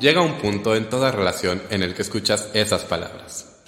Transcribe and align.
Llega 0.00 0.22
un 0.22 0.38
punto 0.38 0.74
en 0.76 0.88
toda 0.88 1.12
relación 1.12 1.62
en 1.68 1.82
el 1.82 1.94
que 1.94 2.00
escuchas 2.00 2.48
esas 2.54 2.84
palabras. 2.84 3.62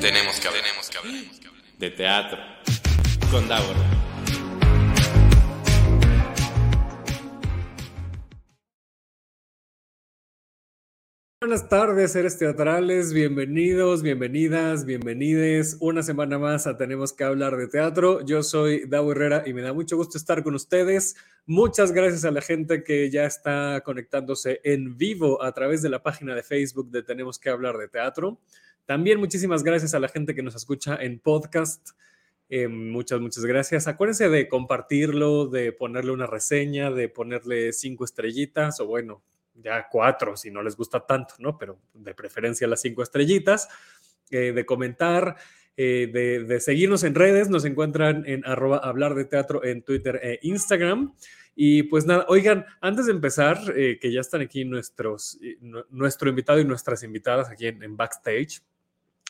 Tenemos 0.00 0.40
que 0.40 0.48
hablar. 0.48 0.62
Tenemos 0.62 0.88
que 0.88 0.98
hablar. 0.98 1.14
De 1.78 1.90
teatro. 1.90 2.38
Con 3.30 3.46
Davor. 3.48 3.95
Buenas 11.46 11.68
tardes, 11.68 12.10
seres 12.10 12.36
teatrales, 12.38 13.12
bienvenidos, 13.12 14.02
bienvenidas, 14.02 14.84
bienvenides. 14.84 15.76
Una 15.78 16.02
semana 16.02 16.40
más 16.40 16.66
a 16.66 16.76
Tenemos 16.76 17.12
que 17.12 17.22
hablar 17.22 17.56
de 17.56 17.68
teatro. 17.68 18.20
Yo 18.26 18.42
soy 18.42 18.84
Davo 18.88 19.12
Herrera 19.12 19.44
y 19.46 19.52
me 19.52 19.62
da 19.62 19.72
mucho 19.72 19.96
gusto 19.96 20.18
estar 20.18 20.42
con 20.42 20.56
ustedes. 20.56 21.14
Muchas 21.46 21.92
gracias 21.92 22.24
a 22.24 22.32
la 22.32 22.40
gente 22.40 22.82
que 22.82 23.12
ya 23.12 23.26
está 23.26 23.80
conectándose 23.84 24.60
en 24.64 24.98
vivo 24.98 25.40
a 25.40 25.52
través 25.52 25.82
de 25.82 25.88
la 25.88 26.02
página 26.02 26.34
de 26.34 26.42
Facebook 26.42 26.90
de 26.90 27.04
Tenemos 27.04 27.38
que 27.38 27.48
hablar 27.48 27.78
de 27.78 27.86
teatro. 27.86 28.40
También 28.84 29.20
muchísimas 29.20 29.62
gracias 29.62 29.94
a 29.94 30.00
la 30.00 30.08
gente 30.08 30.34
que 30.34 30.42
nos 30.42 30.56
escucha 30.56 30.96
en 30.96 31.20
podcast. 31.20 31.90
Eh, 32.48 32.66
muchas, 32.66 33.20
muchas 33.20 33.44
gracias. 33.44 33.86
Acuérdense 33.86 34.28
de 34.28 34.48
compartirlo, 34.48 35.46
de 35.46 35.70
ponerle 35.70 36.10
una 36.10 36.26
reseña, 36.26 36.90
de 36.90 37.08
ponerle 37.08 37.72
cinco 37.72 38.04
estrellitas 38.04 38.80
o 38.80 38.86
bueno, 38.86 39.22
ya 39.62 39.86
cuatro 39.90 40.36
si 40.36 40.50
no 40.50 40.62
les 40.62 40.76
gusta 40.76 41.00
tanto, 41.00 41.34
¿no? 41.38 41.58
Pero 41.58 41.78
de 41.94 42.14
preferencia 42.14 42.66
las 42.66 42.80
cinco 42.80 43.02
estrellitas, 43.02 43.68
eh, 44.30 44.52
de 44.52 44.66
comentar, 44.66 45.36
eh, 45.76 46.44
de, 46.46 46.60
seguirnos 46.60 47.04
en 47.04 47.14
redes, 47.14 47.48
nos 47.48 47.64
encuentran 47.64 48.24
en 48.26 48.44
arroba 48.46 48.78
hablar 48.78 49.14
de 49.14 49.24
teatro 49.24 49.64
en 49.64 49.82
Twitter 49.82 50.18
e 50.22 50.38
Instagram. 50.42 51.14
Y 51.54 51.84
pues 51.84 52.04
nada, 52.04 52.26
oigan, 52.28 52.66
antes 52.80 53.06
de 53.06 53.12
empezar, 53.12 53.58
eh, 53.74 53.98
que 54.00 54.12
ya 54.12 54.20
están 54.20 54.42
aquí 54.42 54.64
nuestros, 54.64 55.38
nuestro 55.90 56.28
invitado 56.28 56.60
y 56.60 56.64
nuestras 56.64 57.02
invitadas 57.02 57.48
aquí 57.48 57.66
en 57.66 57.96
backstage, 57.96 58.62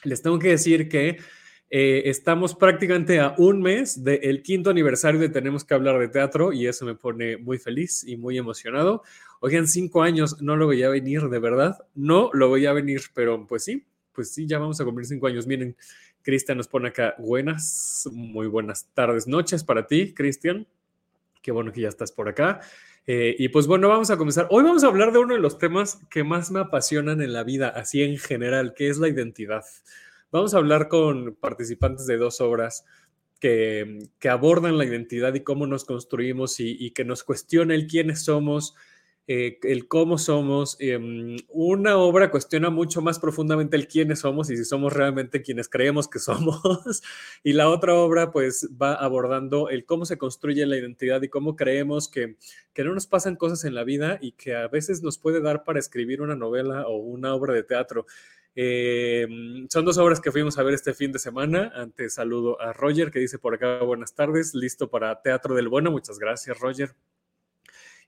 les 0.04 0.22
tengo 0.22 0.38
que 0.38 0.48
decir 0.48 0.88
que 0.88 1.18
eh, 1.68 2.02
estamos 2.06 2.54
prácticamente 2.54 3.18
a 3.18 3.34
un 3.38 3.60
mes 3.60 4.04
del 4.04 4.42
quinto 4.42 4.70
aniversario 4.70 5.20
de 5.20 5.28
Tenemos 5.28 5.64
que 5.64 5.74
hablar 5.74 5.98
de 5.98 6.08
teatro 6.08 6.52
y 6.52 6.66
eso 6.66 6.84
me 6.84 6.94
pone 6.94 7.36
muy 7.36 7.58
feliz 7.58 8.04
y 8.06 8.16
muy 8.16 8.38
emocionado. 8.38 9.02
Oigan, 9.40 9.66
cinco 9.66 10.02
años, 10.02 10.40
no 10.40 10.56
lo 10.56 10.66
voy 10.66 10.82
a 10.84 10.88
venir, 10.88 11.22
de 11.22 11.38
verdad, 11.38 11.76
no 11.94 12.30
lo 12.32 12.48
voy 12.48 12.66
a 12.66 12.72
venir, 12.72 13.02
pero 13.14 13.46
pues 13.46 13.64
sí, 13.64 13.84
pues 14.12 14.32
sí, 14.32 14.46
ya 14.46 14.58
vamos 14.58 14.80
a 14.80 14.84
cumplir 14.84 15.06
cinco 15.06 15.26
años. 15.26 15.46
Miren, 15.46 15.76
Cristian 16.22 16.56
nos 16.56 16.68
pone 16.68 16.88
acá 16.88 17.14
buenas, 17.18 18.08
muy 18.12 18.46
buenas 18.46 18.88
tardes, 18.94 19.26
noches 19.26 19.64
para 19.64 19.86
ti, 19.86 20.14
Cristian. 20.14 20.66
Qué 21.42 21.52
bueno 21.52 21.72
que 21.72 21.82
ya 21.82 21.88
estás 21.88 22.12
por 22.12 22.28
acá. 22.28 22.60
Eh, 23.06 23.36
y 23.38 23.48
pues 23.48 23.66
bueno, 23.66 23.88
vamos 23.88 24.10
a 24.10 24.16
comenzar. 24.16 24.48
Hoy 24.50 24.64
vamos 24.64 24.82
a 24.82 24.88
hablar 24.88 25.12
de 25.12 25.18
uno 25.18 25.34
de 25.34 25.40
los 25.40 25.58
temas 25.58 26.00
que 26.10 26.24
más 26.24 26.50
me 26.50 26.58
apasionan 26.58 27.20
en 27.22 27.32
la 27.32 27.44
vida, 27.44 27.68
así 27.68 28.02
en 28.02 28.18
general, 28.18 28.74
que 28.74 28.88
es 28.88 28.98
la 28.98 29.08
identidad. 29.08 29.64
Vamos 30.30 30.54
a 30.54 30.58
hablar 30.58 30.88
con 30.88 31.34
participantes 31.36 32.06
de 32.06 32.16
dos 32.16 32.40
obras 32.40 32.84
que, 33.40 34.08
abordan 34.28 34.78
la 34.78 34.84
identidad 34.84 35.34
y 35.34 35.44
cómo 35.44 35.66
nos 35.66 35.84
construimos 35.84 36.58
y, 36.60 36.76
y, 36.78 36.90
que 36.92 37.04
nos 37.04 37.22
cuestiona 37.22 37.74
el 37.74 37.86
quiénes 37.86 38.24
somos, 38.24 38.74
eh, 39.28 39.58
el 39.62 39.88
cómo 39.88 40.18
somos. 40.18 40.76
Eh, 40.78 41.36
una 41.48 41.96
obra 41.98 42.30
cuestiona 42.30 42.70
mucho 42.70 43.02
más 43.02 43.18
profundamente 43.18 43.76
el 43.76 43.88
quiénes 43.88 44.20
somos 44.20 44.50
y 44.50 44.56
si 44.56 44.64
somos 44.64 44.92
realmente 44.92 45.42
quienes 45.42 45.68
creemos 45.68 46.08
que 46.08 46.18
somos. 46.20 47.02
y 47.42 47.52
la 47.52 47.68
otra 47.68 47.94
obra 47.94 48.30
pues 48.30 48.68
va 48.80 48.94
abordando 48.94 49.68
el 49.68 49.84
cómo 49.84 50.06
se 50.06 50.16
construye 50.18 50.64
la 50.66 50.76
identidad 50.76 51.22
y 51.22 51.28
cómo 51.28 51.56
creemos 51.56 52.08
que, 52.08 52.36
que 52.72 52.84
no 52.84 52.94
nos 52.94 53.06
pasan 53.08 53.36
cosas 53.36 53.64
en 53.64 53.74
la 53.74 53.82
vida 53.82 54.18
y 54.20 54.32
que 54.32 54.54
a 54.54 54.68
veces 54.68 55.02
nos 55.02 55.18
puede 55.18 55.40
dar 55.40 55.64
para 55.64 55.80
escribir 55.80 56.22
una 56.22 56.36
novela 56.36 56.86
o 56.86 56.96
una 56.96 57.34
obra 57.34 57.52
de 57.52 57.64
teatro. 57.64 58.06
Eh, 58.58 59.28
son 59.68 59.84
dos 59.84 59.98
obras 59.98 60.18
que 60.18 60.32
fuimos 60.32 60.58
a 60.58 60.62
ver 60.62 60.72
este 60.72 60.94
fin 60.94 61.12
de 61.12 61.18
semana. 61.18 61.70
Antes 61.74 62.14
saludo 62.14 62.58
a 62.60 62.72
Roger 62.72 63.10
que 63.10 63.18
dice 63.18 63.38
por 63.38 63.54
acá 63.54 63.82
buenas 63.82 64.14
tardes, 64.14 64.54
listo 64.54 64.88
para 64.88 65.20
Teatro 65.20 65.54
del 65.54 65.68
Bueno. 65.68 65.90
Muchas 65.90 66.18
gracias, 66.18 66.58
Roger. 66.58 66.94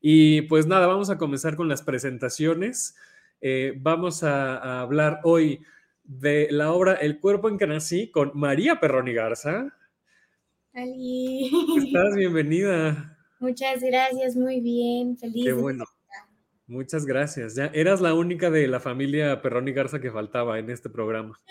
Y 0.01 0.43
pues 0.43 0.67
nada, 0.67 0.87
vamos 0.87 1.11
a 1.11 1.19
comenzar 1.19 1.55
con 1.55 1.69
las 1.69 1.83
presentaciones. 1.83 2.97
Eh, 3.43 3.75
vamos 3.77 4.25
a, 4.25 4.57
a, 4.57 4.81
hablar 4.81 5.21
hoy 5.23 5.61
de 6.03 6.49
la 6.51 6.73
obra 6.73 6.95
El 6.95 7.21
cuerpo 7.21 7.49
en 7.51 7.59
que 7.59 7.67
nací 7.67 8.11
con 8.11 8.33
María 8.35 8.81
Perroni 8.81 9.13
Garza. 9.13 9.77
Ali. 10.73 11.51
Estás 11.85 12.15
bienvenida. 12.17 13.19
Muchas 13.39 13.83
gracias, 13.83 14.35
muy 14.35 14.61
bien, 14.61 15.17
feliz. 15.17 15.45
Qué 15.45 15.53
bueno. 15.53 15.85
Muchas 16.69 17.07
gracias. 17.07 17.55
Ya 17.55 17.71
eras 17.73 18.03
la 18.03 18.13
única 18.13 18.51
de 18.51 18.69
la 18.69 18.79
familia 18.79 19.41
Perroni 19.41 19.73
Garza 19.73 20.01
que 20.01 20.11
faltaba 20.11 20.59
en 20.59 20.71
este 20.71 20.91
programa. 20.91 21.41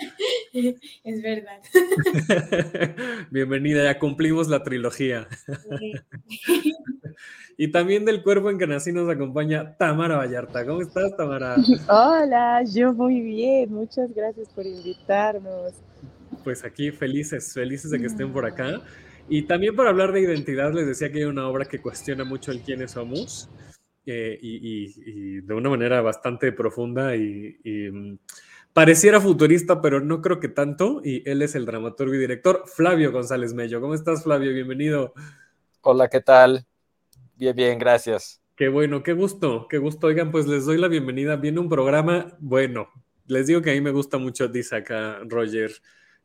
Es 1.04 1.22
verdad. 1.22 1.62
Bienvenida, 3.32 3.84
ya 3.84 4.00
cumplimos 4.00 4.48
la 4.48 4.64
trilogía. 4.64 5.28
y 7.58 7.72
también 7.72 8.06
del 8.06 8.24
cuerpo 8.24 8.50
en 8.50 8.58
que 8.58 8.66
nací 8.66 8.92
nos 8.92 9.10
acompaña 9.10 9.76
Tamara 9.78 10.18
Vallarta. 10.18 10.66
¿Cómo 10.66 10.82
estás, 10.82 11.16
Tamara? 11.18 11.58
Hola, 11.90 12.64
yo 12.64 12.94
muy 12.94 13.22
bien. 13.22 13.72
Muchas 13.72 14.14
gracias 14.16 14.50
por 14.50 14.66
invitarnos. 14.66 15.74
Pues 16.44 16.64
aquí 16.64 16.92
felices, 16.92 17.54
felices 17.54 17.92
de 17.92 18.00
que 18.00 18.08
estén 18.08 18.32
por 18.32 18.46
acá. 18.46 18.82
Y 19.30 19.44
también 19.44 19.76
para 19.76 19.90
hablar 19.90 20.12
de 20.12 20.22
identidad, 20.22 20.74
les 20.74 20.88
decía 20.88 21.12
que 21.12 21.20
hay 21.20 21.26
una 21.26 21.48
obra 21.48 21.66
que 21.66 21.82
cuestiona 21.82 22.24
mucho 22.24 22.52
el 22.52 22.62
quiénes 22.62 22.92
somos. 22.92 23.50
Eh, 24.10 24.40
y, 24.42 24.56
y, 24.56 24.94
y, 25.06 25.42
de 25.42 25.54
una 25.54 25.70
manera 25.70 26.00
bastante 26.00 26.54
profunda 26.54 27.14
y, 27.18 27.60
y, 27.62 28.18
pareciera 28.72 29.20
futurista, 29.20 29.82
pero 29.82 30.00
no 30.00 30.22
creo 30.22 30.40
que 30.40 30.48
tanto. 30.48 31.02
Y 31.04 31.30
él 31.30 31.42
es 31.42 31.56
el 31.56 31.66
dramaturgo 31.66 32.16
y 32.16 32.18
director 32.18 32.64
Flavio 32.68 33.12
González 33.12 33.54
Mello. 33.54 33.82
¿Cómo 33.82 33.94
estás, 33.94 34.24
Flavio? 34.24 34.54
Bienvenido. 34.54 35.14
Hola, 35.82 36.08
¿qué 36.08 36.22
tal? 36.22 36.66
Bien, 37.36 37.54
bien, 37.54 37.78
gracias. 37.78 38.42
Qué 38.56 38.70
bueno, 38.70 39.04
qué 39.04 39.12
gusto, 39.12 39.68
qué 39.68 39.78
gusto. 39.78 40.08
Oigan, 40.08 40.32
pues 40.32 40.48
les 40.48 40.66
doy 40.66 40.78
la 40.78 40.88
bienvenida. 40.88 41.36
Viene 41.36 41.60
un 41.60 41.68
programa, 41.68 42.38
bueno, 42.40 42.88
les 43.26 43.48
digo 43.48 43.62
que 43.62 43.72
a 43.72 43.74
mí 43.74 43.82
me 43.82 43.92
gusta 43.92 44.18
mucho, 44.18 44.48
dice 44.48 44.78
acá 44.78 45.20
Roger. 45.28 45.72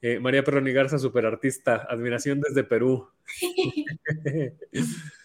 Eh, 0.00 0.20
María 0.20 0.44
Perroni 0.44 0.72
Garza, 0.72 1.00
superartista, 1.00 1.84
admiración 1.90 2.40
desde 2.40 2.62
Perú. 2.62 3.08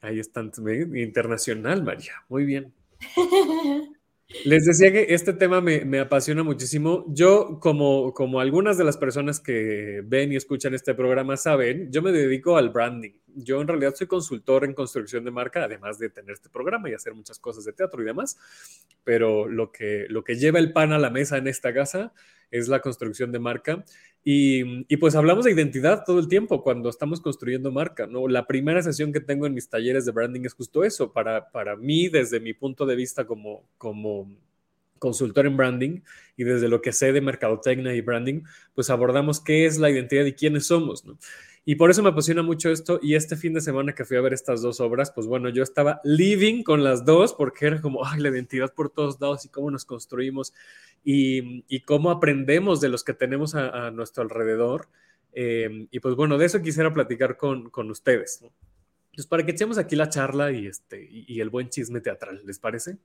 Ahí 0.00 0.20
están, 0.20 0.52
internacional, 0.94 1.82
María. 1.82 2.12
Muy 2.28 2.44
bien. 2.44 2.72
Les 4.44 4.66
decía 4.66 4.92
que 4.92 5.06
este 5.14 5.32
tema 5.32 5.62
me, 5.62 5.86
me, 5.86 6.00
apasiona 6.00 6.42
muchísimo. 6.42 7.06
Yo, 7.08 7.58
como, 7.60 8.12
como 8.12 8.40
algunas 8.40 8.76
de 8.76 8.84
las 8.84 8.98
personas 8.98 9.40
que 9.40 10.02
ven 10.04 10.32
y 10.32 10.36
escuchan 10.36 10.74
este 10.74 10.94
programa 10.94 11.38
saben, 11.38 11.90
yo 11.90 12.02
me 12.02 12.12
dedico 12.12 12.58
al 12.58 12.68
branding. 12.68 13.12
Yo 13.26 13.60
en 13.62 13.68
realidad 13.68 13.94
soy 13.94 14.06
consultor 14.06 14.66
en 14.66 14.74
construcción 14.74 15.24
de 15.24 15.30
marca, 15.30 15.64
además 15.64 15.98
de 15.98 16.10
tener 16.10 16.32
este 16.32 16.50
programa 16.50 16.90
y 16.90 16.92
hacer 16.92 17.14
muchas 17.14 17.38
cosas 17.38 17.64
de 17.64 17.72
teatro 17.72 18.02
y 18.02 18.04
demás. 18.04 18.36
Pero 19.02 19.48
lo 19.48 19.72
que, 19.72 20.04
lo 20.10 20.22
que 20.22 20.36
lleva 20.36 20.58
el 20.58 20.74
pan 20.74 20.92
a 20.92 20.98
la 20.98 21.08
mesa 21.08 21.38
en 21.38 21.48
esta 21.48 21.72
casa 21.72 22.12
es 22.50 22.68
la 22.68 22.80
construcción 22.80 23.32
de 23.32 23.38
marca. 23.38 23.84
Y, 24.24 24.96
pues 24.96 25.14
hablamos 25.14 25.44
de 25.44 25.52
identidad 25.52 26.02
todo 26.04 26.18
el 26.18 26.28
tiempo 26.28 26.62
cuando 26.62 26.90
estamos 26.90 27.20
construyendo 27.20 27.72
marca, 27.72 28.06
¿no? 28.06 28.28
La 28.28 28.46
primera 28.46 28.82
sesión 28.82 29.12
que 29.12 29.20
tengo 29.20 29.46
en 29.46 29.54
mis 29.54 29.70
talleres 29.70 30.04
de 30.04 30.12
branding 30.12 30.42
es 30.44 30.52
justo 30.52 30.84
eso, 30.84 31.12
para, 31.12 31.50
para 31.50 31.76
mí, 31.76 32.08
desde 32.08 32.40
mi 32.40 32.52
punto 32.52 32.84
de 32.84 32.96
vista 32.96 33.26
como, 33.26 33.64
como 33.78 34.30
consultor 34.98 35.46
en 35.46 35.56
branding 35.56 36.00
y 36.36 36.44
desde 36.44 36.68
lo 36.68 36.82
que 36.82 36.92
sé 36.92 37.12
de 37.12 37.20
mercadotecnia 37.20 37.94
y 37.94 38.00
branding, 38.00 38.42
pues 38.74 38.90
abordamos 38.90 39.40
qué 39.40 39.64
es 39.66 39.78
la 39.78 39.90
identidad 39.90 40.24
y 40.24 40.32
quiénes 40.32 40.66
somos. 40.66 41.04
Y 41.68 41.74
por 41.74 41.90
eso 41.90 42.02
me 42.02 42.08
apasiona 42.08 42.42
mucho 42.42 42.70
esto. 42.70 42.98
Y 43.02 43.14
este 43.14 43.36
fin 43.36 43.52
de 43.52 43.60
semana 43.60 43.94
que 43.94 44.06
fui 44.06 44.16
a 44.16 44.22
ver 44.22 44.32
estas 44.32 44.62
dos 44.62 44.80
obras, 44.80 45.10
pues 45.10 45.26
bueno, 45.26 45.50
yo 45.50 45.62
estaba 45.62 46.00
living 46.02 46.62
con 46.62 46.82
las 46.82 47.04
dos 47.04 47.34
porque 47.34 47.66
era 47.66 47.82
como, 47.82 48.06
ay, 48.06 48.20
la 48.22 48.30
identidad 48.30 48.72
por 48.72 48.88
todos 48.88 49.20
lados 49.20 49.44
y 49.44 49.50
cómo 49.50 49.70
nos 49.70 49.84
construimos 49.84 50.54
y, 51.04 51.66
y 51.68 51.80
cómo 51.80 52.10
aprendemos 52.10 52.80
de 52.80 52.88
los 52.88 53.04
que 53.04 53.12
tenemos 53.12 53.54
a, 53.54 53.90
nuestro 53.90 54.22
alrededor. 54.22 54.88
Eh, 55.34 55.88
y 55.90 56.00
pues 56.00 56.14
bueno, 56.14 56.38
de 56.38 56.46
eso 56.46 56.62
quisiera 56.62 56.90
platicar 56.90 57.36
con, 57.36 57.68
con 57.68 57.90
ustedes. 57.90 58.40
¿no? 58.40 58.50
Pues 59.14 59.26
para 59.26 59.44
que 59.44 59.52
echemos 59.52 59.76
aquí 59.76 59.94
la 59.94 60.08
charla 60.08 60.50
y, 60.50 60.68
este, 60.68 61.06
y 61.10 61.38
el 61.38 61.50
buen 61.50 61.68
chisme 61.68 62.00
teatral, 62.00 62.40
¿les 62.46 62.58
parece? 62.58 62.96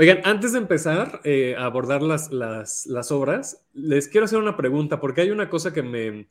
Oigan, 0.00 0.20
antes 0.22 0.52
de 0.52 0.58
empezar 0.58 1.20
eh, 1.24 1.56
a 1.58 1.64
abordar 1.64 2.02
las, 2.02 2.30
obras, 3.10 3.66
les 3.72 4.06
quiero 4.06 4.26
hacer 4.26 4.38
una 4.38 4.56
pregunta, 4.56 5.00
porque 5.00 5.22
hay 5.22 5.32
una 5.32 5.50
cosa 5.50 5.72
que 5.72 5.82
me, 5.82 6.28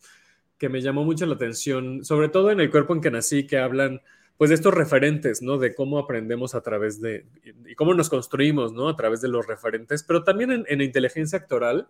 que 0.58 0.70
me 0.70 0.82
llamó 0.82 1.04
mucho 1.04 1.26
la 1.26 1.36
atención, 1.36 2.06
sobre 2.06 2.30
todo 2.30 2.50
en 2.50 2.62
el 2.62 2.72
cuerpo 2.72 2.96
en 2.96 3.02
que 3.02 3.12
nací, 3.12 3.46
que 3.46 3.58
hablan 3.58 4.02
pues 4.38 4.52
de 4.52 4.56
estos 4.56 4.74
referentes, 4.74 5.42
¿no? 5.42 5.58
De 5.58 5.76
cómo 5.76 6.00
aprendemos 6.00 6.56
a 6.56 6.62
través 6.62 7.02
de, 7.02 7.26
y 7.66 7.76
cómo 7.76 7.94
nos 7.94 8.10
construimos, 8.10 8.72
¿no? 8.72 8.88
A 8.88 8.96
través 8.96 9.20
de 9.20 9.28
los 9.28 9.46
referentes, 9.46 10.02
pero 10.02 10.24
también 10.24 10.52
en, 10.54 10.64
en 10.70 10.80
inteligencia 10.80 11.40
actoral, 11.40 11.90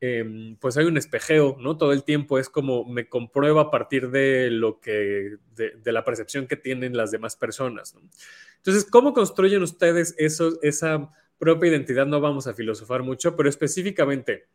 em, 0.00 0.56
pues 0.56 0.76
hay 0.76 0.84
un 0.84 0.96
espejeo, 0.96 1.56
¿no? 1.60 1.76
Todo 1.76 1.92
el 1.92 2.04
tiempo 2.04 2.38
es 2.38 2.48
como 2.48 2.84
me 2.84 3.08
comprueba 3.08 3.62
a 3.62 3.70
partir 3.70 4.10
de 4.10 4.50
lo 4.50 4.80
que, 4.80 5.36
de, 5.54 5.92
la 5.92 6.04
percepción 6.04 6.46
que 6.46 6.56
tienen 6.56 6.96
las 6.96 7.10
demás 7.10 7.36
personas, 7.36 7.94
¿no? 7.94 8.02
Entonces, 8.56 8.86
¿cómo 8.90 9.12
construyen 9.12 9.62
ustedes 9.62 10.14
eso, 10.16 10.58
esa 10.62 11.12
propia 11.38 11.70
identidad? 11.70 12.06
No 12.06 12.20
vamos 12.20 12.46
a 12.46 12.54
filosofar 12.54 13.02
mucho, 13.02 13.36
pero 13.36 13.48
específicamente, 13.48 14.46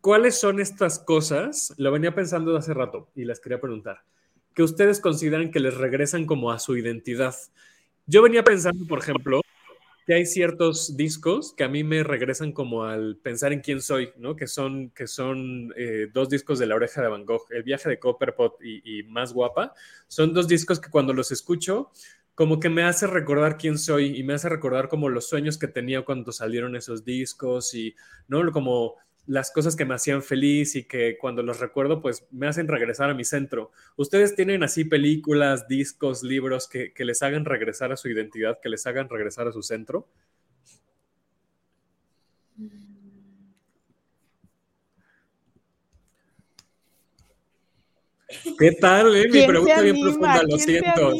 ¿cuáles 0.00 0.38
son 0.38 0.60
estas 0.60 0.98
cosas? 0.98 1.72
Lo 1.78 1.90
venía 1.90 2.14
pensando 2.14 2.56
hace 2.56 2.74
rato 2.74 3.10
y 3.14 3.24
las 3.24 3.40
quería 3.40 3.60
preguntar, 3.60 4.02
que 4.54 4.62
ustedes 4.62 5.00
consideran 5.00 5.50
que 5.50 5.60
les 5.60 5.74
regresan 5.74 6.26
como 6.26 6.52
a 6.52 6.58
su 6.58 6.76
identidad. 6.76 7.34
Yo 8.06 8.22
venía 8.22 8.44
pensando, 8.44 8.86
por 8.86 8.98
ejemplo, 8.98 9.40
que 10.08 10.14
hay 10.14 10.24
ciertos 10.24 10.96
discos 10.96 11.52
que 11.52 11.64
a 11.64 11.68
mí 11.68 11.84
me 11.84 12.02
regresan 12.02 12.52
como 12.52 12.84
al 12.84 13.18
pensar 13.18 13.52
en 13.52 13.60
quién 13.60 13.82
soy, 13.82 14.08
¿no? 14.16 14.36
Que 14.36 14.46
son, 14.46 14.88
que 14.92 15.06
son 15.06 15.74
eh, 15.76 16.08
dos 16.10 16.30
discos 16.30 16.58
de 16.58 16.66
La 16.66 16.76
Oreja 16.76 17.02
de 17.02 17.08
Van 17.08 17.26
Gogh, 17.26 17.42
El 17.50 17.62
viaje 17.62 17.90
de 17.90 17.98
Copperpot 17.98 18.56
y, 18.62 19.00
y, 19.00 19.02
Más 19.02 19.34
Guapa. 19.34 19.74
Son 20.06 20.32
dos 20.32 20.48
discos 20.48 20.80
que 20.80 20.88
cuando 20.88 21.12
los 21.12 21.30
escucho, 21.30 21.90
como 22.34 22.58
que 22.58 22.70
me 22.70 22.84
hace 22.84 23.06
recordar 23.06 23.58
quién 23.58 23.76
soy 23.76 24.18
y 24.18 24.22
me 24.22 24.32
hace 24.32 24.48
recordar 24.48 24.88
como 24.88 25.10
los 25.10 25.28
sueños 25.28 25.58
que 25.58 25.68
tenía 25.68 26.00
cuando 26.06 26.32
salieron 26.32 26.74
esos 26.74 27.04
discos 27.04 27.74
y, 27.74 27.94
¿no? 28.28 28.50
Como 28.50 28.94
las 29.28 29.50
cosas 29.52 29.76
que 29.76 29.84
me 29.84 29.94
hacían 29.94 30.22
feliz 30.22 30.74
y 30.74 30.84
que 30.84 31.18
cuando 31.18 31.42
los 31.42 31.60
recuerdo, 31.60 32.00
pues 32.00 32.26
me 32.30 32.48
hacen 32.48 32.66
regresar 32.66 33.10
a 33.10 33.14
mi 33.14 33.24
centro. 33.24 33.70
¿Ustedes 33.96 34.34
tienen 34.34 34.62
así 34.62 34.84
películas, 34.84 35.68
discos, 35.68 36.22
libros 36.22 36.66
que, 36.66 36.94
que 36.94 37.04
les 37.04 37.22
hagan 37.22 37.44
regresar 37.44 37.92
a 37.92 37.96
su 37.96 38.08
identidad, 38.08 38.58
que 38.60 38.70
les 38.70 38.86
hagan 38.86 39.08
regresar 39.08 39.46
a 39.46 39.52
su 39.52 39.62
centro? 39.62 40.08
¿Qué 48.58 48.72
tal? 48.72 49.16
Eh? 49.16 49.28
Mi 49.30 49.46
pregunta 49.46 49.80
bien 49.80 50.00
profunda, 50.00 50.42
lo 50.42 50.58
siento. 50.58 51.12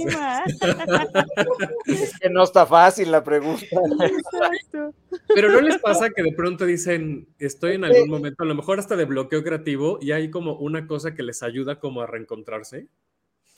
es 1.87 2.19
que 2.19 2.29
no 2.29 2.45
está 2.45 2.67
fácil 2.67 3.11
la 3.11 3.25
pregunta. 3.25 3.65
Exacto. 3.65 4.95
Pero 5.35 5.51
¿no 5.51 5.61
les 5.63 5.79
pasa 5.79 6.11
que 6.11 6.23
de 6.23 6.33
pronto 6.33 6.67
dicen, 6.67 7.27
estoy 7.39 7.77
en 7.77 7.85
algún 7.85 8.11
momento, 8.11 8.43
a 8.43 8.47
lo 8.47 8.55
mejor 8.55 8.79
hasta 8.79 8.95
de 8.97 9.07
bloqueo 9.07 9.43
creativo, 9.43 9.99
y 10.03 10.13
hay 10.13 10.31
como 10.31 10.57
una 10.57 10.87
cosa 10.87 11.15
que 11.15 11.23
les 11.23 11.43
ayuda 11.43 11.81
como 11.81 12.03
a 12.03 12.07
reencontrarse? 12.07 12.89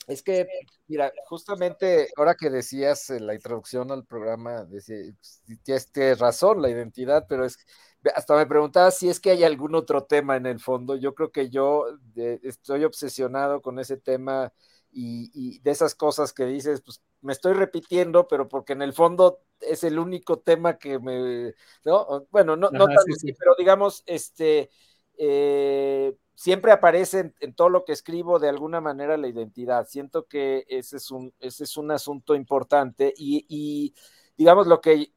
Es 0.07 0.23
que, 0.23 0.47
mira, 0.87 1.11
justamente 1.25 2.07
ahora 2.15 2.35
que 2.35 2.49
decías 2.49 3.09
en 3.09 3.27
la 3.27 3.35
introducción 3.35 3.91
al 3.91 4.05
programa, 4.05 4.65
decía, 4.65 4.97
tienes 5.63 6.19
razón, 6.19 6.61
la 6.61 6.69
identidad, 6.69 7.25
pero 7.27 7.45
es 7.45 7.57
hasta 8.15 8.35
me 8.35 8.45
preguntaba 8.45 8.91
si 8.91 9.09
es 9.09 9.19
que 9.19 9.31
hay 9.31 9.43
algún 9.43 9.75
otro 9.75 10.03
tema 10.05 10.35
en 10.35 10.45
el 10.45 10.59
fondo. 10.59 10.95
Yo 10.95 11.13
creo 11.13 11.31
que 11.31 11.49
yo 11.49 11.85
estoy 12.15 12.83
obsesionado 12.83 13.61
con 13.61 13.79
ese 13.79 13.97
tema 13.97 14.51
y, 14.91 15.59
de 15.59 15.71
esas 15.71 15.95
cosas 15.95 16.33
que 16.33 16.45
dices, 16.45 16.81
pues 16.81 17.01
me 17.21 17.33
estoy 17.33 17.53
repitiendo, 17.53 18.27
pero 18.27 18.47
porque 18.47 18.73
en 18.73 18.81
el 18.81 18.93
fondo 18.93 19.39
es 19.59 19.83
el 19.83 19.99
único 19.99 20.39
tema 20.39 20.77
que 20.77 20.99
me, 20.99 21.53
¿no? 21.85 22.25
Bueno, 22.31 22.55
no, 22.55 22.69
no 22.71 22.87
tanto 22.87 23.13
así, 23.15 23.31
pero 23.33 23.53
digamos, 23.57 24.03
este, 24.05 24.69
eh, 25.17 26.15
siempre 26.33 26.71
aparece 26.71 27.33
en, 27.39 27.53
todo 27.53 27.69
lo 27.69 27.85
que 27.85 27.93
escribo 27.93 28.39
de 28.39 28.49
alguna 28.49 28.81
manera 28.81 29.17
la 29.17 29.27
identidad. 29.27 29.87
Siento 29.87 30.25
que 30.25 30.65
ese 30.67 30.97
es 30.97 31.11
un, 31.11 31.33
ese 31.39 31.63
es 31.63 31.77
un 31.77 31.91
asunto 31.91 32.35
importante 32.35 33.13
y, 33.15 33.45
y 33.47 33.93
digamos 34.35 34.67
lo 34.67 34.81
que 34.81 35.13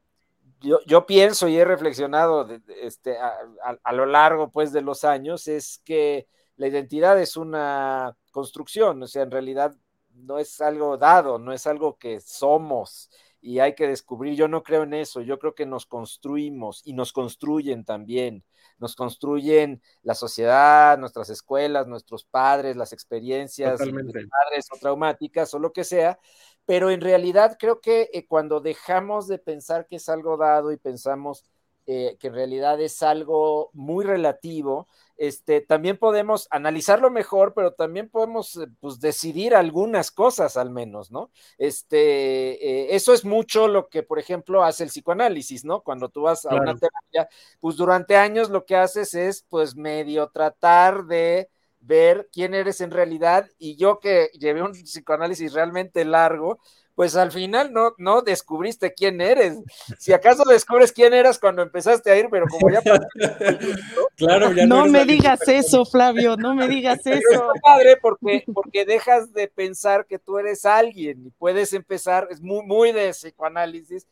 yo, 0.85 1.05
pienso 1.05 1.47
y 1.47 1.57
he 1.57 1.65
reflexionado 1.65 2.47
este, 2.81 3.17
a, 3.17 3.93
lo 3.93 4.05
largo 4.05 4.51
pues, 4.51 4.71
de 4.71 4.81
los 4.81 5.03
años 5.03 5.47
es 5.47 5.81
que 5.85 6.27
la 6.57 6.67
identidad 6.67 7.19
es 7.19 7.37
una 7.37 8.17
construcción, 8.31 9.03
o 9.03 9.07
sea, 9.07 9.23
en 9.23 9.31
realidad 9.31 9.75
no 10.13 10.39
es 10.39 10.61
algo 10.61 10.97
dado, 10.97 11.37
no 11.39 11.51
es 11.53 11.67
algo 11.67 11.97
que 11.97 12.19
somos 12.21 13.09
y 13.41 13.59
hay 13.59 13.75
que 13.75 13.87
descubrir. 13.87 14.35
Yo 14.35 14.47
no 14.47 14.63
creo 14.63 14.83
en 14.83 14.93
eso, 14.93 15.21
yo 15.21 15.37
creo 15.37 15.53
que 15.53 15.65
nos 15.65 15.85
construimos 15.85 16.81
y 16.85 16.93
nos 16.93 17.11
construyen 17.13 17.85
también. 17.85 18.43
Nos 18.77 18.95
construyen 18.95 19.81
la 20.03 20.15
sociedad, 20.15 20.97
nuestras 20.97 21.29
escuelas, 21.29 21.87
nuestros 21.87 22.25
padres, 22.25 22.75
las 22.75 22.93
experiencias 22.93 23.79
padres 23.79 24.67
o 24.71 24.77
traumáticas 24.79 25.53
o 25.53 25.59
lo 25.59 25.71
que 25.71 25.83
sea, 25.83 26.19
pero 26.65 26.89
en 26.89 27.01
realidad 27.01 27.57
creo 27.59 27.79
que 27.79 28.09
eh, 28.13 28.25
cuando 28.27 28.59
dejamos 28.59 29.27
de 29.27 29.37
pensar 29.37 29.87
que 29.87 29.97
es 29.97 30.09
algo 30.09 30.37
dado 30.37 30.71
y 30.71 30.77
pensamos 30.77 31.45
eh, 31.87 32.17
que 32.19 32.27
en 32.27 32.33
realidad 32.33 32.81
es 32.81 33.03
algo 33.03 33.69
muy 33.73 34.03
relativo, 34.03 34.87
este, 35.17 35.61
también 35.61 35.97
podemos 35.97 36.47
analizarlo 36.51 37.09
mejor, 37.09 37.53
pero 37.53 37.73
también 37.73 38.09
podemos 38.09 38.57
eh, 38.57 38.67
pues, 38.79 38.99
decidir 38.99 39.55
algunas 39.55 40.11
cosas 40.11 40.57
al 40.57 40.69
menos, 40.69 41.11
¿no? 41.11 41.31
Este, 41.57 42.95
eso 42.95 43.13
es 43.13 43.25
mucho 43.25 43.67
lo 43.67 43.87
que, 43.89 44.03
por 44.03 44.19
ejemplo, 44.19 44.63
hace 44.63 44.83
el 44.83 44.89
psicoanálisis, 44.89 45.65
¿no? 45.65 45.81
Cuando 45.81 46.09
tú 46.09 46.23
vas 46.23 46.45
a 46.45 46.55
una 46.55 46.75
terapia, 46.75 47.29
pues 47.59 47.75
durante 47.75 48.17
años 48.17 48.49
lo 48.49 48.65
que 48.65 48.75
haces 48.75 49.13
es, 49.13 49.45
pues, 49.49 49.75
medio 49.75 50.29
tratar 50.29 51.05
de 51.05 51.49
ver 51.79 52.29
quién 52.31 52.53
eres 52.53 52.81
en 52.81 52.91
realidad 52.91 53.47
y 53.57 53.75
yo 53.75 53.99
que 53.99 54.29
llevé 54.33 54.63
un 54.63 54.71
psicoanálisis 54.71 55.53
realmente 55.53 56.03
largo, 56.03 56.59
pues 56.95 57.17
al 57.17 57.31
final 57.31 57.73
no, 57.73 57.93
no 57.97 58.21
descubriste 58.21 58.93
quién 58.93 59.19
eres. 59.19 59.59
Si 59.99 60.13
acaso 60.13 60.45
descubres 60.45 60.93
quién 60.93 61.13
eras 61.13 61.37
cuando 61.37 61.61
empezaste 61.61 62.09
a 62.09 62.17
ir, 62.17 62.29
pero 62.31 62.45
como 62.47 62.71
ya... 62.71 62.81
claro, 64.15 64.53
ya 64.53 64.65
no, 64.65 64.85
me 64.85 65.03
digas 65.03 65.45
eso, 65.47 65.85
Flavio, 65.85 66.37
no 66.37 66.55
me 66.55 66.69
digas 66.69 67.05
eso. 67.05 67.53
Es 67.53 67.61
padre 67.61 67.97
porque, 68.01 68.45
porque 68.53 68.85
dejas 68.85 69.33
de 69.33 69.49
pensar 69.49 70.05
que 70.05 70.19
tú 70.19 70.39
eres 70.39 70.65
alguien 70.65 71.27
y 71.27 71.29
puedes 71.31 71.73
empezar, 71.73 72.29
es 72.31 72.41
muy, 72.41 72.65
muy 72.65 72.93
de 72.93 73.11
psicoanálisis, 73.11 74.07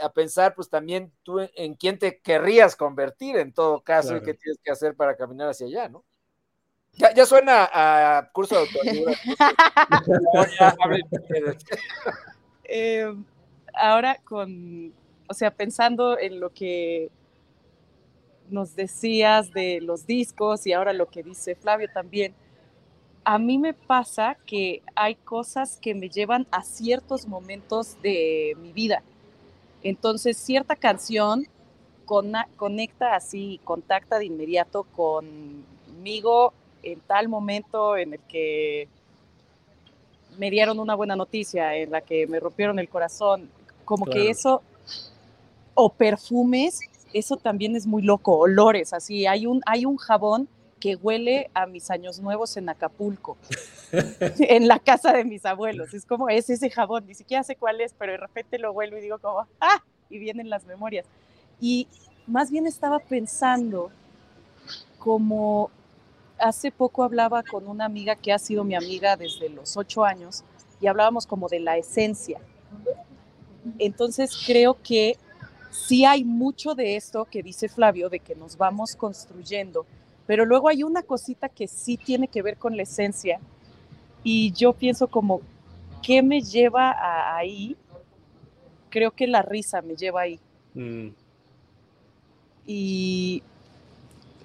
a 0.00 0.12
pensar 0.12 0.54
pues 0.54 0.68
también 0.68 1.12
tú 1.22 1.40
en, 1.40 1.74
quién 1.74 1.98
te 1.98 2.20
querrías 2.20 2.76
convertir 2.76 3.36
en 3.36 3.54
todo 3.54 3.80
caso 3.82 4.16
y 4.16 4.22
qué 4.22 4.34
tienes 4.34 4.58
que 4.62 4.70
hacer 4.70 4.94
para 4.94 5.16
caminar 5.16 5.48
hacia 5.48 5.66
allá, 5.66 5.88
¿no? 5.88 6.04
Ya, 6.96 7.26
suena 7.26 7.68
a 7.72 8.28
curso 8.32 8.54
de 8.54 8.60
autoayuda. 8.62 9.12
Eh, 12.68 13.14
ahora 13.74 14.18
con, 14.24 14.92
o 15.28 15.34
sea, 15.34 15.52
pensando 15.52 16.18
en 16.18 16.40
lo 16.40 16.50
que 16.50 17.10
nos 18.48 18.74
decías 18.74 19.52
de 19.52 19.80
los 19.80 20.04
discos 20.04 20.66
y 20.66 20.72
ahora 20.72 20.92
lo 20.92 21.06
que 21.06 21.22
dice 21.22 21.54
Flavio 21.54 21.88
también, 21.94 22.34
a 23.22 23.38
mí 23.38 23.58
me 23.58 23.72
pasa 23.72 24.36
que 24.46 24.82
hay 24.96 25.14
cosas 25.14 25.78
que 25.80 25.94
me 25.94 26.08
llevan 26.08 26.48
a 26.50 26.62
ciertos 26.62 27.28
momentos 27.28 27.96
de 28.02 28.56
mi 28.60 28.72
vida. 28.72 29.04
Entonces, 29.84 30.36
cierta 30.36 30.74
canción 30.74 31.46
conecta 32.04 33.14
así, 33.14 33.60
contacta 33.64 34.18
de 34.18 34.26
inmediato 34.26 34.84
conmigo 34.84 36.52
en 36.92 37.00
tal 37.00 37.28
momento 37.28 37.96
en 37.96 38.14
el 38.14 38.20
que 38.20 38.88
me 40.38 40.50
dieron 40.50 40.78
una 40.78 40.94
buena 40.94 41.16
noticia, 41.16 41.74
en 41.76 41.90
la 41.90 42.00
que 42.00 42.26
me 42.26 42.38
rompieron 42.38 42.78
el 42.78 42.88
corazón, 42.88 43.50
como 43.84 44.04
que 44.04 44.30
eso, 44.30 44.62
o 45.74 45.88
perfumes, 45.90 46.80
eso 47.12 47.36
también 47.36 47.74
es 47.76 47.86
muy 47.86 48.02
loco, 48.02 48.38
olores, 48.38 48.92
así, 48.92 49.26
hay 49.26 49.46
un, 49.46 49.62
hay 49.66 49.84
un 49.84 49.96
jabón 49.96 50.48
que 50.78 50.94
huele 50.96 51.50
a 51.54 51.66
mis 51.66 51.90
años 51.90 52.20
nuevos 52.20 52.56
en 52.56 52.68
Acapulco, 52.68 53.36
en 54.38 54.68
la 54.68 54.78
casa 54.78 55.12
de 55.12 55.24
mis 55.24 55.44
abuelos, 55.46 55.94
es 55.94 56.04
como, 56.04 56.28
es 56.28 56.50
ese 56.50 56.70
jabón, 56.70 57.06
ni 57.06 57.14
siquiera 57.14 57.42
sé 57.42 57.56
cuál 57.56 57.80
es, 57.80 57.94
pero 57.98 58.12
de 58.12 58.18
repente 58.18 58.58
lo 58.58 58.72
huelo 58.72 58.98
y 58.98 59.00
digo 59.00 59.18
como, 59.18 59.46
ah, 59.60 59.82
y 60.10 60.18
vienen 60.18 60.50
las 60.50 60.64
memorias. 60.66 61.06
Y 61.60 61.88
más 62.26 62.50
bien 62.50 62.66
estaba 62.66 62.98
pensando 62.98 63.90
como 64.98 65.70
hace 66.38 66.70
poco 66.70 67.02
hablaba 67.02 67.42
con 67.42 67.66
una 67.66 67.84
amiga 67.84 68.16
que 68.16 68.32
ha 68.32 68.38
sido 68.38 68.64
mi 68.64 68.74
amiga 68.74 69.16
desde 69.16 69.48
los 69.48 69.76
ocho 69.76 70.04
años 70.04 70.44
y 70.80 70.86
hablábamos 70.86 71.26
como 71.26 71.48
de 71.48 71.60
la 71.60 71.76
esencia. 71.76 72.40
Entonces 73.78 74.36
creo 74.46 74.76
que 74.82 75.16
sí 75.70 76.04
hay 76.04 76.24
mucho 76.24 76.74
de 76.74 76.96
esto 76.96 77.24
que 77.24 77.42
dice 77.42 77.68
Flavio, 77.68 78.08
de 78.08 78.20
que 78.20 78.34
nos 78.34 78.56
vamos 78.56 78.96
construyendo, 78.96 79.86
pero 80.26 80.44
luego 80.44 80.68
hay 80.68 80.82
una 80.82 81.02
cosita 81.02 81.48
que 81.48 81.68
sí 81.68 81.96
tiene 81.96 82.28
que 82.28 82.42
ver 82.42 82.56
con 82.56 82.76
la 82.76 82.82
esencia 82.82 83.40
y 84.22 84.52
yo 84.52 84.72
pienso 84.72 85.08
como, 85.08 85.40
¿qué 86.02 86.22
me 86.22 86.40
lleva 86.40 86.90
a 86.90 87.36
ahí? 87.36 87.76
Creo 88.90 89.10
que 89.10 89.26
la 89.26 89.42
risa 89.42 89.82
me 89.82 89.94
lleva 89.94 90.22
ahí. 90.22 90.40
Mm. 90.74 91.08
Y 92.66 93.42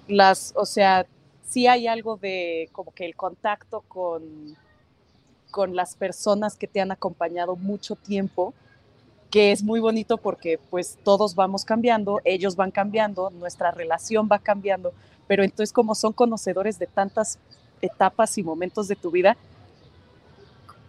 las, 0.06 0.52
o 0.56 0.66
sea, 0.66 1.06
sí 1.48 1.66
hay 1.66 1.86
algo 1.86 2.16
de 2.16 2.68
como 2.72 2.92
que 2.92 3.04
el 3.04 3.14
contacto 3.14 3.82
con, 3.88 4.56
con 5.50 5.76
las 5.76 5.94
personas 5.96 6.56
que 6.56 6.66
te 6.66 6.80
han 6.80 6.92
acompañado 6.92 7.56
mucho 7.56 7.96
tiempo 7.96 8.54
que 9.32 9.50
es 9.50 9.62
muy 9.62 9.80
bonito 9.80 10.18
porque 10.18 10.60
pues 10.70 10.98
todos 11.02 11.34
vamos 11.34 11.64
cambiando, 11.64 12.20
ellos 12.24 12.54
van 12.54 12.70
cambiando, 12.70 13.30
nuestra 13.30 13.70
relación 13.70 14.28
va 14.30 14.38
cambiando, 14.38 14.92
pero 15.26 15.42
entonces 15.42 15.72
como 15.72 15.94
son 15.94 16.12
conocedores 16.12 16.78
de 16.78 16.86
tantas 16.86 17.38
etapas 17.80 18.36
y 18.36 18.42
momentos 18.42 18.88
de 18.88 18.96
tu 18.96 19.10
vida, 19.10 19.38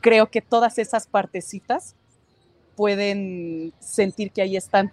creo 0.01 0.29
que 0.29 0.41
todas 0.41 0.77
esas 0.77 1.07
partecitas 1.07 1.95
pueden 2.75 3.71
sentir 3.79 4.31
que 4.31 4.41
ahí 4.41 4.57
están. 4.57 4.91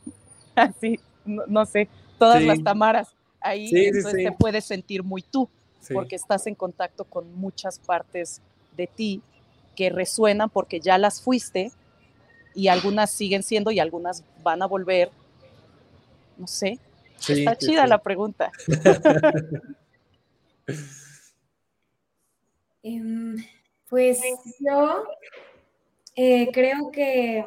Así, 0.54 0.98
no, 1.26 1.66
sé, 1.66 1.90
todas 2.18 2.42
las 2.42 2.62
tamaras 2.62 3.15
ahí, 3.48 3.70
entonces 3.72 4.12
te 4.12 4.32
puedes 4.32 4.64
sentir 4.64 5.02
muy 5.02 5.22
tú, 5.22 5.48
porque 5.92 6.16
estás 6.16 6.46
en 6.46 6.54
contacto 6.54 7.04
con 7.04 7.34
muchas 7.34 7.78
partes 7.78 8.40
de 8.76 8.86
ti 8.86 9.22
que 9.74 9.90
resuenan 9.90 10.50
porque 10.50 10.80
ya 10.80 10.98
las 10.98 11.20
fuiste 11.20 11.70
y 12.54 12.68
algunas 12.68 13.10
siguen 13.10 13.42
siendo 13.42 13.70
y 13.70 13.78
algunas 13.78 14.24
van 14.42 14.62
a 14.62 14.66
volver. 14.66 15.10
No 16.38 16.46
sé. 16.46 16.78
Está 17.28 17.56
chida 17.56 17.86
la 17.86 18.02
pregunta. 18.02 18.50
Em, 22.88 23.44
pues 23.88 24.20
yo 24.60 25.04
eh, 26.14 26.52
creo 26.52 26.92
que 26.92 27.44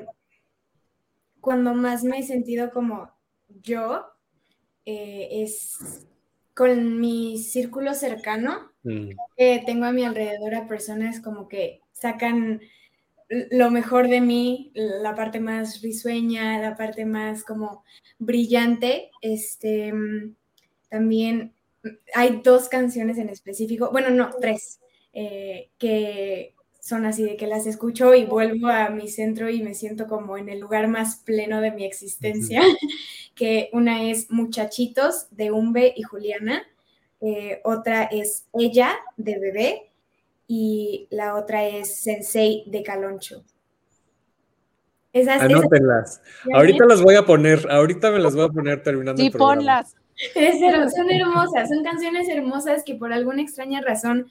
cuando 1.39 1.73
más 1.73 2.03
me 2.03 2.19
he 2.19 2.23
sentido 2.23 2.71
como 2.71 3.09
yo 3.47 4.05
eh, 4.91 5.43
es 5.43 5.77
con 6.55 6.99
mi 6.99 7.37
círculo 7.37 7.93
cercano. 7.93 8.71
Mm. 8.81 9.09
tengo 9.65 9.85
a 9.85 9.91
mi 9.91 10.03
alrededor 10.03 10.55
a 10.55 10.67
personas 10.67 11.19
como 11.19 11.47
que 11.47 11.81
sacan 11.91 12.61
lo 13.51 13.69
mejor 13.69 14.07
de 14.07 14.21
mí, 14.21 14.71
la 14.73 15.13
parte 15.13 15.39
más 15.39 15.83
risueña, 15.83 16.59
la 16.59 16.75
parte 16.75 17.05
más 17.05 17.43
como 17.43 17.83
brillante. 18.17 19.11
Este, 19.21 19.93
también 20.89 21.53
hay 22.15 22.41
dos 22.43 22.67
canciones 22.67 23.19
en 23.19 23.29
específico, 23.29 23.91
bueno, 23.91 24.09
no, 24.09 24.31
tres, 24.41 24.79
eh, 25.13 25.69
que 25.77 26.55
son 26.79 27.05
así 27.05 27.23
de 27.23 27.37
que 27.37 27.47
las 27.47 27.65
escucho 27.67 28.15
y 28.15 28.25
vuelvo 28.25 28.67
a 28.67 28.89
mi 28.89 29.07
centro 29.07 29.49
y 29.49 29.61
me 29.61 29.73
siento 29.73 30.07
como 30.07 30.37
en 30.37 30.49
el 30.49 30.59
lugar 30.59 30.87
más 30.87 31.17
pleno 31.17 31.61
de 31.61 31.71
mi 31.71 31.85
existencia, 31.85 32.61
que 33.35 33.69
una 33.73 34.03
es 34.03 34.31
Muchachitos 34.31 35.27
de 35.31 35.51
Umbe 35.51 35.93
y 35.95 36.03
Juliana, 36.03 36.63
eh, 37.21 37.61
otra 37.63 38.03
es 38.03 38.47
Ella 38.53 38.97
de 39.17 39.39
Bebé 39.39 39.91
y 40.47 41.07
la 41.11 41.35
otra 41.35 41.65
es 41.67 42.01
Sensei 42.01 42.63
de 42.67 42.81
Caloncho. 42.81 43.43
Esas, 45.11 45.41
Anótenlas. 45.41 46.21
ahorita 46.53 46.85
las 46.85 47.01
voy 47.01 47.15
a 47.15 47.25
poner, 47.25 47.69
ahorita 47.69 48.11
me 48.11 48.19
las 48.19 48.35
voy 48.35 48.45
a 48.45 48.49
poner 48.49 48.83
terminando. 48.83 49.21
Sí, 49.21 49.31
ponlas. 49.31 49.95
son 50.95 51.11
hermosas, 51.11 51.69
son 51.69 51.83
canciones 51.83 52.27
hermosas 52.29 52.83
que 52.83 52.95
por 52.95 53.11
alguna 53.11 53.41
extraña 53.41 53.81
razón, 53.81 54.29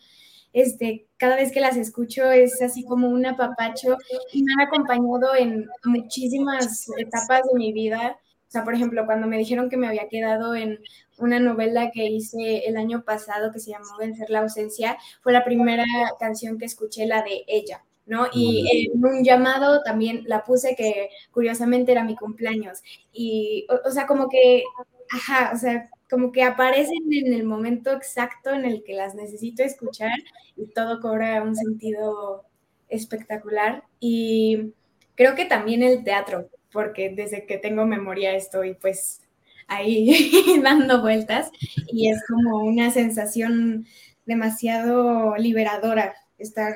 este, 0.53 1.07
cada 1.17 1.37
vez 1.37 1.53
que 1.53 1.61
las 1.61 1.77
escucho 1.77 2.31
es 2.31 2.61
así 2.63 2.85
como 2.85 3.09
un 3.09 3.27
apapacho 3.27 3.97
y 4.33 4.43
me 4.43 4.53
han 4.55 4.69
acompañado 4.69 5.35
en 5.37 5.67
muchísimas 5.85 6.87
etapas 6.99 7.43
de 7.53 7.59
mi 7.59 7.73
vida. 7.73 8.19
O 8.49 8.51
sea, 8.51 8.65
por 8.65 8.75
ejemplo, 8.75 9.05
cuando 9.05 9.27
me 9.27 9.37
dijeron 9.37 9.69
que 9.69 9.77
me 9.77 9.89
había 9.89 10.09
quedado 10.09 10.55
en 10.55 10.79
una 11.19 11.39
novela 11.39 11.91
que 11.93 12.07
hice 12.07 12.67
el 12.67 12.77
año 12.77 13.05
pasado 13.05 13.53
que 13.53 13.61
se 13.61 13.73
llamó 13.73 13.99
Vencer 13.99 14.31
la 14.31 14.41
ausencia, 14.41 14.97
fue 15.23 15.33
la 15.33 15.45
primera 15.45 15.85
canción 16.19 16.59
que 16.59 16.65
escuché, 16.65 17.07
la 17.07 17.23
de 17.23 17.45
ella, 17.47 17.85
¿no? 18.07 18.27
Y 18.33 18.91
en 18.95 19.05
un 19.05 19.23
llamado 19.23 19.83
también 19.83 20.23
la 20.27 20.45
puse 20.45 20.75
que 20.77 21.11
curiosamente 21.31 21.93
era 21.93 22.05
mi 22.05 22.17
cumpleaños. 22.17 22.81
Y, 23.13 23.67
o, 23.85 23.91
sea, 23.91 24.07
como 24.07 24.29
que, 24.29 24.63
ajá, 25.11 25.53
o 25.55 25.59
sea, 25.59 25.91
como 26.11 26.33
que 26.33 26.43
aparecen 26.43 27.13
en 27.13 27.33
el 27.33 27.45
momento 27.45 27.93
exacto 27.93 28.51
en 28.51 28.65
el 28.65 28.83
que 28.83 28.95
las 28.95 29.15
necesito 29.15 29.63
escuchar 29.63 30.19
y 30.57 30.67
todo 30.69 31.01
cobra 31.01 31.43
un 31.43 31.55
sentido 31.55 32.45
espectacular. 32.89 33.85
Y 34.01 34.73
creo 35.15 35.35
que 35.35 35.45
también 35.45 35.83
el 35.83 36.05
teatro, 36.05 36.49
porque 36.73 37.11
desde 37.11 37.47
que 37.47 37.59
tengo 37.59 37.85
memoria 37.87 38.35
estoy 38.35 38.75
pues 38.75 39.21
ahí 39.67 40.59
dando 40.63 41.03
vueltas 41.03 41.51
y 41.93 42.11
es 42.11 42.23
como 42.27 42.65
una 42.65 42.91
sensación 42.91 43.87
demasiado 44.25 45.37
liberadora 45.37 46.15
estar 46.39 46.75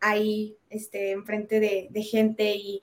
ahí 0.00 0.56
este, 0.70 1.12
enfrente 1.12 1.60
de, 1.60 1.88
de 1.90 2.02
gente 2.02 2.54
y, 2.56 2.82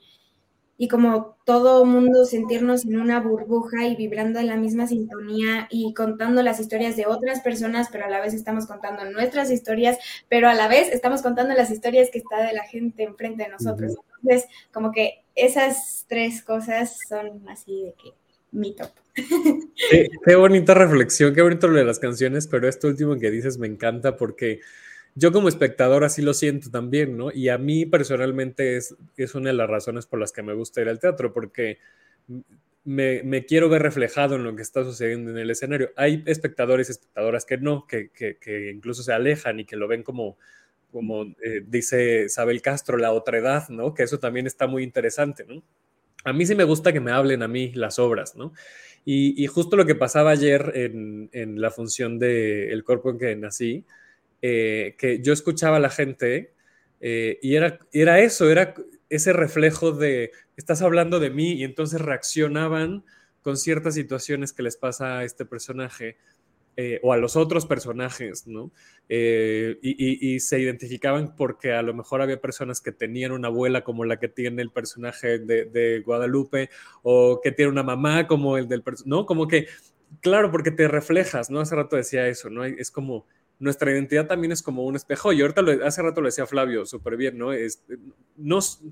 y 0.82 0.88
como 0.88 1.36
todo 1.44 1.84
mundo 1.84 2.24
sentirnos 2.24 2.86
en 2.86 2.98
una 2.98 3.20
burbuja 3.20 3.86
y 3.86 3.96
vibrando 3.96 4.40
en 4.40 4.46
la 4.46 4.56
misma 4.56 4.86
sintonía 4.86 5.68
y 5.70 5.92
contando 5.92 6.42
las 6.42 6.58
historias 6.58 6.96
de 6.96 7.04
otras 7.04 7.40
personas, 7.42 7.90
pero 7.92 8.06
a 8.06 8.08
la 8.08 8.18
vez 8.18 8.32
estamos 8.32 8.66
contando 8.66 9.04
nuestras 9.04 9.50
historias, 9.50 9.98
pero 10.30 10.48
a 10.48 10.54
la 10.54 10.68
vez 10.68 10.88
estamos 10.90 11.20
contando 11.20 11.52
las 11.52 11.70
historias 11.70 12.08
que 12.10 12.16
está 12.16 12.42
de 12.42 12.54
la 12.54 12.64
gente 12.64 13.02
enfrente 13.02 13.42
de 13.42 13.50
nosotros. 13.50 13.94
Entonces, 14.22 14.48
como 14.72 14.90
que 14.90 15.22
esas 15.34 16.06
tres 16.08 16.42
cosas 16.42 16.96
son 17.06 17.46
así 17.50 17.82
de 17.82 17.92
que 18.02 18.14
mi 18.50 18.74
top. 18.74 18.88
Qué, 20.24 20.34
bonita 20.34 20.72
reflexión, 20.72 21.34
qué 21.34 21.42
bonito 21.42 21.68
lo 21.68 21.76
de 21.76 21.84
las 21.84 21.98
canciones, 21.98 22.46
pero 22.46 22.66
esto 22.66 22.88
último 22.88 23.18
que 23.18 23.30
dices 23.30 23.58
me 23.58 23.66
encanta 23.66 24.16
porque 24.16 24.60
yo 25.14 25.32
como 25.32 25.48
espectador 25.48 26.04
así 26.04 26.22
lo 26.22 26.34
siento 26.34 26.70
también, 26.70 27.16
¿no? 27.16 27.30
Y 27.32 27.48
a 27.48 27.58
mí 27.58 27.86
personalmente 27.86 28.76
es, 28.76 28.94
es 29.16 29.34
una 29.34 29.50
de 29.50 29.56
las 29.56 29.68
razones 29.68 30.06
por 30.06 30.20
las 30.20 30.32
que 30.32 30.42
me 30.42 30.54
gusta 30.54 30.80
ir 30.80 30.88
al 30.88 30.98
teatro, 30.98 31.32
porque 31.32 31.78
me, 32.84 33.44
quiero 33.46 33.68
ver 33.68 33.82
reflejado 33.82 34.36
en 34.36 34.44
lo 34.44 34.56
que 34.56 34.62
está 34.62 34.84
sucediendo 34.84 35.30
en 35.30 35.38
el 35.38 35.50
escenario. 35.50 35.90
Hay 35.96 36.22
espectadores 36.26 36.88
y 36.88 36.92
espectadoras 36.92 37.44
que 37.44 37.58
no, 37.58 37.86
que, 37.86 38.10
que, 38.10 38.70
incluso 38.74 39.02
se 39.02 39.12
alejan 39.12 39.60
y 39.60 39.64
que 39.64 39.76
lo 39.76 39.88
ven 39.88 40.02
como, 40.02 40.38
como 40.90 41.24
eh, 41.42 41.62
dice 41.66 42.24
Isabel 42.26 42.62
Castro, 42.62 42.96
la 42.96 43.12
otra 43.12 43.38
edad, 43.38 43.68
¿no? 43.68 43.94
Que 43.94 44.04
eso 44.04 44.18
también 44.18 44.46
está 44.46 44.66
muy 44.66 44.82
interesante, 44.82 45.44
¿no? 45.46 45.62
a 46.24 46.32
mí 46.32 46.46
sí 46.46 46.54
me 46.54 46.64
gusta 46.64 46.92
que 46.92 47.00
me 47.00 47.12
hablen 47.12 47.42
a 47.42 47.48
mí 47.48 47.72
las 47.72 47.98
obras, 47.98 48.36
¿no? 48.36 48.52
Y, 49.02 49.46
justo 49.46 49.76
lo 49.76 49.86
que 49.86 49.94
pasaba 49.94 50.30
ayer 50.30 50.72
en, 50.74 51.60
la 51.60 51.70
función 51.70 52.18
de 52.18 52.70
El 52.70 52.84
cuerpo 52.84 53.10
en 53.10 53.18
que 53.18 53.34
nací, 53.34 53.84
eh, 54.42 54.94
que 54.98 55.20
yo 55.20 55.34
escuchaba 55.34 55.76
a 55.76 55.80
la 55.80 55.90
gente 55.90 56.54
eh, 57.00 57.38
y 57.42 57.56
era, 57.56 57.78
era 57.92 58.20
eso, 58.20 58.50
era 58.50 58.74
ese 59.10 59.34
reflejo 59.34 59.92
de, 59.92 60.30
estás 60.56 60.80
hablando 60.80 61.20
de 61.20 61.28
mí 61.28 61.52
y 61.52 61.64
entonces 61.64 62.00
reaccionaban 62.00 63.04
con 63.42 63.58
ciertas 63.58 63.94
situaciones 63.94 64.54
que 64.54 64.62
les 64.62 64.76
pasa 64.76 65.18
a 65.18 65.24
este 65.24 65.44
personaje 65.44 66.16
eh, 66.76 67.00
o 67.02 67.12
a 67.12 67.18
los 67.18 67.36
otros 67.36 67.66
personajes, 67.66 68.46
¿no? 68.46 68.70
Y, 69.08 70.40
se 70.40 70.58
identificaban 70.58 71.36
porque 71.36 71.72
a 71.72 71.82
lo 71.82 71.92
mejor 71.92 72.22
había 72.22 72.40
personas 72.40 72.80
que 72.80 72.92
tenían 72.92 73.32
una 73.32 73.48
abuela 73.48 73.84
como 73.84 74.06
la 74.06 74.18
que 74.18 74.28
tiene 74.28 74.62
el 74.62 74.70
personaje 74.70 75.38
de, 75.38 76.02
Guadalupe 76.06 76.70
o 77.02 77.40
que 77.42 77.52
tiene 77.52 77.72
una 77.72 77.82
mamá 77.82 78.26
como 78.26 78.56
el 78.56 78.68
del 78.68 78.82
personaje, 78.82 79.10
¿no? 79.10 79.26
Como 79.26 79.48
que, 79.48 79.66
claro, 80.20 80.50
porque 80.50 80.70
te 80.70 80.88
reflejas, 80.88 81.50
¿no? 81.50 81.60
Hace 81.60 81.74
rato 81.74 81.96
decía 81.96 82.26
eso, 82.28 82.48
¿no? 82.48 82.64
Es 82.64 82.90
como, 82.90 83.26
nuestra 83.60 83.92
identidad 83.92 84.26
también 84.26 84.52
es 84.52 84.62
como 84.62 84.84
un 84.84 84.96
espejo 84.96 85.32
y 85.32 85.40
ahorita 85.40 85.62
hace 85.84 86.02
rato 86.02 86.20
lo 86.20 86.26
decía 86.26 86.46
Flavio 86.46 86.84
súper 86.86 87.16
bien, 87.16 87.38
¿no? 87.38 87.52
Es, 87.52 87.84
nos 88.36 88.82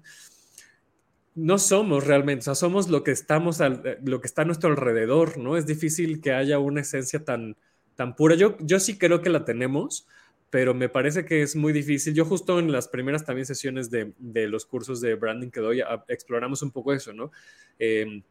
no 1.34 1.58
somos 1.58 2.04
realmente, 2.04 2.40
o 2.40 2.44
sea, 2.44 2.54
somos 2.56 2.88
lo 2.88 3.04
que 3.04 3.12
estamos, 3.12 3.60
lo 4.02 4.20
que 4.20 4.26
está 4.26 4.42
a 4.42 4.44
nuestro 4.44 4.70
alrededor, 4.70 5.38
¿no? 5.38 5.56
Es 5.56 5.66
difícil 5.66 6.20
que 6.20 6.32
haya 6.32 6.58
una 6.58 6.80
esencia 6.80 7.24
tan, 7.24 7.56
tan 7.94 8.16
pura. 8.16 8.34
Yo, 8.34 8.56
yo 8.58 8.80
sí 8.80 8.98
creo 8.98 9.22
que 9.22 9.30
la 9.30 9.44
tenemos, 9.44 10.08
pero 10.50 10.74
me 10.74 10.88
parece 10.88 11.24
que 11.24 11.42
es 11.42 11.54
muy 11.54 11.72
difícil. 11.72 12.12
Yo 12.12 12.24
justo 12.24 12.58
en 12.58 12.72
las 12.72 12.88
primeras 12.88 13.24
también 13.24 13.46
sesiones 13.46 13.88
de, 13.88 14.14
los 14.48 14.66
cursos 14.66 15.00
de 15.00 15.14
branding 15.14 15.50
que 15.50 15.60
doy, 15.60 15.80
exploramos 16.08 16.62
un 16.62 16.72
poco 16.72 16.92
eso, 16.92 17.12
¿no? 17.12 17.30
Em, 17.78 18.22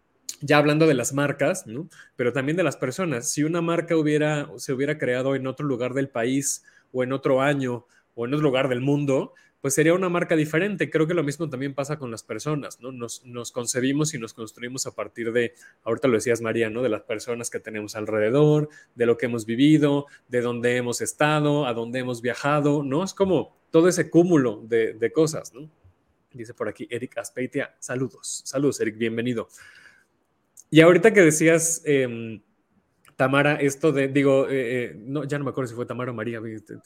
ya 0.41 0.57
hablando 0.57 0.87
de 0.87 0.93
las 0.93 1.13
marcas. 1.13 1.65
Pero 2.15 2.33
también 2.33 2.57
de 2.57 2.63
las 2.63 2.77
personas. 2.77 3.29
Si 3.29 3.43
una 3.43 3.61
marca 3.61 3.95
hubiera, 3.95 4.49
se 4.57 4.73
hubiera 4.73 4.97
creado 4.97 5.35
en 5.35 5.47
otro 5.47 5.65
lugar 5.65 5.93
del 5.93 6.09
país 6.09 6.63
o 6.91 7.03
en 7.03 7.11
otro 7.11 7.41
año 7.41 7.85
o 8.15 8.25
en 8.25 8.33
otro 8.33 8.43
lugar 8.43 8.69
del 8.69 8.81
mundo, 8.81 9.33
pues 9.61 9.73
sería 9.73 9.93
una 9.93 10.09
marca 10.09 10.35
diferente. 10.35 10.89
Creo 10.89 11.07
que 11.07 11.13
lo 11.13 11.23
mismo 11.23 11.49
también 11.49 11.73
pasa 11.73 11.97
con 11.97 12.11
las 12.11 12.23
personas, 12.23 12.79
¿no? 12.79 12.91
Nos, 12.91 13.51
concebimos 13.51 14.13
y 14.13 14.19
nos 14.19 14.33
construimos 14.33 14.85
a 14.85 14.95
partir 14.95 15.31
de, 15.31 15.53
ahorita 15.83 16.07
lo 16.07 16.15
decías 16.15 16.41
María, 16.41 16.69
¿no? 16.69 16.81
De 16.83 16.89
las 16.89 17.01
personas 17.01 17.49
que 17.49 17.59
tenemos 17.59 17.95
alrededor, 17.95 18.69
de 18.95 19.05
lo 19.05 19.17
que 19.17 19.25
hemos 19.25 19.45
vivido, 19.45 20.05
de 20.27 20.41
dónde 20.41 20.77
hemos 20.77 21.01
estado, 21.01 21.65
a 21.65 21.73
dónde 21.73 21.99
hemos 21.99 22.21
viajado, 22.21 22.83
¿no? 22.83 23.03
Es 23.03 23.13
como 23.13 23.57
todo 23.71 23.87
ese 23.87 24.09
cúmulo 24.09 24.63
de, 24.63 25.11
cosas, 25.13 25.53
¿no? 25.53 25.69
Dice 26.31 26.53
por 26.53 26.69
aquí 26.69 26.87
Eric 26.89 27.17
Aspeitia, 27.17 27.75
saludos, 27.79 28.43
saludos 28.45 28.79
Eric, 28.79 28.97
bienvenido. 28.97 29.47
Y 30.69 30.81
ahorita 30.81 31.13
que 31.13 31.21
decías... 31.21 31.81
Em, 31.85 32.41
Tamara, 33.17 33.55
esto 33.55 33.91
de, 33.91 34.07
digo, 34.09 34.47
eh, 34.47 34.83
eh, 34.83 34.95
no, 34.95 35.23
ya 35.23 35.39
no 35.39 35.43
me 35.43 35.49
acuerdo 35.49 35.69
si 35.69 35.75
fue 35.75 35.87
Tamara 35.87 36.11
o 36.11 36.13
María, 36.13 36.39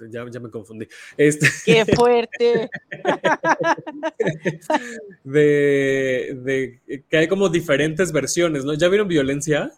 ya, 0.09 0.25
ya 0.31 0.39
me 0.39 0.50
confundí. 0.50 0.88
Este, 1.17 1.45
¡Qué 1.65 1.85
fuerte! 1.93 2.69
de, 5.25 6.39
de, 6.41 7.03
que 7.09 7.17
hay 7.17 7.27
como 7.27 7.50
diferentes 7.50 8.13
versiones, 8.13 8.63
¿no? 8.63 8.73
¿Ya 8.75 8.88
vieron 8.88 9.09
violencia? 9.09 9.73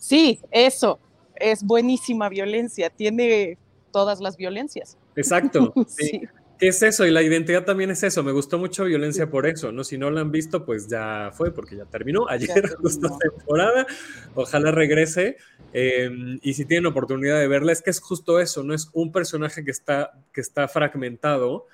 Sí, 0.00 0.40
eso, 0.50 0.98
es 1.36 1.62
buenísima 1.62 2.30
violencia, 2.30 2.88
tiene 2.88 3.58
todas 3.92 4.20
las 4.20 4.38
violencias. 4.38 4.96
Exacto. 5.14 5.74
sí. 5.88 6.22
¿Qué 6.58 6.68
es 6.68 6.82
eso? 6.82 7.04
Y 7.04 7.10
la 7.10 7.22
identidad 7.22 7.64
también 7.64 7.90
es 7.90 8.02
eso. 8.02 8.22
Me 8.22 8.30
gustó 8.30 8.58
mucho 8.58 8.84
violencia 8.84 9.28
por 9.28 9.46
eso, 9.46 9.72
¿no? 9.72 9.82
Si 9.82 9.98
no 9.98 10.10
la 10.10 10.20
han 10.20 10.30
visto, 10.30 10.64
pues 10.64 10.86
ya 10.86 11.30
fue, 11.32 11.52
porque 11.52 11.76
ya 11.76 11.84
terminó. 11.84 12.28
Ayer 12.28 12.76
justo 12.80 13.18
temporada. 13.18 13.86
Ojalá 14.34 14.70
regrese. 14.70 15.36
Em, 15.72 16.38
y 16.42 16.54
si 16.54 16.64
tienen 16.64 16.86
oportunidad 16.86 17.40
de 17.40 17.48
verla, 17.48 17.72
es 17.72 17.82
que 17.82 17.90
es 17.90 18.00
justo 18.00 18.38
eso, 18.38 18.62
¿no? 18.62 18.72
Es 18.72 18.88
un 18.92 19.10
personaje 19.10 19.64
que 19.64 19.72
está, 19.72 20.12
que 20.32 20.40
está 20.40 20.68
fragmentado 20.68 21.66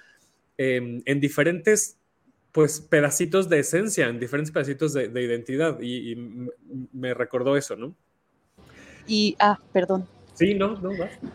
em, 0.57 1.03
en 1.05 1.21
diferentes 1.21 1.99
pues 2.53 2.81
pedacitos 2.81 3.49
de 3.49 3.61
esencia, 3.61 4.09
en 4.09 4.19
diferentes 4.19 4.51
pedacitos 4.51 4.93
de, 4.93 5.05
identidad. 5.23 5.79
Y, 5.81 6.13
y, 6.13 6.49
me 6.93 7.15
recordó 7.15 7.57
eso, 7.57 7.77
¿no? 7.77 7.95
Y, 9.07 9.37
ah, 9.39 9.59
perdón, 9.73 10.09
Sí, 10.41 10.55
no, 10.55 10.69
no, 10.69 10.91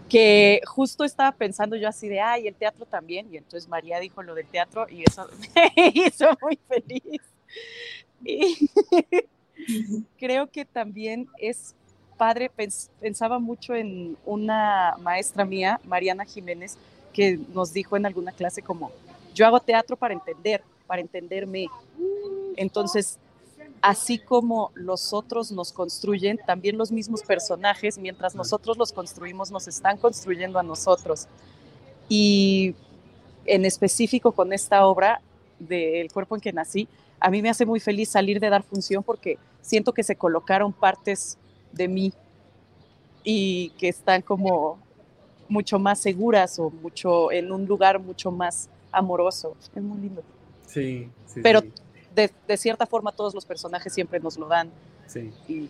Que 0.10 0.62
justo 0.66 1.04
estaba 1.04 1.32
pensando 1.32 1.76
yo 1.76 1.88
así 1.88 2.10
de, 2.10 2.20
ay, 2.20 2.48
el 2.48 2.56
teatro 2.56 2.88
también, 2.88 3.32
y 3.32 3.38
entonces 3.38 3.70
María 3.70 4.00
dijo 4.00 4.24
lo 4.24 4.34
del 4.34 4.48
teatro 4.48 4.88
y 4.90 5.04
eso 5.04 5.30
me 5.56 5.92
hizo 5.94 6.36
muy 6.42 6.58
feliz. 6.68 7.22
Y 8.24 8.68
creo 10.18 10.48
que 10.48 10.66
también 10.66 11.28
es 11.38 11.76
padre, 12.18 12.50
pensaba 13.00 13.38
mucho 13.38 13.76
en 13.76 14.18
una 14.26 14.96
maestra 15.00 15.46
mía, 15.46 15.80
Mariana 15.84 16.26
Jiménez, 16.26 16.76
que 17.14 17.40
nos 17.54 17.74
dijo 17.74 17.98
en 17.98 18.08
alguna 18.08 18.32
clase 18.32 18.64
como, 18.64 18.92
yo 19.36 19.46
hago 19.46 19.60
teatro 19.60 19.96
para 19.96 20.16
entender, 20.16 20.64
para 20.88 21.02
entenderme. 21.02 21.68
Entonces, 22.56 23.20
así 23.86 24.18
como 24.18 24.72
los 24.74 25.14
otros 25.14 25.52
nos 25.52 25.72
construyen, 25.72 26.40
también 26.44 26.76
los 26.76 26.92
mismos 26.92 27.22
personajes, 27.22 28.00
mientras 28.00 28.34
nosotros 28.34 28.80
los 28.80 28.92
construimos, 28.92 29.52
nos 29.52 29.68
están 29.68 29.98
construyendo 29.98 30.58
a 30.58 30.64
nosotros. 30.64 31.28
Y 32.10 32.74
en 33.46 33.64
específico 33.64 34.32
con 34.32 34.54
esta 34.54 34.88
obra 34.88 35.22
del 35.60 36.12
cuerpo 36.12 36.34
en 36.34 36.42
que 36.42 36.52
nací, 36.52 36.88
a 37.20 37.30
mí 37.30 37.44
me 37.44 37.50
hace 37.52 37.64
muy 37.64 37.80
feliz 37.80 38.10
salir 38.10 38.40
de 38.40 38.50
dar 38.50 38.64
función 38.64 39.04
porque 39.04 39.38
siento 39.62 39.94
que 39.94 40.02
se 40.02 40.16
colocaron 40.16 40.74
partes 40.74 41.38
de 41.72 41.88
mí 41.88 42.12
y 43.24 43.70
que 43.78 43.90
están 43.90 44.24
como 44.24 44.80
mucho 45.48 45.78
más 45.78 46.00
seguras 46.00 46.58
o 46.58 46.72
mucho 46.72 47.32
en 47.32 47.52
un 47.52 47.68
lugar 47.68 48.00
mucho 48.00 48.32
más 48.32 48.68
amoroso. 48.92 49.56
Es 49.76 49.84
muy 49.84 50.00
lindo. 50.00 50.24
Sí, 50.66 51.08
sí. 51.28 51.42
Pero 51.44 51.62
de, 52.16 52.58
cierta 52.58 52.86
forma 52.86 53.12
todos 53.12 53.34
los 53.34 53.46
personajes 53.46 53.94
siempre 53.94 54.20
nos 54.20 54.38
lo 54.38 54.48
dan. 54.48 54.70
Sí. 55.08 55.32
Y 55.48 55.70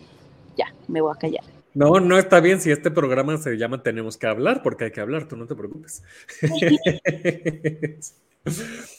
ya, 0.56 0.72
me 0.88 1.00
voy 1.00 1.12
a 1.14 1.18
callar. 1.18 1.44
No, 1.74 2.00
no 2.00 2.18
está 2.18 2.40
bien 2.40 2.60
si 2.60 2.70
este 2.70 2.90
programa 2.90 3.36
se 3.36 3.56
llama 3.56 3.82
Tenemos 3.82 4.16
que 4.16 4.26
hablar, 4.26 4.62
porque 4.62 4.84
hay 4.84 4.90
que 4.92 5.00
hablar, 5.00 5.28
tú 5.28 5.36
no 5.36 5.46
te 5.46 5.54
preocupes. 5.54 6.02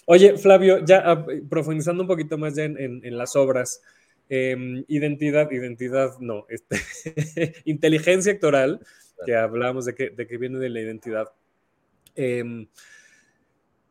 Oye, 0.06 0.38
Flavio, 0.38 0.86
ya 0.86 1.02
ah, 1.06 1.26
profundizando 1.50 2.04
un 2.04 2.08
poquito 2.08 2.38
más 2.38 2.56
ya 2.56 2.66
en, 2.66 3.18
las 3.18 3.36
obras, 3.36 3.82
em, 4.30 4.84
identidad, 4.88 5.50
identidad, 5.52 6.20
no, 6.20 6.46
este, 6.50 6.78
inteligencia 7.66 8.34
actoral, 8.34 8.82
que 9.26 9.36
hablamos 9.36 9.86
de 9.86 9.96
que, 9.96 10.10
de 10.12 10.28
que 10.28 10.38
viene 10.38 10.60
de 10.60 10.70
la 10.70 10.82
identidad. 10.82 11.32
Eh, 12.16 12.68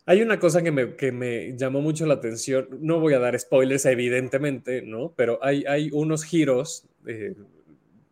hay 0.09 0.23
una 0.23 0.39
cosa 0.39 0.63
que 0.63 0.71
me, 0.71 1.57
llamó 1.57 1.81
mucho 1.81 2.07
la 2.07 2.15
atención, 2.15 2.69
no 2.81 3.01
voy 3.01 3.15
a 3.15 3.19
dar 3.19 3.39
spoilers 3.39 3.87
evidentemente, 3.87 4.83
¿no? 4.83 5.13
Pero 5.17 5.41
hay, 5.43 5.65
hay 5.67 5.91
unos 5.93 6.23
giros 6.23 6.87
eh, 7.07 7.35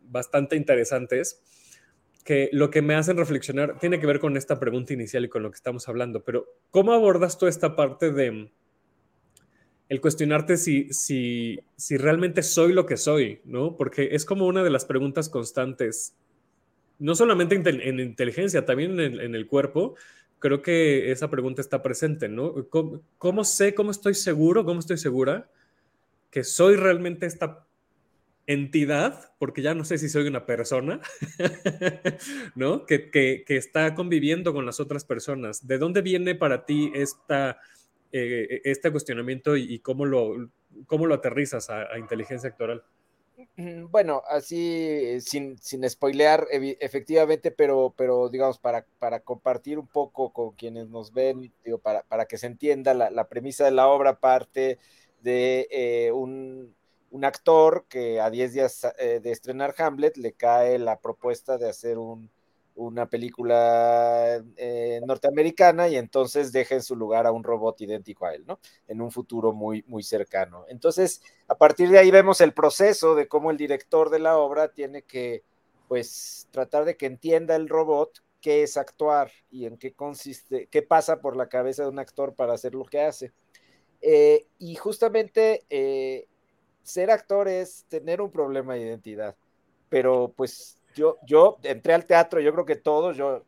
bastante 0.03 0.57
interesantes 0.57 1.41
que 2.25 2.49
lo 2.51 2.69
que 2.69 2.81
me 2.81 2.95
hacen 2.95 3.15
reflexionar 3.15 3.79
tiene 3.79 3.99
que 3.99 4.07
ver 4.07 4.19
con 4.19 4.35
esta 4.35 4.59
pregunta 4.59 4.91
inicial 4.91 5.23
y 5.23 5.29
con 5.29 5.41
lo 5.41 5.51
que 5.51 5.55
estamos 5.55 5.87
hablando, 5.87 6.21
pero 6.23 6.45
¿cómo 6.69 6.91
abordas 6.91 7.37
tú 7.37 7.47
esta 7.47 7.77
parte 7.77 8.11
de 8.11 8.51
el 9.87 10.01
cuestionarte 10.01 10.57
si, 10.57 10.91
si, 10.91 11.59
si 11.77 11.95
realmente 11.95 12.43
soy 12.43 12.73
lo 12.73 12.85
que 12.85 12.97
soy, 12.97 13.39
¿no? 13.45 13.77
Porque 13.77 14.09
es 14.11 14.25
como 14.25 14.47
una 14.47 14.63
de 14.63 14.71
las 14.71 14.83
preguntas 14.83 15.29
constantes, 15.29 16.15
no 16.97 17.15
solamente 17.15 17.55
en 17.55 17.99
inteligencia, 17.99 18.65
también 18.65 18.99
en, 18.99 19.19
en 19.19 19.35
el 19.35 19.47
cuerpo, 19.47 19.95
creo 20.45 20.61
que 20.61 21.11
esa 21.11 21.27
pregunta 21.27 21.59
está 21.59 21.81
presente, 21.81 22.29
¿no? 22.29 22.53
¿Cómo, 23.17 23.43
sé, 23.43 23.73
cómo 23.73 23.89
estoy 23.89 24.13
seguro, 24.13 24.63
cómo 24.63 24.79
estoy 24.79 24.99
segura 24.99 25.49
que 26.29 26.43
soy 26.43 26.75
realmente 26.75 27.25
esta 27.25 27.65
entidad, 28.45 29.33
porque 29.39 29.63
ya 29.63 29.73
no 29.73 29.85
sé 29.85 29.97
si 29.97 30.07
soy 30.07 30.27
una 30.27 30.45
persona, 30.45 31.01
¿no? 32.55 32.85
Que, 32.85 33.09
que, 33.09 33.43
está 33.47 33.95
conviviendo 33.95 34.53
con 34.53 34.67
las 34.67 34.79
otras 34.79 35.03
personas. 35.03 35.65
¿De 35.65 35.79
dónde 35.79 36.03
viene 36.03 36.35
para 36.35 36.63
ti 36.67 36.91
esta, 36.93 37.57
eh, 38.11 38.61
este 38.65 38.91
cuestionamiento 38.91 39.57
y, 39.57 39.79
cómo, 39.79 40.05
lo, 40.05 40.51
cómo 40.85 41.07
lo 41.07 41.15
aterrizas 41.15 41.71
a 41.71 41.97
inteligencia 41.97 42.49
actoral? 42.49 42.83
Mm, 43.57 43.89
bueno, 43.89 44.21
así 44.27 45.19
sin, 45.21 45.57
sin 45.59 45.89
spoilear, 45.89 46.47
efectivamente, 46.51 47.51
pero, 47.51 47.93
pero 47.97 48.29
digamos, 48.29 48.59
para, 48.59 48.85
para 48.99 49.21
compartir 49.21 49.79
un 49.79 49.87
poco 49.87 50.33
con 50.33 50.51
quienes 50.51 50.89
nos 50.89 51.13
ven, 51.13 51.53
digo, 51.63 51.77
para, 51.77 52.03
para 52.03 52.25
que 52.25 52.37
se 52.37 52.47
entienda, 52.47 52.93
la, 52.93 53.27
premisa 53.29 53.65
de 53.65 53.71
la 53.71 53.87
obra 53.87 54.19
parte 54.19 54.79
de 55.21 55.67
eh, 55.71 56.11
un, 56.11 56.75
un, 57.11 57.25
actor 57.25 57.85
que 57.89 58.19
a 58.19 58.29
10 58.29 58.53
días 58.53 58.87
eh, 58.99 59.19
de 59.21 59.31
estrenar 59.31 59.73
Hamlet 59.77 60.17
le 60.17 60.33
cae 60.33 60.77
la 60.77 60.99
propuesta 60.99 61.57
de 61.57 61.69
hacer 61.69 61.97
un, 61.97 62.29
una 62.75 63.09
película 63.09 64.43
eh, 64.57 65.01
norteamericana 65.05 65.87
y 65.87 65.95
entonces 65.95 66.51
deja 66.51 66.75
en 66.75 66.83
su 66.83 66.95
lugar 66.95 67.25
a 67.25 67.31
un 67.31 67.43
robot 67.43 67.79
idéntico 67.81 68.25
a 68.25 68.33
él, 68.33 68.43
¿no? 68.45 68.59
En 68.87 69.01
un 69.01 69.11
futuro 69.11 69.53
muy, 69.53 69.83
muy 69.87 70.03
cercano. 70.03 70.65
Entonces, 70.67 71.21
a 71.47 71.55
partir 71.55 71.89
de 71.89 71.99
ahí 71.99 72.11
vemos 72.11 72.41
el 72.41 72.53
proceso 72.53 73.15
de 73.15 73.27
cómo 73.27 73.49
el 73.51 73.57
director 73.57 74.09
de 74.09 74.19
la 74.19 74.37
obra 74.37 74.73
tiene 74.73 75.03
que, 75.03 75.43
pues, 75.87 76.47
tratar 76.51 76.85
de 76.85 76.97
que 76.97 77.05
entienda 77.05 77.55
el 77.55 77.69
robot 77.69 78.21
qué 78.41 78.63
es 78.63 78.77
actuar 78.77 79.31
y 79.49 79.65
en 79.65 79.77
qué 79.77 79.93
consiste, 79.93 80.67
qué 80.67 80.81
pasa 80.81 81.19
por 81.19 81.35
la 81.35 81.49
cabeza 81.49 81.83
de 81.83 81.89
un 81.89 81.99
actor 81.99 82.35
para 82.35 82.53
hacer 82.53 82.75
lo 82.75 82.85
que 82.85 83.01
hace. 83.01 83.33
Eh, 84.01 84.45
y 84.59 84.75
justamente 84.75 85.65
eh, 85.69 86.27
ser 86.83 87.09
actor 87.09 87.47
es 87.47 87.85
tener 87.87 88.21
un 88.21 88.31
problema 88.31 88.75
de 88.75 88.81
identidad, 88.81 89.35
pero 89.89 90.31
pues 90.35 90.77
yo, 90.95 91.17
yo 91.25 91.57
entré 91.63 91.93
al 91.93 92.05
teatro, 92.05 92.39
yo 92.39 92.51
creo 92.53 92.65
que 92.65 92.75
todos, 92.75 93.15
yo 93.15 93.43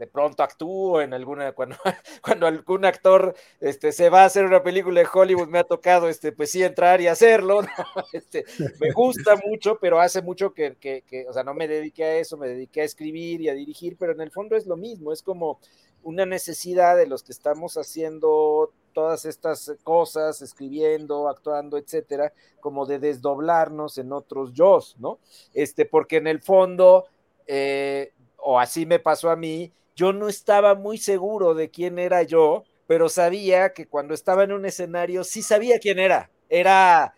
de 0.00 0.06
pronto 0.06 0.42
actúo 0.42 1.02
en 1.02 1.12
alguna, 1.12 1.52
cuando, 1.52 1.76
cuando 2.22 2.46
algún 2.46 2.86
actor 2.86 3.34
este, 3.60 3.92
se 3.92 4.08
va 4.08 4.22
a 4.22 4.24
hacer 4.24 4.46
una 4.46 4.62
película 4.62 5.00
de 5.00 5.08
Hollywood, 5.12 5.48
me 5.48 5.58
ha 5.58 5.64
tocado, 5.64 6.08
este, 6.08 6.32
pues 6.32 6.50
sí, 6.50 6.62
entrar 6.62 7.02
y 7.02 7.06
hacerlo, 7.06 7.60
este, 8.14 8.46
me 8.80 8.92
gusta 8.92 9.36
mucho, 9.44 9.78
pero 9.78 10.00
hace 10.00 10.22
mucho 10.22 10.54
que, 10.54 10.76
que, 10.76 11.02
que, 11.06 11.28
o 11.28 11.34
sea, 11.34 11.44
no 11.44 11.52
me 11.52 11.68
dediqué 11.68 12.04
a 12.04 12.16
eso, 12.16 12.38
me 12.38 12.48
dediqué 12.48 12.80
a 12.80 12.84
escribir 12.84 13.42
y 13.42 13.50
a 13.50 13.54
dirigir, 13.54 13.98
pero 13.98 14.12
en 14.12 14.22
el 14.22 14.30
fondo 14.30 14.56
es 14.56 14.66
lo 14.66 14.78
mismo, 14.78 15.12
es 15.12 15.22
como 15.22 15.60
una 16.02 16.24
necesidad 16.24 16.96
de 16.96 17.06
los 17.06 17.22
que 17.22 17.32
estamos 17.32 17.76
haciendo 17.76 18.72
todas 18.92 19.24
estas 19.24 19.72
cosas, 19.82 20.42
escribiendo, 20.42 21.28
actuando, 21.28 21.76
etcétera, 21.78 22.32
como 22.60 22.86
de 22.86 22.98
desdoblarnos 22.98 23.98
en 23.98 24.12
otros 24.12 24.52
yo, 24.52 24.78
¿no? 24.98 25.18
Este, 25.54 25.86
porque 25.86 26.16
en 26.16 26.26
el 26.26 26.40
fondo, 26.40 27.06
eh, 27.46 28.12
o 28.36 28.58
así 28.58 28.86
me 28.86 28.98
pasó 28.98 29.30
a 29.30 29.36
mí, 29.36 29.72
yo 29.96 30.12
no 30.12 30.28
estaba 30.28 30.74
muy 30.74 30.98
seguro 30.98 31.54
de 31.54 31.70
quién 31.70 31.98
era 31.98 32.22
yo, 32.22 32.64
pero 32.86 33.08
sabía 33.08 33.72
que 33.72 33.86
cuando 33.86 34.14
estaba 34.14 34.44
en 34.44 34.52
un 34.52 34.64
escenario 34.66 35.24
sí 35.24 35.42
sabía 35.42 35.78
quién 35.78 35.98
era. 35.98 36.30
Era 36.48 37.14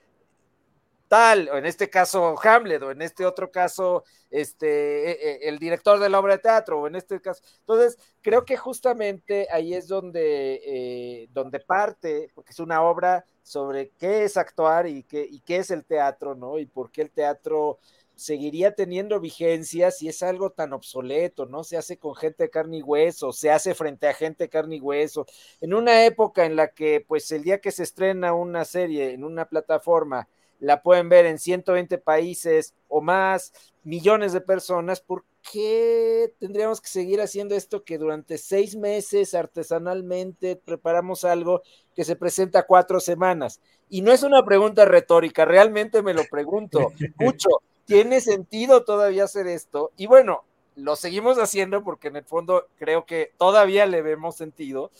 tal, 1.13 1.51
o 1.51 1.59
en 1.59 1.67
este 1.67 1.91
caso 1.91 2.37
Hamlet, 2.43 2.83
o 2.83 2.91
en 2.91 3.03
este 3.03 3.27
otro 3.27 3.51
caso, 3.51 4.03
este, 4.31 5.11
e, 5.11 5.45
e, 5.45 5.49
el 5.51 5.59
director 5.59 6.01
de 6.01 6.09
la 6.09 6.19
obra 6.19 6.37
de 6.37 6.43
teatro, 6.43 6.81
o 6.81 6.87
en 6.87 6.97
este 6.97 7.21
caso. 7.21 7.43
Entonces, 7.61 7.99
creo 8.23 8.47
que 8.47 8.57
justamente 8.57 9.47
ahí 9.53 9.75
es 9.75 9.89
donde, 9.89 10.63
eh, 10.65 11.29
donde 11.35 11.61
parte, 11.61 12.31
porque 12.35 12.53
es 12.53 12.61
una 12.61 12.81
obra 12.81 13.27
sobre 13.43 13.91
qué 13.99 14.25
es 14.25 14.39
actuar 14.39 14.87
y 14.87 15.03
qué, 15.03 15.27
y 15.31 15.41
qué 15.41 15.59
es 15.59 15.71
el 15.71 15.85
teatro, 15.85 16.35
¿no? 16.35 16.59
Y 16.59 16.65
por 16.65 16.91
qué 16.91 17.03
el 17.03 17.11
teatro 17.11 17.79
seguiría 18.15 18.75
teniendo 18.75 19.21
vigencia 19.21 19.91
si 19.91 20.09
es 20.09 20.23
algo 20.23 20.49
tan 20.53 20.73
obsoleto, 20.73 21.45
¿no? 21.45 21.63
Se 21.63 21.77
hace 21.77 21.99
con 21.99 22.15
gente 22.15 22.45
de 22.45 22.51
carne 22.51 22.79
y 22.79 22.83
hueso, 22.83 23.33
se 23.33 23.51
hace 23.51 23.75
frente 23.75 24.09
a 24.09 24.15
gente 24.15 24.45
de 24.45 24.49
carne 24.49 24.77
y 24.77 24.81
hueso. 24.81 25.27
En 25.61 25.75
una 25.75 26.07
época 26.07 26.47
en 26.47 26.57
la 26.57 26.69
que, 26.69 27.05
pues, 27.07 27.31
el 27.33 27.43
día 27.43 27.61
que 27.61 27.71
se 27.71 27.83
estrena 27.83 28.33
una 28.33 28.65
serie 28.65 29.13
en 29.13 29.25
una 29.25 29.47
plataforma, 29.47 30.27
la 30.63 30.81
pueden 30.81 31.09
ver 31.09 31.27
en 31.27 31.41
120 31.41 31.99
países 31.99 32.73
o 32.89 33.01
más, 33.01 33.53
millones 33.83 34.33
de 34.33 34.41
personas, 34.41 35.01
¿por 35.01 35.25
qué 35.51 36.33
tendríamos 36.39 36.81
que 36.81 36.87
seguir 36.87 37.21
haciendo 37.21 37.57
esto 37.57 37.83
que 37.83 37.99
durante 37.99 38.39
seis 38.39 38.77
meses 38.77 39.35
artesanalmente 39.35 40.55
preparamos 40.55 41.25
algo 41.25 41.63
que 41.97 42.05
se 42.05 42.15
presenta 42.15 42.63
cuatro 42.65 43.01
semanas? 43.01 43.61
Y 43.91 44.03
no 44.03 44.13
es 44.13 44.23
una 44.23 44.45
pregunta 44.45 44.85
retórica, 44.85 45.45
realmente 45.45 46.01
me 46.01 46.15
lo 46.15 46.23
pregunto. 46.31 46.93
Mucho, 47.19 47.49
¿tiene 47.85 48.21
sentido 48.21 48.85
todavía 48.85 49.25
hacer 49.25 49.49
esto? 49.49 49.91
Y 49.97 50.07
bueno, 50.07 50.45
lo 50.77 50.95
seguimos 50.95 51.39
haciendo 51.39 51.83
porque 51.83 52.07
en 52.07 52.17
el 52.17 52.25
fondo 52.25 52.69
creo 52.79 53.05
que 53.05 53.33
todavía 53.37 53.85
le 53.87 54.01
vemos 54.01 54.37
sentido 54.37 54.93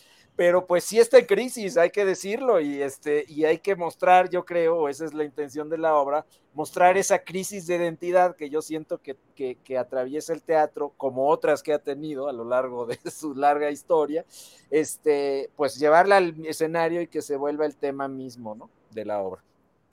pero 0.43 0.67
pues 0.67 0.83
sí 0.83 0.99
está 0.99 1.21
en 1.21 1.27
crisis, 1.27 1.77
hay 1.77 1.91
que 1.91 2.05
decirlo, 2.05 2.61
y, 2.61 2.83
este, 2.83 3.25
y 3.29 3.45
hay 3.45 3.59
que 3.59 3.77
mostrar, 3.77 4.29
yo 4.29 4.45
creo, 4.45 4.89
esa 4.89 5.05
es 5.05 5.15
la 5.15 5.23
intención 5.23 5.71
de 5.71 5.79
la 5.79 5.95
obra, 5.95 6.27
mostrar 6.53 6.99
esa 6.99 7.21
crisis 7.21 7.69
de 7.69 7.77
identidad 7.77 8.35
que 8.35 8.51
yo 8.51 8.61
siento 8.61 9.01
que, 9.01 9.17
que, 9.37 9.79
atraviesa 9.79 10.33
el 10.33 10.43
teatro, 10.43 10.95
como 10.97 11.29
otras 11.29 11.63
que 11.63 11.73
ha 11.73 11.79
tenido 11.79 12.29
a 12.29 12.33
lo 12.33 12.45
largo 12.45 12.87
de 12.87 12.99
su 13.13 13.37
larga 13.37 13.71
historia, 13.71 14.25
este, 14.69 15.49
pues 15.55 15.79
llevarla 15.79 16.17
al 16.17 16.35
escenario 16.45 17.03
y 17.03 17.07
que 17.07 17.23
se 17.23 17.37
vuelva 17.37 17.65
el 17.65 17.77
tema 17.77 18.09
mismo, 18.09 18.57
¿no? 18.57 18.69
De 18.91 19.05
la 19.05 19.21
obra. 19.21 19.45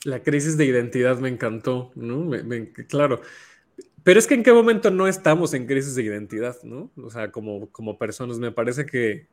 La 0.04 0.24
crisis 0.24 0.58
de 0.58 0.66
identidad 0.66 1.20
me 1.20 1.30
encantó, 1.30 1.92
¿no? 1.94 2.28
claro. 2.88 3.22
Pero 4.02 4.18
es 4.18 4.26
que 4.26 4.34
en 4.34 4.42
qué 4.42 4.52
momento 4.52 4.90
no 4.90 5.08
estamos 5.08 5.54
en 5.54 5.68
crisis 5.68 5.94
de 5.94 6.02
identidad, 6.02 6.58
¿no? 6.64 6.90
O 6.96 7.12
sea, 7.12 7.32
como, 7.32 7.70
como 7.70 8.00
personas, 8.00 8.40
me 8.40 8.52
parece 8.52 8.88
que, 8.88 9.28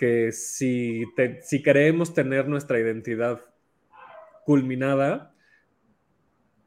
que 0.00 0.32
si, 0.32 1.04
si 1.42 1.62
queremos 1.62 2.14
tener 2.14 2.48
nuestra 2.48 2.80
identidad 2.80 3.38
culminada, 4.46 5.34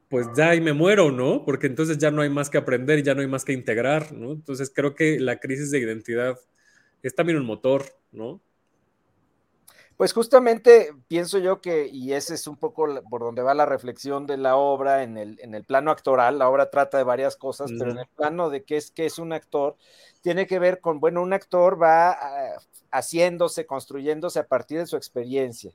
pues 0.08 0.28
ya 0.36 0.50
ahí 0.50 0.60
me 0.60 0.72
muero, 0.72 1.10
¿no? 1.10 1.44
Porque 1.44 1.66
entonces 1.66 1.98
ya 1.98 2.12
no 2.12 2.22
hay 2.22 2.30
más 2.30 2.48
que 2.48 2.58
aprender, 2.58 3.02
ya 3.02 3.12
no 3.12 3.22
hay 3.22 3.26
más 3.26 3.44
que 3.44 3.52
integrar, 3.52 4.12
¿no? 4.12 4.30
Entonces 4.30 4.70
creo 4.72 4.94
que 4.94 5.18
la 5.18 5.40
crisis 5.40 5.72
de 5.72 5.80
identidad 5.80 6.38
es 7.02 7.16
también 7.16 7.36
un 7.36 7.44
motor, 7.44 7.84
¿no? 8.12 8.40
Pues 9.96 10.12
justamente 10.12 10.92
pienso 11.08 11.40
yo 11.40 11.60
que, 11.60 11.88
y 11.88 12.12
ese 12.12 12.34
es 12.34 12.46
un 12.46 12.56
poco 12.56 12.86
por 13.10 13.20
donde 13.20 13.42
va 13.42 13.52
la 13.54 13.66
reflexión 13.66 14.28
de 14.28 14.36
la 14.36 14.54
obra 14.54 15.02
en 15.02 15.18
el, 15.18 15.40
en 15.40 15.56
el 15.56 15.64
plano 15.64 15.90
actoral, 15.90 16.38
la 16.38 16.48
obra 16.48 16.70
trata 16.70 16.98
de 16.98 17.04
varias 17.04 17.34
cosas, 17.34 17.72
pero 17.76 17.90
en 17.90 17.98
el 17.98 18.08
plano 18.14 18.48
de 18.48 18.62
qué 18.62 18.76
es, 18.76 18.92
qué 18.92 19.06
es 19.06 19.18
un 19.18 19.32
actor, 19.32 19.76
tiene 20.24 20.46
que 20.46 20.58
ver 20.58 20.80
con, 20.80 21.00
bueno, 21.00 21.20
un 21.20 21.34
actor 21.34 21.80
va 21.80 22.12
a, 22.12 22.56
haciéndose, 22.90 23.66
construyéndose 23.66 24.38
a 24.38 24.46
partir 24.46 24.78
de 24.78 24.86
su 24.86 24.96
experiencia, 24.96 25.70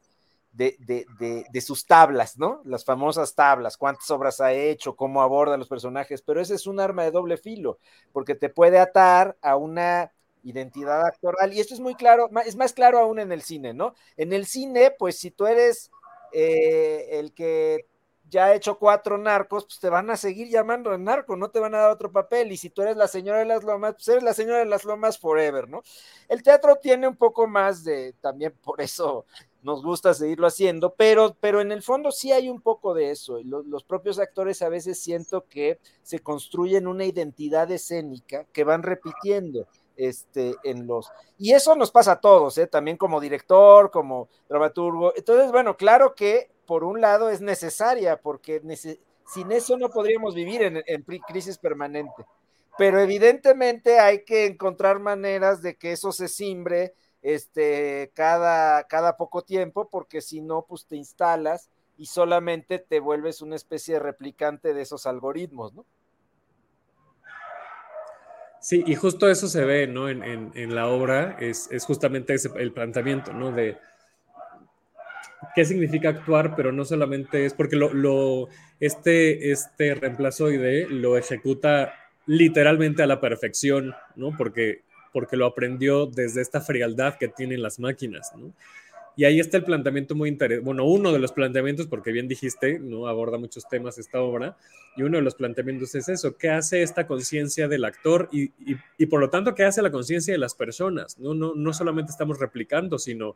de, 0.51 0.75
de, 0.79 1.61
sus 1.61 1.85
tablas, 1.85 2.39
¿no? 2.39 2.59
Las 2.65 2.83
famosas 2.83 3.35
tablas, 3.35 3.77
cuántas 3.77 4.09
obras 4.09 4.41
ha 4.41 4.51
hecho, 4.51 4.95
cómo 4.95 5.21
aborda 5.21 5.55
los 5.55 5.67
personajes, 5.67 6.23
pero 6.23 6.41
ese 6.41 6.55
es 6.55 6.65
un 6.65 6.79
arma 6.79 7.03
de 7.03 7.11
doble 7.11 7.37
filo, 7.37 7.77
porque 8.11 8.33
te 8.33 8.49
puede 8.49 8.79
atar 8.79 9.37
a 9.43 9.55
una 9.55 10.11
identidad 10.43 11.05
actoral, 11.05 11.53
y 11.53 11.59
esto 11.59 11.75
es 11.75 11.79
muy 11.79 11.93
claro, 11.93 12.27
es 12.43 12.55
más 12.55 12.73
claro 12.73 12.97
aún 12.97 13.19
en 13.19 13.31
el 13.31 13.43
cine, 13.43 13.75
¿no? 13.75 13.93
En 14.17 14.33
el 14.33 14.47
cine, 14.47 14.89
pues 14.97 15.19
si 15.19 15.29
tú 15.29 15.45
eres 15.45 15.91
eh, 16.33 17.07
el 17.11 17.33
que 17.33 17.85
ya 18.29 18.53
hecho 18.53 18.77
cuatro 18.77 19.17
narcos, 19.17 19.65
pues 19.65 19.79
te 19.79 19.89
van 19.89 20.09
a 20.09 20.17
seguir 20.17 20.49
llamando 20.49 20.95
narco, 20.97 21.35
no 21.35 21.49
te 21.49 21.59
van 21.59 21.75
a 21.75 21.79
dar 21.79 21.91
otro 21.91 22.11
papel. 22.11 22.51
Y 22.51 22.57
si 22.57 22.69
tú 22.69 22.81
eres 22.81 22.95
la 22.95 23.07
señora 23.07 23.39
de 23.39 23.45
las 23.45 23.63
lomas, 23.63 23.95
pues 23.95 24.07
eres 24.07 24.23
la 24.23 24.33
señora 24.33 24.59
de 24.59 24.65
las 24.65 24.85
lomas 24.85 25.17
forever, 25.17 25.67
¿no? 25.67 25.81
El 26.27 26.43
teatro 26.43 26.75
tiene 26.77 27.07
un 27.07 27.15
poco 27.15 27.47
más 27.47 27.83
de, 27.83 28.13
también 28.21 28.53
por 28.63 28.81
eso 28.81 29.25
nos 29.61 29.83
gusta 29.83 30.13
seguirlo 30.13 30.47
haciendo, 30.47 30.93
pero, 30.95 31.35
pero 31.39 31.59
en 31.59 31.71
el 31.71 31.81
fondo 31.81 32.11
sí 32.11 32.31
hay 32.31 32.49
un 32.49 32.61
poco 32.61 32.93
de 32.93 33.11
eso. 33.11 33.39
Los, 33.43 33.65
los 33.65 33.83
propios 33.83 34.19
actores 34.19 34.61
a 34.61 34.69
veces 34.69 34.99
siento 34.99 35.45
que 35.49 35.79
se 36.01 36.19
construyen 36.19 36.87
una 36.87 37.05
identidad 37.05 37.69
escénica 37.71 38.45
que 38.53 38.63
van 38.63 38.83
repitiendo. 38.83 39.67
Este, 39.97 40.55
en 40.63 40.87
los... 40.87 41.11
Y 41.37 41.51
eso 41.51 41.75
nos 41.75 41.91
pasa 41.91 42.13
a 42.13 42.21
todos, 42.21 42.57
¿eh? 42.57 42.67
también 42.67 42.95
como 42.95 43.19
director, 43.19 43.91
como 43.91 44.29
dramaturgo. 44.47 45.11
Entonces, 45.13 45.51
bueno, 45.51 45.75
claro 45.75 46.15
que 46.15 46.49
por 46.69 46.83
un 46.83 47.01
lado 47.01 47.31
es 47.31 47.41
necesaria, 47.41 48.21
porque 48.21 48.61
sin 49.25 49.51
eso 49.51 49.75
no 49.75 49.89
podríamos 49.89 50.35
vivir 50.35 50.61
en, 50.61 51.03
crisis 51.27 51.57
permanente. 51.57 52.23
Pero 52.77 52.99
evidentemente 52.99 53.99
hay 53.99 54.23
que 54.23 54.45
encontrar 54.45 54.99
maneras 54.99 55.63
de 55.63 55.77
que 55.77 55.93
eso 55.93 56.11
se 56.11 56.27
simbre 56.27 56.93
este, 57.23 58.11
cada, 58.13 58.85
poco 59.17 59.41
tiempo, 59.41 59.89
porque 59.89 60.21
si 60.21 60.41
no, 60.41 60.61
pues 60.61 60.85
te 60.85 60.95
instalas 60.95 61.71
y 61.97 62.05
solamente 62.05 62.77
te 62.77 62.99
vuelves 62.99 63.41
una 63.41 63.55
especie 63.55 63.95
de 63.95 64.01
replicante 64.01 64.75
de 64.75 64.83
esos 64.83 65.07
algoritmos, 65.07 65.73
¿no? 65.73 65.87
Sí, 68.61 68.83
y 68.85 68.93
justo 68.93 69.27
eso 69.27 69.47
se 69.47 69.65
ve. 69.65 69.83
En, 69.85 70.75
la 70.75 70.87
obra, 70.87 71.35
es, 71.39 71.67
justamente 71.83 72.35
el 72.57 72.73
planteamiento, 72.73 73.33
¿no? 73.33 73.51
De, 73.51 73.79
qué 75.55 75.65
significa 75.65 76.09
actuar, 76.09 76.55
pero 76.55 76.71
no 76.71 76.85
solamente 76.85 77.45
es 77.45 77.53
porque 77.53 77.75
lo, 77.75 77.93
lo, 77.93 78.49
este, 78.79 79.51
este 79.51 79.95
reemplazoide 79.95 80.87
lo 80.89 81.17
ejecuta 81.17 81.93
literalmente 82.25 83.03
a 83.03 83.07
la 83.07 83.19
perfección, 83.19 83.93
¿no? 84.15 84.35
Porque, 84.37 84.81
porque 85.11 85.37
lo 85.37 85.45
aprendió 85.45 86.05
desde 86.05 86.41
esta 86.41 86.61
frialdad 86.61 87.17
que 87.17 87.27
tienen 87.27 87.61
las 87.61 87.79
máquinas, 87.79 88.31
¿no? 88.35 88.53
Y 89.15 89.25
ahí 89.25 89.39
está 89.39 89.57
el 89.57 89.65
planteamiento 89.65 90.15
muy 90.15 90.29
interesante, 90.29 90.63
bueno, 90.63 90.85
uno 90.85 91.11
de 91.11 91.19
los 91.19 91.33
planteamientos, 91.33 91.87
porque 91.87 92.11
bien 92.11 92.27
dijiste, 92.27 92.79
¿no? 92.79 93.07
Aborda 93.07 93.37
muchos 93.37 93.67
temas 93.67 93.97
esta 93.97 94.21
obra, 94.21 94.55
y 94.95 95.03
uno 95.03 95.17
de 95.17 95.23
los 95.23 95.35
planteamientos 95.35 95.93
es 95.95 96.07
eso, 96.07 96.37
¿qué 96.37 96.49
hace 96.49 96.83
esta 96.83 97.05
conciencia 97.05 97.67
del 97.67 97.83
actor 97.83 98.29
y, 98.31 98.43
y, 98.43 98.77
y, 98.97 99.05
por 99.07 99.19
lo 99.19 99.29
tanto, 99.29 99.55
qué 99.55 99.63
hace 99.63 99.81
la 99.81 99.91
conciencia 99.91 100.33
de 100.33 100.37
las 100.37 100.55
personas? 100.55 101.19
¿no? 101.19 101.33
No, 101.33 101.53
no 101.53 101.73
solamente 101.73 102.11
estamos 102.11 102.39
replicando, 102.39 102.97
sino 102.97 103.35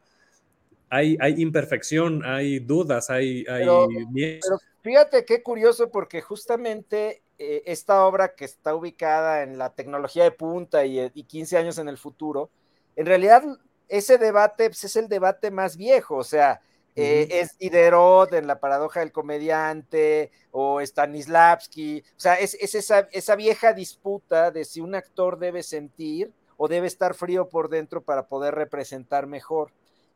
hay, 0.89 1.17
imperfección, 1.38 2.24
hay 2.26 2.60
dudas, 2.60 3.10
hay, 3.10 3.46
hay 3.50 3.65
pero, 3.65 4.60
fíjate 4.82 5.26
qué 5.26 5.41
curioso, 5.41 5.89
porque 5.89 6.22
justamente 6.22 7.24
eh, 7.39 7.63
esta 7.65 8.06
obra 8.06 8.36
que 8.36 8.46
está 8.46 8.76
ubicada 8.76 9.43
en 9.43 9.58
la 9.58 9.74
tecnología 9.74 10.24
de 10.24 10.32
punta 10.32 10.86
y, 10.86 11.10
15 11.12 11.58
años 11.58 11.78
en 11.78 11.88
el 11.88 11.98
futuro, 11.98 12.50
en 12.96 13.06
realidad 13.06 13.43
ese 13.89 14.17
debate 14.17 14.69
pues, 14.69 14.84
es 14.84 14.96
el 14.96 15.08
debate 15.08 15.52
más 15.52 15.78
viejo, 15.78 16.17
o 16.17 16.24
sea, 16.24 16.62
eh, 16.96 17.28
es 17.32 17.58
Diderot 17.58 18.32
en 18.34 18.46
La 18.46 18.60
paradoja 18.60 19.00
del 19.00 19.12
comediante 19.12 20.32
o 20.52 20.80
Stanislavski, 20.80 22.04
o 22.15 22.19
sea, 22.19 22.36
es, 22.36 22.54
esa, 22.54 23.08
esa, 23.12 23.36
vieja 23.36 23.74
disputa 23.74 24.52
de 24.52 24.63
si 24.63 24.80
un 24.80 24.93
actor 24.93 25.39
debe 25.39 25.63
sentir 25.63 26.32
o 26.56 26.67
debe 26.67 26.86
estar 26.86 27.15
frío 27.15 27.50
por 27.50 27.69
dentro 27.69 28.04
para 28.04 28.28
poder 28.28 28.54
representar 28.54 29.26
mejor. 29.26 29.72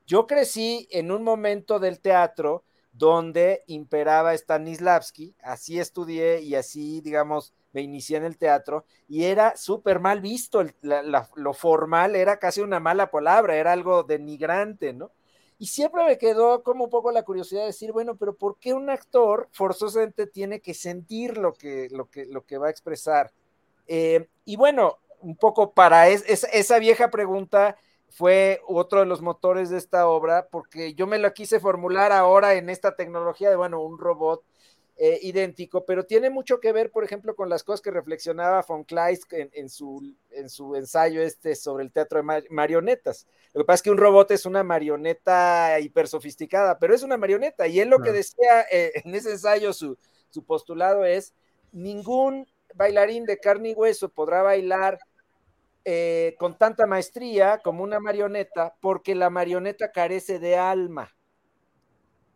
Yo 0.08 0.26
crecí 0.26 0.88
en 0.90 1.12
un 1.12 1.22
momento 1.22 1.80
del 1.80 2.00
teatro 2.00 2.64
donde 2.94 3.64
imperaba 3.68 4.36
Stanislavski, 4.36 5.36
así 5.44 5.80
estudié 5.80 6.40
y 6.42 6.56
así, 6.56 7.02
digamos, 7.02 7.54
me 7.74 7.82
inicié 7.82 8.18
en 8.18 8.24
el 8.24 8.38
teatro 8.38 8.86
y 9.08 9.26
era 9.26 9.56
súper 9.58 10.00
mal 10.00 10.22
visto, 10.22 10.64
lo 10.82 11.54
formal 11.54 12.16
era 12.16 12.40
casi 12.40 12.62
una 12.62 12.80
mala 12.80 13.12
palabra, 13.12 13.58
era 13.58 13.74
algo 13.74 14.04
denigrante, 14.04 14.94
¿no? 14.94 15.12
Y 15.60 15.68
siempre 15.68 16.06
me 16.06 16.18
quedó 16.18 16.64
como 16.64 16.86
un 16.86 16.90
poco 16.90 17.12
la 17.12 17.24
curiosidad 17.24 17.62
de 17.62 17.68
decir, 17.68 17.92
bueno, 17.92 18.16
pero 18.16 18.36
¿por 18.36 18.58
qué 18.60 18.74
un 18.74 18.90
actor 18.90 19.50
forzosamente 19.52 20.26
tiene 20.26 20.62
que 20.62 20.74
sentir 20.74 21.38
lo 21.38 21.54
que, 21.54 21.90
lo 21.92 22.10
que, 22.10 22.26
lo 22.26 22.46
que 22.46 22.58
va 22.58 22.68
a 22.68 22.72
expresar? 22.72 23.32
Eh, 23.88 24.30
y 24.46 24.56
bueno, 24.56 25.00
un 25.20 25.36
poco 25.36 25.74
para 25.74 26.08
esa 26.08 26.80
vieja 26.80 27.10
pregunta, 27.10 27.76
fue 28.10 28.62
otro 28.68 29.02
de 29.02 29.06
los 29.06 29.22
motores 29.22 29.70
de 29.70 29.78
esta 29.78 30.08
obra, 30.08 30.48
porque 30.50 30.94
yo 30.94 31.08
me 31.08 31.20
lo 31.20 31.34
quise 31.34 31.60
formular 31.60 32.12
ahora 32.12 32.56
en 32.56 32.70
esta 32.70 32.96
tecnología 32.96 33.50
de, 33.50 33.56
bueno, 33.56 33.82
un 33.82 34.00
robot 34.00 34.44
eh, 35.00 35.20
idéntico, 35.22 35.86
pero 35.86 36.08
tiene 36.08 36.32
mucho 36.32 36.60
que 36.60 36.72
ver, 36.72 36.90
por 36.90 37.04
ejemplo, 37.04 37.36
con 37.36 37.50
las 37.50 37.64
cosas 37.64 37.82
que 37.82 37.92
reflexionaba 37.92 38.66
von 38.68 38.84
Kleist 38.84 39.32
en, 39.32 39.70
su, 39.70 40.16
en 40.32 40.50
su 40.50 40.76
ensayo 40.76 41.22
este 41.22 41.56
sobre 41.56 41.84
el 41.84 41.92
teatro 41.92 42.24
de 42.24 42.48
marionetas. 42.50 43.28
Lo 43.54 43.62
que 43.62 43.66
pasa 43.66 43.76
es 43.76 43.82
que 43.84 43.92
un 43.92 44.00
robot 44.00 44.32
es 44.32 44.48
una 44.48 44.64
marioneta 44.64 45.80
hiper 45.80 46.08
sofisticada, 46.08 46.80
pero 46.80 46.96
es 46.96 47.04
una 47.04 47.18
marioneta, 47.18 47.68
y 47.68 47.80
él 47.80 47.90
lo 47.90 48.00
que 48.00 48.12
decía 48.12 48.66
eh, 48.72 48.94
en 49.06 49.14
ese 49.14 49.32
ensayo, 49.32 49.72
su, 49.72 49.98
su 50.32 50.44
postulado 50.44 51.06
es, 51.06 51.36
ningún 51.72 52.48
bailarín 52.74 53.26
de 53.26 53.38
carne 53.38 53.70
y 53.70 53.74
hueso 53.74 54.10
podrá 54.10 54.42
bailar 54.42 54.98
eh, 55.90 56.36
con 56.38 56.58
tanta 56.58 56.86
maestría 56.86 57.60
como 57.60 57.82
una 57.82 58.02
marioneta, 58.02 58.76
porque 58.82 59.16
la 59.16 59.30
marioneta 59.30 59.94
carece 59.94 60.38
de 60.38 60.58
alma. 60.58 61.16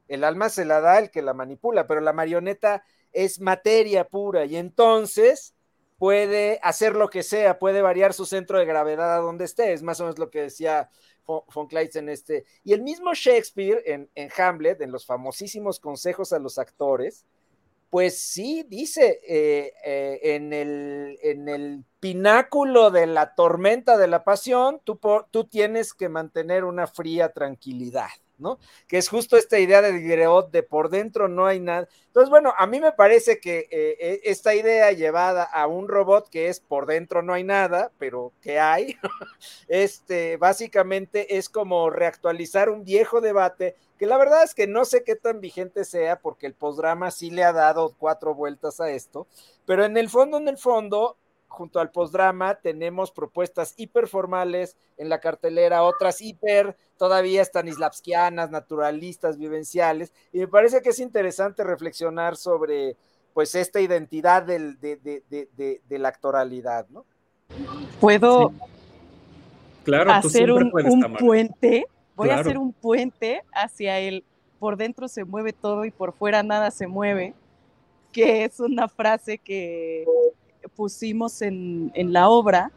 El 0.08 0.24
alma 0.24 0.48
se 0.48 0.64
la 0.64 0.80
da 0.80 1.00
el 1.00 1.12
que 1.12 1.22
la 1.22 1.34
manipula, 1.34 1.86
pero 1.86 2.00
la 2.00 2.14
marioneta 2.14 2.86
es 3.12 3.42
materia 3.42 4.06
pura 4.06 4.46
y 4.46 4.56
entonces 4.56 5.54
puede 5.98 6.62
hacer 6.64 6.96
lo 6.96 7.10
que 7.10 7.24
sea, 7.24 7.60
puede 7.60 7.82
variar 7.82 8.14
su 8.14 8.26
centro 8.26 8.58
de 8.58 8.64
gravedad 8.64 9.18
a 9.18 9.20
donde 9.20 9.44
esté, 9.44 9.74
es 9.74 9.84
más 9.84 10.00
o 10.00 10.04
menos 10.04 10.18
lo 10.18 10.30
que 10.30 10.44
decía 10.44 10.90
von 11.26 11.68
Kleitz 11.68 11.98
en 11.98 12.08
este. 12.08 12.46
Y 12.64 12.72
el 12.72 12.82
mismo 12.82 13.14
Shakespeare 13.14 13.84
en, 13.86 14.10
en 14.16 14.30
Hamlet, 14.38 14.80
en 14.80 14.94
los 14.94 15.06
famosísimos 15.06 15.82
consejos 15.82 16.32
a 16.32 16.40
los 16.40 16.58
actores, 16.58 17.26
pues 17.90 18.18
sí, 18.18 18.66
dice, 18.70 19.20
eh, 19.28 19.74
eh, 19.84 20.20
en, 20.36 20.54
el, 20.54 21.20
en, 21.22 21.50
el, 21.50 21.84
pináculo 22.02 22.90
de 22.92 23.06
la 23.06 23.36
tormenta 23.36 23.96
de 23.96 24.08
la 24.08 24.26
pasión, 24.26 24.82
tú, 24.84 25.00
tienes 25.50 25.94
que 25.94 26.10
mantener 26.10 26.66
una 26.66 26.88
fría 26.88 27.32
tranquilidad. 27.32 28.10
¿no? 28.40 28.58
Que 28.88 28.98
es 28.98 29.08
justo 29.08 29.38
esta 29.38 29.60
idea 29.60 29.84
de 29.84 29.92
Diderot 29.92 30.50
de 30.50 30.64
por 30.64 30.90
dentro 30.90 31.28
no 31.28 31.46
hay 31.46 31.60
nada. 31.60 31.88
Entonces, 32.08 32.32
bueno, 32.32 32.56
a 32.58 32.66
mí 32.66 32.82
me 32.82 32.92
parece 32.92 33.40
que 33.40 33.68
eh, 33.70 33.98
e, 34.00 34.22
esta 34.24 34.56
idea 34.56 34.92
llevada 34.92 35.44
a 35.44 35.68
un 35.68 35.88
robot 35.88 36.28
que 36.28 36.50
es 36.50 36.60
por 36.60 36.88
dentro 36.88 37.22
no 37.22 37.34
hay 37.34 37.44
nada, 37.44 37.92
pero 38.00 38.34
que 38.42 38.60
hay, 38.60 38.98
este, 39.68 40.38
básicamente 40.38 41.38
es 41.38 41.50
como 41.50 41.92
reactualizar 41.92 42.72
un 42.72 42.84
viejo 42.84 43.22
debate 43.22 43.76
que 44.00 44.08
la 44.08 44.18
verdad 44.18 44.44
es 44.44 44.56
que 44.56 44.66
no 44.66 44.86
sé 44.86 45.04
qué 45.04 45.16
tan 45.16 45.40
vigente 45.40 45.86
sea 45.86 46.20
porque 46.20 46.48
el 46.48 46.56
postdrama 46.56 47.12
sí 47.12 47.30
le 47.30 47.44
ha 47.44 47.54
dado 47.54 47.94
cuatro 48.00 48.34
vueltas 48.34 48.80
a 48.80 48.90
esto, 48.90 49.28
pero 49.68 49.86
en 49.86 49.96
el 49.96 50.10
fondo, 50.10 50.38
en 50.38 50.48
el 50.48 50.58
fondo, 50.58 51.18
junto 51.52 51.80
al 51.80 51.92
postdrama 51.92 52.56
tenemos 52.56 53.12
propuestas 53.12 53.74
hiperformales 53.76 54.78
en 54.98 55.10
la 55.10 55.20
cartelera, 55.20 55.84
otras 55.84 56.22
hiper 56.22 56.78
todavía 56.98 57.44
stanislavskianas, 57.44 58.50
naturalistas, 58.52 59.38
vivenciales, 59.38 60.14
y 60.32 60.40
me 60.40 60.48
parece 60.48 60.82
que 60.82 60.90
es 60.90 61.00
interesante 61.00 61.64
reflexionar 61.64 62.38
sobre 62.38 62.96
pues 63.34 63.54
esta 63.56 63.80
identidad 63.80 64.44
del, 64.44 64.80
de, 64.80 64.98
de, 64.98 65.82
de, 65.88 66.00
la 66.00 66.10
actoralidad, 66.10 66.88
¿no? 66.90 67.06
Puedo 68.00 68.52
claro, 69.84 70.12
hacer 70.12 70.52
un, 70.52 70.72
puente, 71.20 71.86
voy 72.16 72.30
a 72.30 72.40
hacer 72.40 72.58
un 72.58 72.74
puente 72.74 73.44
hacia 73.54 74.00
el 74.00 74.24
por 74.58 74.78
dentro 74.78 75.08
se 75.08 75.26
mueve 75.26 75.54
todo 75.54 75.86
y 75.86 75.92
por 75.92 76.14
fuera 76.14 76.44
nada 76.44 76.72
se 76.72 76.88
mueve, 76.88 77.34
que 78.12 78.44
es 78.46 78.60
una 78.60 78.88
frase 78.88 79.38
que 79.38 80.06
pusimos 80.76 81.42
en, 81.42 81.92
la 81.96 82.30
obra 82.30 82.72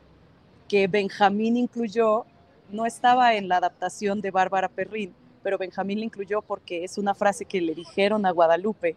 que 0.68 0.86
Benjamín 0.86 1.56
incluyó, 1.56 2.24
no 2.70 2.86
estaba 2.86 3.34
en 3.34 3.48
la 3.48 3.58
adaptación 3.58 4.20
de 4.20 4.30
Bárbara 4.30 4.68
Perrín, 4.68 5.14
pero 5.42 5.58
Benjamín 5.58 5.98
la 5.98 6.06
incluyó 6.06 6.42
porque 6.42 6.84
es 6.84 6.98
una 6.98 7.14
frase 7.14 7.44
que 7.44 7.60
le 7.60 7.74
dijeron 7.74 8.26
a 8.26 8.30
Guadalupe. 8.30 8.96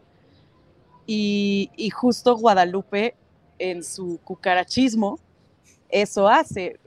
Y, 1.06 1.70
y 1.76 1.90
justo 1.90 2.36
Guadalupe, 2.36 3.16
en 3.60 3.84
su 3.84 4.20
cucarachismo, 4.24 5.20
eso 5.90 6.28
hace. 6.28 6.80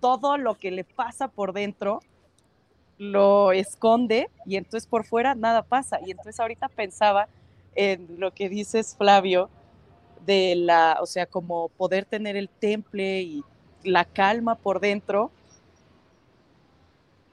Todo 0.00 0.36
lo 0.36 0.56
que 0.56 0.70
le 0.70 0.84
pasa 0.84 1.28
por 1.28 1.52
dentro 1.52 2.00
lo 2.98 3.52
esconde 3.52 4.28
y 4.46 4.56
entonces 4.56 4.86
por 4.86 5.04
fuera 5.04 5.34
nada 5.34 5.62
pasa. 5.62 5.98
Y 6.04 6.10
entonces 6.10 6.38
ahorita 6.40 6.68
pensaba 6.68 7.28
en 7.74 8.20
lo 8.20 8.32
que 8.32 8.48
dices, 8.48 8.94
Flavio, 8.96 9.48
de 10.26 10.54
la, 10.56 10.98
o 11.00 11.06
sea, 11.06 11.26
como 11.26 11.68
poder 11.70 12.04
tener 12.04 12.36
el 12.36 12.48
temple 12.48 13.22
y 13.22 13.44
la 13.82 14.04
calma 14.04 14.54
por 14.54 14.80
dentro, 14.80 15.30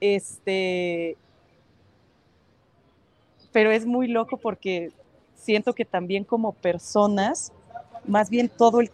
este, 0.00 1.16
pero 3.52 3.70
es 3.70 3.86
muy 3.86 4.08
loco 4.08 4.36
porque 4.36 4.92
siento 5.34 5.74
que 5.74 5.84
también 5.84 6.24
como 6.24 6.52
personas, 6.52 7.52
más 8.06 8.30
bien 8.30 8.48
todo 8.48 8.80
el, 8.80 8.90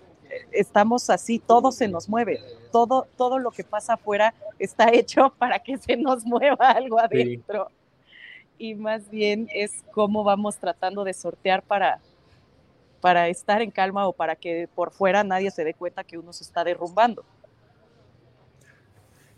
estamos 0.53 1.11
así, 1.11 1.39
todo 1.39 1.73
se 1.73 1.89
nos 1.89 2.09
mueve, 2.09 2.41
todo, 2.73 3.07
todo 3.17 3.39
lo 3.39 3.51
que 3.51 3.65
pasa 3.65 3.95
afuera 3.95 4.35
está 4.59 4.91
hecho 4.93 5.33
para 5.39 5.59
que 5.59 5.79
se 5.79 5.97
nos 5.97 6.25
mueva 6.25 6.71
algo 6.71 6.99
adentro. 6.99 7.71
Y 8.59 8.75
más 8.75 9.09
bien 9.09 9.49
es 9.55 9.85
cómo 9.93 10.25
vamos 10.25 10.57
tratando 10.57 11.05
de 11.05 11.15
sortear 11.15 11.63
para, 11.63 12.01
para 13.01 13.29
estar 13.29 13.63
en 13.63 13.71
calma 13.71 14.07
o 14.07 14.13
para 14.13 14.37
que 14.37 14.69
por 14.75 14.93
fuera 14.93 15.25
nadie 15.25 15.51
se 15.51 15.65
dé 15.65 15.75
cuenta 15.75 16.05
que 16.05 16.19
uno 16.19 16.33
se 16.33 16.45
está 16.45 16.65
derrumbando. 16.65 17.25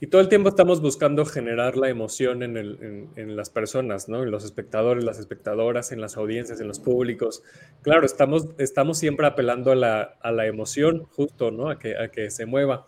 Y 0.02 0.06
todo 0.06 0.22
el 0.22 0.30
tiempo 0.30 0.48
estamos 0.48 0.80
buscando 0.80 1.26
generar 1.26 1.76
la 1.76 1.90
emoción 1.90 2.42
en, 2.42 3.36
las 3.36 3.50
personas, 3.50 4.08
¿no? 4.08 4.22
En 4.22 4.30
los 4.30 4.46
espectadores, 4.46 5.04
las 5.04 5.18
espectadoras, 5.18 5.92
en 5.92 6.00
las 6.00 6.16
audiencias, 6.16 6.58
en 6.58 6.68
los 6.68 6.80
públicos. 6.80 7.42
Claro, 7.82 8.06
estamos, 8.06 8.48
estamos 8.56 8.96
siempre 8.96 9.26
apelando 9.26 9.72
a 9.72 9.74
la, 9.74 10.00
a 10.22 10.32
la 10.32 10.46
emoción, 10.46 11.04
justo, 11.04 11.50
¿no? 11.50 11.68
A 11.68 11.78
que, 11.78 11.98
a 11.98 12.08
que 12.08 12.30
se 12.30 12.46
mueva. 12.46 12.86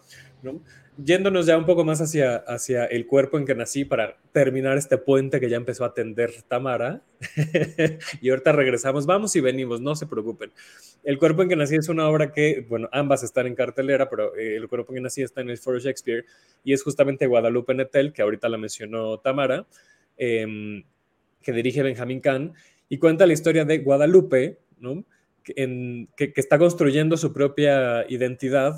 Yéndonos 0.96 1.46
ya 1.46 1.56
un 1.56 1.64
poco 1.64 1.84
más 1.84 2.00
hacia, 2.00 2.36
hacia 2.36 2.84
el 2.84 3.06
cuerpo 3.06 3.38
en 3.38 3.46
que 3.46 3.54
nací 3.54 3.84
para 3.84 4.18
terminar 4.32 4.76
este 4.76 4.98
puente 4.98 5.40
que 5.40 5.48
ya 5.48 5.56
empezó 5.56 5.84
a 5.84 5.94
tender 5.94 6.30
Tamara. 6.48 7.02
y 8.20 8.30
ahorita 8.30 8.52
regresamos, 8.52 9.06
vamos 9.06 9.34
y 9.36 9.40
venimos, 9.40 9.80
no 9.80 9.94
se 9.94 10.06
preocupen. 10.06 10.52
El 11.02 11.18
cuerpo 11.18 11.42
en 11.42 11.48
que 11.48 11.56
nací 11.56 11.76
es 11.76 11.88
una 11.88 12.08
obra 12.08 12.32
que, 12.32 12.66
bueno, 12.68 12.88
ambas 12.92 13.22
están 13.22 13.46
en 13.46 13.54
cartelera, 13.54 14.08
pero 14.10 14.36
eh, 14.36 14.56
el 14.56 14.68
cuerpo 14.68 14.92
en 14.92 14.96
que 14.96 15.02
nací 15.02 15.22
está 15.22 15.40
en 15.40 15.50
el 15.50 15.58
Foro 15.58 15.78
Shakespeare 15.78 16.24
y 16.62 16.72
es 16.72 16.82
justamente 16.82 17.26
Guadalupe 17.26 17.74
Netel, 17.74 18.12
que 18.12 18.22
ahorita 18.22 18.48
la 18.48 18.58
mencionó 18.58 19.18
Tamara, 19.18 19.66
em, 20.16 20.84
que 21.42 21.52
dirige 21.52 21.82
Benjamín 21.82 22.20
Kahn 22.20 22.52
y 22.88 22.98
cuenta 22.98 23.26
la 23.26 23.32
historia 23.32 23.64
de 23.64 23.78
Guadalupe, 23.78 24.58
¿no? 24.78 25.04
que, 25.42 26.06
que 26.16 26.40
está 26.40 26.56
construyendo 26.58 27.16
su 27.16 27.32
propia 27.32 28.06
identidad 28.08 28.76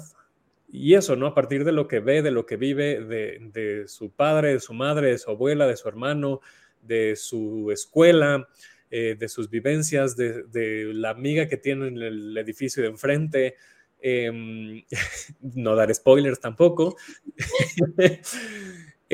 y 0.76 0.94
eso, 0.94 1.14
¿no? 1.14 1.28
A 1.28 1.34
partir 1.34 1.64
de 1.64 1.70
lo 1.70 1.86
que 1.86 2.00
ve, 2.00 2.20
de 2.20 2.32
lo 2.32 2.46
que 2.46 2.56
vive, 2.56 3.00
de, 3.00 3.84
su 3.86 4.10
padre, 4.10 4.54
de 4.54 4.60
su 4.60 4.74
madre, 4.74 5.10
de 5.10 5.18
su 5.18 5.30
abuela, 5.30 5.68
de 5.68 5.76
su 5.76 5.86
hermano, 5.86 6.40
de 6.82 7.14
su 7.14 7.70
escuela, 7.70 8.48
eh, 8.90 9.14
de 9.16 9.28
sus 9.28 9.48
vivencias, 9.48 10.16
de, 10.16 10.90
la 10.92 11.10
amiga 11.10 11.46
que 11.46 11.58
tiene 11.58 11.86
en 11.86 11.98
el 11.98 12.36
edificio 12.36 12.82
de 12.82 12.88
enfrente. 12.88 13.54
Em, 14.02 14.82
no 15.54 15.76
dar 15.76 15.94
spoilers 15.94 16.40
tampoco. 16.40 16.96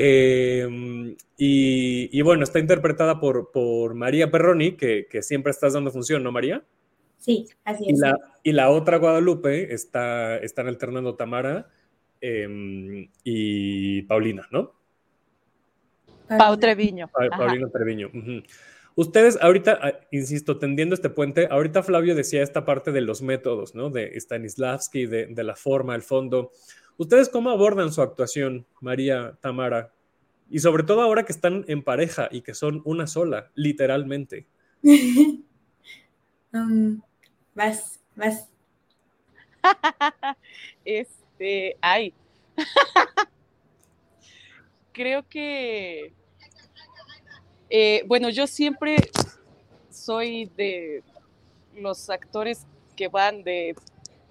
Em, 0.03 1.15
y, 1.37 2.21
bueno, 2.23 2.43
está 2.43 2.57
interpretada 2.57 3.19
por, 3.19 3.93
María 3.93 4.31
Perroni, 4.31 4.75
que, 4.75 5.05
que 5.07 5.21
siempre 5.21 5.51
estás 5.51 5.73
dando 5.73 5.91
función, 5.91 6.23
¿no, 6.23 6.31
María? 6.31 6.63
Sí, 7.21 7.45
así 7.63 7.85
es. 7.87 8.01
Y 8.43 8.51
la, 8.51 8.71
otra 8.71 8.97
Guadalupe 8.97 9.73
está, 9.73 10.37
están 10.37 10.67
alternando 10.67 11.15
Tamara 11.15 11.69
em, 12.19 13.07
y 13.23 14.01
Paulina, 14.03 14.47
¿no? 14.51 14.73
Pau 16.27 16.57
Treviño. 16.57 17.09
Paulina 17.09 17.69
Treviño. 17.69 18.09
Ustedes 18.95 19.37
ahorita, 19.39 19.79
ah, 19.81 19.99
insisto, 20.09 20.57
tendiendo 20.57 20.95
este 20.95 21.11
puente, 21.11 21.47
ahorita 21.51 21.83
Flavio 21.83 22.15
decía 22.15 22.41
esta 22.41 22.65
parte 22.65 22.91
de 22.91 23.01
los 23.01 23.21
métodos, 23.21 23.75
¿no? 23.75 23.91
De 23.91 24.19
Stanislavski, 24.19 25.05
de, 25.05 25.27
de 25.27 25.43
la 25.43 25.55
forma, 25.55 25.93
el 25.93 26.01
fondo. 26.01 26.49
¿Ustedes 26.97 27.29
cómo 27.29 27.51
abordan 27.51 27.91
su 27.91 28.01
actuación, 28.01 28.65
María, 28.81 29.37
Tamara? 29.41 29.93
Y 30.49 30.57
sobre 30.59 30.83
todo 30.83 31.01
ahora 31.01 31.23
que 31.23 31.33
están 31.33 31.65
en 31.67 31.83
pareja 31.83 32.29
y 32.31 32.41
que 32.41 32.55
son 32.55 32.81
una 32.83 33.05
sola, 33.05 33.51
literalmente. 33.53 34.47
Um, 36.53 37.01
Vas, 37.53 37.99
vas. 38.15 38.47
este, 40.85 41.77
ay. 41.81 42.13
Creo 44.93 45.27
que, 45.27 46.13
eh, 47.69 48.03
bueno, 48.07 48.29
yo 48.29 48.47
siempre 48.47 48.97
soy 49.89 50.45
de 50.57 51.03
los 51.75 52.09
actores 52.09 52.65
que 52.95 53.07
van 53.07 53.43
de 53.43 53.75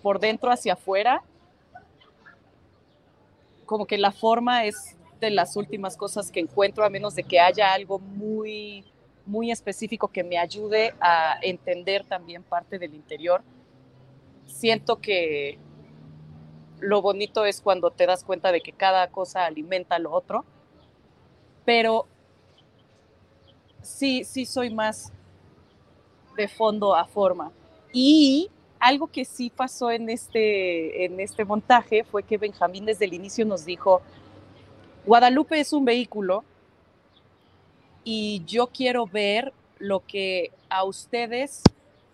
por 0.03 0.21
dentro 0.21 0.51
hacia 0.51 0.75
afuera. 0.75 1.23
Como 3.67 3.87
que 3.87 3.99
la 3.99 4.13
forma 4.13 4.65
es 4.65 4.97
de 5.21 5.31
las 5.31 5.57
últimas 5.57 5.97
cosas 5.97 6.31
que 6.31 6.41
encuentro, 6.41 6.85
a 6.85 6.91
menos 6.91 7.15
de 7.15 7.23
que 7.23 7.39
haya 7.41 7.73
algo 7.73 7.99
muy 7.99 8.85
muy 9.31 9.51
específico 9.51 10.09
que 10.09 10.25
me 10.25 10.39
ayude 10.39 10.93
a 11.01 11.39
entender 11.41 12.05
también 12.05 12.43
parte 12.43 12.79
del 12.79 12.95
interior. 12.95 13.43
Siento 14.47 15.01
que 15.01 15.59
lo 16.81 17.01
bonito 17.01 17.45
es 17.45 17.61
cuando 17.61 17.91
te 17.91 18.07
das 18.07 18.25
cuenta 18.25 18.51
de 18.51 18.61
que 18.61 18.73
cada 18.73 19.09
cosa 19.09 19.47
alimenta 19.47 19.99
lo 19.99 20.13
otro, 20.13 20.45
pero 21.65 22.07
sí, 23.83 24.25
sí 24.25 24.45
soy 24.47 24.75
más 24.75 25.13
de 26.37 26.49
fondo 26.49 26.97
a 26.97 27.05
forma. 27.05 27.53
Y 27.93 28.51
algo 28.81 29.07
que 29.07 29.25
sí 29.25 29.53
pasó 29.55 29.91
en 29.91 30.11
este, 30.11 31.05
en 31.05 31.21
este 31.21 31.45
montaje 31.45 32.03
fue 32.03 32.25
que 32.25 32.39
Benjamín 32.39 32.87
desde 32.87 33.05
el 33.05 33.15
inicio 33.15 33.45
nos 33.45 33.65
dijo, 33.65 34.03
Guadalupe 35.07 35.61
es 35.61 35.73
un 35.73 35.85
vehículo 35.85 36.45
y 38.05 38.43
yo 38.47 38.69
quiero 38.69 39.07
ver 39.07 39.53
lo 39.79 40.01
que 40.07 40.51
a 40.69 40.85
ustedes 40.85 41.63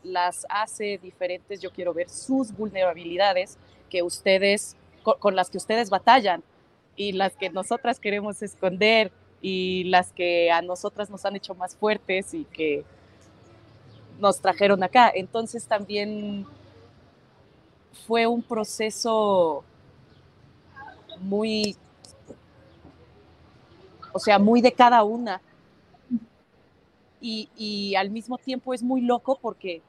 las 0.03 0.47
hace 0.49 0.99
diferentes, 0.99 1.61
yo 1.61 1.71
quiero 1.71 1.93
ver 1.93 2.09
sus 2.09 2.53
vulnerabilidades 2.53 3.59
que 3.91 4.03
ustedes, 4.03 4.77
con, 5.03 5.35
las 5.35 5.51
que 5.51 5.59
ustedes 5.59 5.91
batallan 5.91 6.43
y 6.97 7.13
las 7.13 7.35
que 7.35 7.51
nosotras 7.51 8.01
queremos 8.01 8.43
esconder 8.43 9.13
y 9.43 9.85
las 9.85 10.13
que 10.13 10.51
a 10.51 10.63
nosotras 10.63 11.11
nos 11.11 11.25
han 11.25 11.37
hecho 11.37 11.55
más 11.55 11.77
fuertes 11.77 12.35
y 12.35 12.45
que 12.45 12.85
nos 14.19 14.41
trajeron 14.41 14.83
acá. 14.83 15.13
Entonces 15.15 15.67
también 15.67 16.47
fue 18.07 18.27
un 18.27 18.43
proceso 18.43 19.65
muy, 21.21 21.77
o 24.13 24.19
sea, 24.19 24.39
muy 24.39 24.61
de 24.61 24.73
cada 24.73 25.03
una. 25.05 25.41
Y, 27.21 27.49
y 27.57 27.95
al 27.95 28.11
mismo 28.11 28.39
tiempo 28.39 28.75
es 28.75 28.83
muy 28.83 29.01
loco 29.01 29.39
porque 29.41 29.83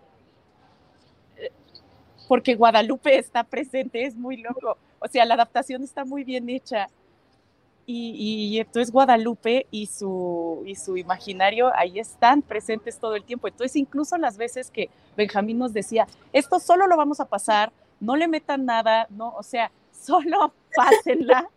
porque 2.27 2.55
Guadalupe 2.55 3.17
está 3.17 3.43
presente, 3.43 4.05
es 4.05 4.15
muy 4.15 4.37
loco. 4.37 4.77
O 4.99 5.07
sea, 5.07 5.25
la 5.25 5.35
adaptación 5.35 5.83
está 5.83 6.03
muy 6.05 6.23
bien 6.23 6.49
hecha. 6.49 6.89
Y, 7.85 8.11
y, 8.51 8.59
entonces 8.59 8.91
Guadalupe 8.91 9.65
y 9.71 9.85
su, 9.85 10.61
y 10.65 10.75
su 10.75 10.97
imaginario 10.97 11.71
ahí 11.73 11.99
están 11.99 12.41
presentes 12.41 12.99
todo 12.99 13.15
el 13.15 13.23
tiempo. 13.23 13.47
Entonces, 13.47 13.77
incluso 13.77 14.17
las 14.17 14.35
veces 14.35 14.69
que 14.69 14.89
Benjamín 15.15 15.57
nos 15.57 15.71
decía, 15.71 16.05
esto 16.33 16.59
solo 16.59 16.85
lo 16.87 16.97
vamos 16.97 17.21
a 17.21 17.25
pasar, 17.25 17.71
no 18.01 18.17
le 18.17 18.27
metan 18.27 18.65
nada, 18.65 19.07
no, 19.09 19.29
o 19.29 19.43
sea, 19.43 19.71
solo 19.93 20.53
pásenla. 20.75 21.49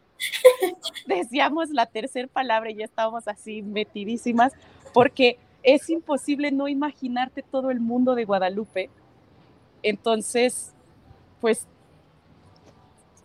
Decíamos 1.07 1.71
la 1.71 1.87
tercera 1.87 2.29
palabra 2.29 2.71
y 2.71 2.77
ya 2.77 2.85
estábamos 2.85 3.27
así 3.27 3.63
metidísimas, 3.63 4.53
porque 4.95 5.37
es 5.63 5.91
imposible 5.91 6.51
no 6.51 6.69
imaginarte 6.69 7.43
todo 7.43 7.71
el 7.71 7.81
mundo 7.81 8.15
de 8.15 8.25
Guadalupe. 8.25 8.91
Entonces, 9.83 10.73
pues 11.41 11.67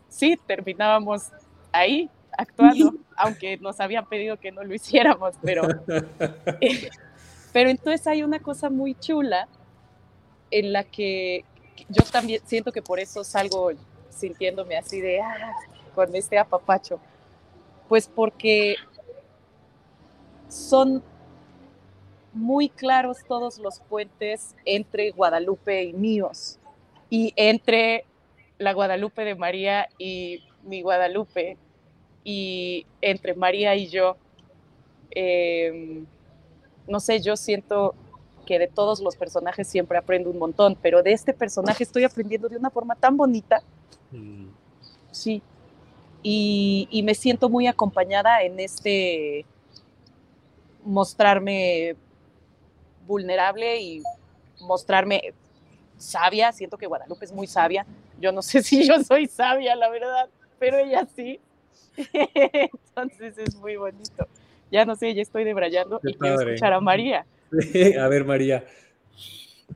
sí, 0.10 0.40
terminábamos 0.46 1.32
ahí 1.72 2.10
actuando, 2.38 2.94
aunque 3.18 3.58
nos 3.58 3.80
habían 3.80 4.06
pedido 4.08 4.38
que 4.38 4.52
no 4.52 4.64
lo 4.64 4.74
hiciéramos, 4.74 5.36
pero, 5.42 5.68
eh, 6.62 6.90
pero 7.52 7.70
entonces 7.70 8.06
hay 8.08 8.24
una 8.24 8.40
cosa 8.40 8.70
muy 8.70 8.96
chula 8.96 9.48
en 10.52 10.74
la 10.74 10.84
que 10.84 11.44
yo 11.90 12.04
también 12.12 12.42
siento 12.46 12.72
que 12.72 12.82
por 12.82 13.00
eso 13.00 13.24
salgo 13.24 13.72
sintiéndome 14.10 14.78
así 14.78 15.02
de, 15.02 15.20
ah, 15.20 15.54
con 15.94 16.16
este 16.16 16.38
apapacho, 16.38 17.00
pues 17.90 18.08
porque 18.08 18.76
son 20.48 21.04
muy 22.36 22.68
claros 22.68 23.24
todos 23.26 23.58
los 23.60 23.80
puentes 23.80 24.56
entre 24.66 25.12
Guadalupe 25.12 25.86
y 25.86 25.94
míos 25.94 26.60
y 27.10 27.34
entre 27.38 28.04
la 28.58 28.74
Guadalupe 28.74 29.24
de 29.24 29.36
María 29.36 29.88
y 29.98 30.44
mi 30.64 30.82
Guadalupe 30.82 31.58
y 32.26 32.86
entre 33.02 33.36
María 33.36 33.76
y 33.76 33.88
yo. 33.88 34.18
Em, 35.12 36.06
no 36.88 37.00
sé, 37.00 37.22
yo 37.22 37.38
siento 37.38 37.96
que 38.46 38.60
de 38.60 38.68
todos 38.68 39.00
los 39.00 39.16
personajes 39.16 39.68
siempre 39.68 39.98
aprendo 39.98 40.30
un 40.30 40.38
montón, 40.38 40.78
pero 40.82 41.02
de 41.02 41.14
este 41.14 41.34
personaje 41.34 41.84
estoy 41.84 42.04
aprendiendo 42.04 42.50
de 42.50 42.58
una 42.58 42.70
forma 42.70 42.96
tan 42.96 43.16
bonita. 43.16 43.62
Mm. 44.12 44.48
Sí. 45.12 45.42
Y, 46.22 46.88
y, 46.92 47.04
me 47.04 47.14
siento 47.14 47.50
muy 47.50 47.68
acompañada 47.68 48.42
en 48.42 48.60
este 48.60 49.46
mostrarme 50.84 51.96
vulnerable 53.06 53.82
y 53.82 54.04
mostrarme 54.62 55.34
sabia. 55.98 56.52
Siento 56.52 56.78
que 56.78 56.88
Guadalupe 56.88 57.26
es 57.26 57.32
muy 57.32 57.48
sabia. 57.48 57.86
Yo 58.20 58.32
no 58.32 58.42
sé 58.42 58.62
si 58.64 58.88
yo 58.88 59.02
soy 59.04 59.28
sabia, 59.28 59.76
la 59.76 59.90
verdad, 59.90 60.30
pero 60.60 60.78
ella 60.78 61.08
sí. 61.16 61.40
Entonces 62.14 63.38
es 63.38 63.56
muy 63.56 63.76
bonito. 63.76 64.28
Ya 64.72 64.86
no 64.86 64.96
sé, 64.96 65.14
ya 65.14 65.22
estoy 65.22 65.44
debrayando 65.44 66.00
y 66.04 66.14
quiero 66.16 66.42
escuchar 66.42 66.74
a 66.74 66.82
María. 66.82 67.26
a 68.00 68.08
ver, 68.08 68.26
María. 68.26 68.66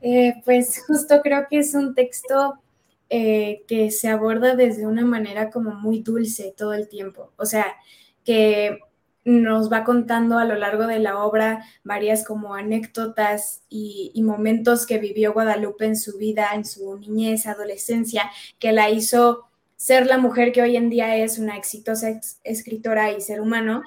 Eh, 0.02 0.34
pues 0.44 0.84
justo 0.86 1.20
creo 1.22 1.46
que 1.48 1.58
es 1.58 1.74
un 1.74 1.94
texto 1.94 2.54
eh, 3.08 3.62
que 3.66 3.90
se 3.90 4.08
aborda 4.08 4.54
desde 4.54 4.86
una 4.86 5.04
manera 5.04 5.50
como 5.50 5.72
muy 5.72 6.00
dulce 6.00 6.54
todo 6.56 6.74
el 6.74 6.88
tiempo. 6.88 7.32
O 7.36 7.46
sea, 7.46 7.76
que 8.24 8.78
nos 9.24 9.70
va 9.70 9.84
contando 9.84 10.38
a 10.38 10.44
lo 10.44 10.54
largo 10.54 10.86
de 10.86 10.98
la 10.98 11.22
obra 11.22 11.64
varias 11.84 12.24
como 12.24 12.54
anécdotas 12.54 13.62
y, 13.68 14.12
momentos 14.22 14.86
que 14.86 14.98
vivió 14.98 15.32
Guadalupe 15.32 15.86
en 15.86 15.96
su 15.96 16.16
vida, 16.16 16.50
en 16.54 16.64
su 16.64 16.96
niñez, 16.98 17.46
adolescencia, 17.46 18.30
que 18.58 18.72
la 18.72 18.90
hizo 18.90 19.48
ser 19.76 20.06
la 20.06 20.18
mujer 20.18 20.52
que 20.52 20.62
hoy 20.62 20.76
en 20.76 20.90
día 20.90 21.16
es 21.16 21.38
una 21.38 21.56
exitosa 21.56 22.20
escritora 22.44 23.12
y 23.12 23.20
ser 23.20 23.40
humano. 23.40 23.82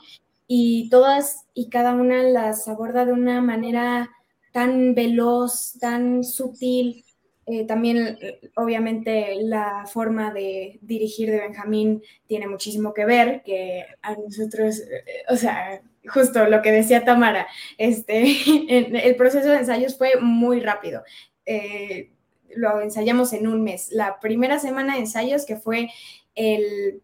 Y 0.48 0.90
todas 0.90 1.46
y 1.54 1.70
cada 1.70 1.94
una 1.94 2.24
las 2.24 2.68
aborda 2.68 3.06
de 3.06 3.14
una 3.14 3.42
manera 3.42 4.10
tan 4.52 4.94
veloz, 4.94 5.78
tan 5.80 6.24
sutil, 6.24 7.06
eh, 7.46 7.66
también, 7.66 8.18
obviamente, 8.56 9.36
la 9.42 9.86
forma 9.86 10.32
de 10.34 10.80
dirigir 10.82 11.30
de 11.30 11.40
Benjamín 11.40 12.02
tiene 12.26 12.48
muchísimo 12.48 12.94
que 12.94 13.06
ver, 13.06 13.44
que 13.44 13.86
a 14.02 14.16
nosotros, 14.16 14.80
eh, 14.80 15.24
o 15.30 15.36
sea, 15.36 15.82
justo 16.08 16.46
lo 16.48 16.62
que 16.62 16.72
decía 16.72 17.04
Tamara, 17.04 17.48
este, 17.78 18.24
el 18.70 19.16
proceso 19.16 19.50
de 19.50 19.58
ensayos 19.58 19.98
fue 19.98 20.14
muy 20.22 20.62
rápido. 20.62 21.04
Eh, 21.46 22.12
lo 22.56 22.82
ensayamos 22.82 23.34
en 23.34 23.48
un 23.48 23.64
mes. 23.64 23.92
La 23.92 24.20
primera 24.20 24.60
semana 24.60 24.94
de 24.94 25.02
ensayos, 25.02 25.46
que 25.46 25.58
fue 25.58 25.90
el, 26.36 27.02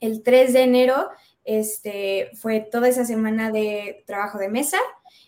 el 0.00 0.22
3 0.22 0.52
de 0.52 0.62
enero, 0.62 1.10
este, 1.44 2.30
fue 2.34 2.60
toda 2.60 2.88
esa 2.88 3.04
semana 3.04 3.50
de 3.50 4.04
trabajo 4.06 4.38
de 4.38 4.48
mesa 4.48 4.78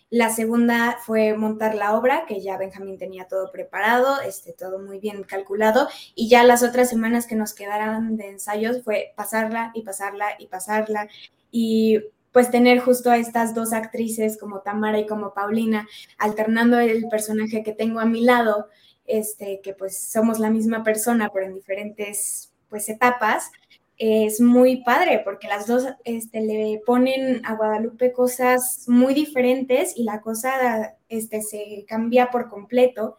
la 0.09 0.31
segunda 0.31 0.97
fue 1.05 1.35
montar 1.35 1.75
la 1.75 1.95
obra, 1.95 2.25
que 2.27 2.41
ya 2.41 2.57
Benjamín 2.57 2.97
tenía 2.97 3.27
todo 3.27 3.51
preparado, 3.51 4.21
este, 4.21 4.53
todo 4.53 4.79
muy 4.79 4.99
bien 4.99 5.23
calculado. 5.23 5.87
Y 6.15 6.29
ya 6.29 6.43
las 6.43 6.63
otras 6.63 6.89
semanas 6.89 7.27
que 7.27 7.35
nos 7.35 7.53
quedaran 7.53 8.17
de 8.17 8.29
ensayos 8.29 8.83
fue 8.83 9.13
pasarla 9.15 9.71
y 9.75 9.83
pasarla 9.83 10.29
y 10.39 10.47
pasarla. 10.47 11.07
Y 11.51 11.99
pues 12.31 12.49
tener 12.49 12.79
justo 12.79 13.11
a 13.11 13.17
estas 13.17 13.53
dos 13.53 13.71
actrices 13.73 14.37
como 14.37 14.61
Tamara 14.61 14.99
y 14.99 15.05
como 15.05 15.33
Paulina, 15.33 15.87
alternando 16.17 16.79
el 16.79 17.07
personaje 17.09 17.63
que 17.63 17.73
tengo 17.73 17.99
a 17.99 18.05
mi 18.05 18.21
lado, 18.21 18.67
este, 19.05 19.61
que 19.61 19.73
pues 19.73 20.11
somos 20.11 20.39
la 20.39 20.49
misma 20.49 20.83
persona, 20.83 21.29
pero 21.33 21.45
en 21.45 21.55
diferentes 21.55 22.51
pues 22.69 22.87
etapas, 22.89 23.51
es 23.99 24.39
muy 24.39 24.77
padre 24.77 25.21
porque 25.25 25.49
las 25.49 25.67
dos 25.67 25.83
este, 26.05 26.39
le 26.39 26.81
ponen 26.85 27.45
a 27.45 27.55
Guadalupe 27.55 28.13
cosas 28.13 28.85
muy 28.87 29.13
diferentes 29.13 29.95
y 29.97 30.03
la 30.03 30.21
cosa 30.21 30.97
este, 31.09 31.41
se 31.41 31.85
cambia 31.85 32.31
por 32.31 32.49
completo. 32.49 33.17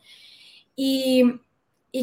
Y, 0.74 1.40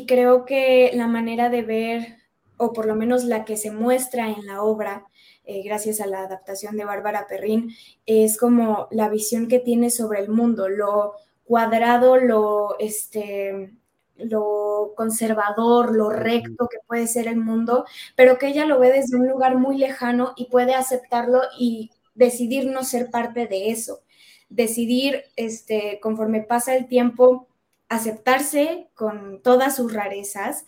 creo 0.08 0.46
que 0.46 0.92
la 0.94 1.08
manera 1.08 1.50
de 1.50 1.64
ver, 1.64 2.18
o 2.58 2.72
por 2.72 2.86
lo 2.86 2.96
menos 2.96 3.24
la 3.24 3.46
que 3.46 3.58
se 3.58 3.72
muestra 3.72 4.30
en 4.30 4.46
la 4.46 4.62
obra, 4.62 5.06
eh, 5.46 5.64
gracias 5.64 6.00
a 6.00 6.08
la 6.08 6.22
adaptación 6.22 6.78
de 6.78 6.86
Bárbara 6.86 7.26
Perrín, 7.28 7.72
es 8.06 8.38
como 8.38 8.88
la 8.92 9.10
visión 9.10 9.48
que 9.48 9.60
tiene 9.60 9.90
sobre 9.90 10.20
el 10.20 10.30
mundo, 10.30 10.70
lo 10.70 11.14
cuadrado, 11.46 12.18
lo, 12.18 12.78
este, 12.80 13.72
lo 14.18 14.94
conservador, 14.96 15.96
lo 15.96 16.10
recto 16.10 16.68
que 16.68 16.78
puede 16.86 17.08
ser 17.08 17.28
el 17.28 17.38
mundo, 17.38 17.86
pero 18.16 18.38
que 18.38 18.48
ella 18.48 18.66
lo 18.66 18.80
ve 18.80 18.92
desde 18.92 19.18
un 19.18 19.28
lugar 19.28 19.58
muy 19.58 19.78
lejano 19.78 20.34
y 20.36 20.46
puede 20.46 20.76
aceptarlo 20.76 21.42
y 21.58 21.92
decidir 22.16 22.66
no 22.68 22.84
ser 22.84 23.10
parte 23.10 23.48
de 23.48 23.70
eso. 23.70 24.02
Decidir, 24.50 25.24
este, 25.36 26.00
conforme 26.02 26.42
pasa 26.42 26.76
el 26.76 26.88
tiempo, 26.88 27.48
aceptarse 27.90 28.90
con 28.96 29.42
todas 29.42 29.76
sus 29.76 29.94
rarezas, 29.94 30.66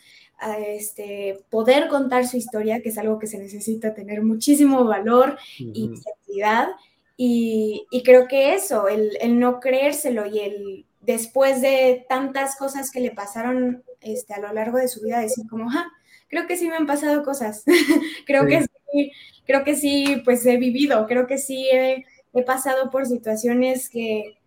este, 0.65 1.43
poder 1.49 1.89
contar 1.89 2.25
su 2.25 2.37
historia, 2.37 2.81
que 2.81 2.89
es 2.89 2.97
algo 2.97 3.19
que 3.19 3.27
se 3.27 3.37
necesita 3.37 3.93
tener 3.93 4.21
muchísimo 4.21 4.85
valor 4.85 5.37
y 5.57 5.89
sensibilidad. 5.95 6.69
Y, 7.17 7.85
creo 8.05 8.27
que 8.27 8.53
eso, 8.53 8.87
el, 8.87 9.17
el 9.19 9.39
no 9.39 9.59
creérselo 9.59 10.25
y 10.25 10.39
el 10.39 10.85
después 11.01 11.61
de 11.61 12.05
tantas 12.09 12.55
cosas 12.55 12.91
que 12.91 12.99
le 12.99 13.11
pasaron 13.11 13.83
este, 14.01 14.33
a 14.33 14.39
lo 14.39 14.53
largo 14.53 14.77
de 14.77 14.87
su 14.87 15.01
vida, 15.01 15.19
decir 15.19 15.45
como, 15.49 15.69
ah, 15.71 15.87
creo 16.27 16.47
que 16.47 16.57
sí 16.57 16.67
me 16.67 16.75
han 16.75 16.85
pasado 16.85 17.23
cosas, 17.23 17.63
creo 18.25 18.45
que 18.45 18.61
sí, 18.61 19.11
creo 19.45 19.63
que 19.63 19.75
sí, 19.75 20.21
pues 20.25 20.45
he 20.45 20.57
vivido, 20.57 21.05
creo 21.07 21.27
que 21.27 21.37
sí 21.37 21.67
he, 21.71 22.05
pasado 22.45 22.89
por 22.89 23.05
situaciones 23.05 23.89
que, 23.89 24.37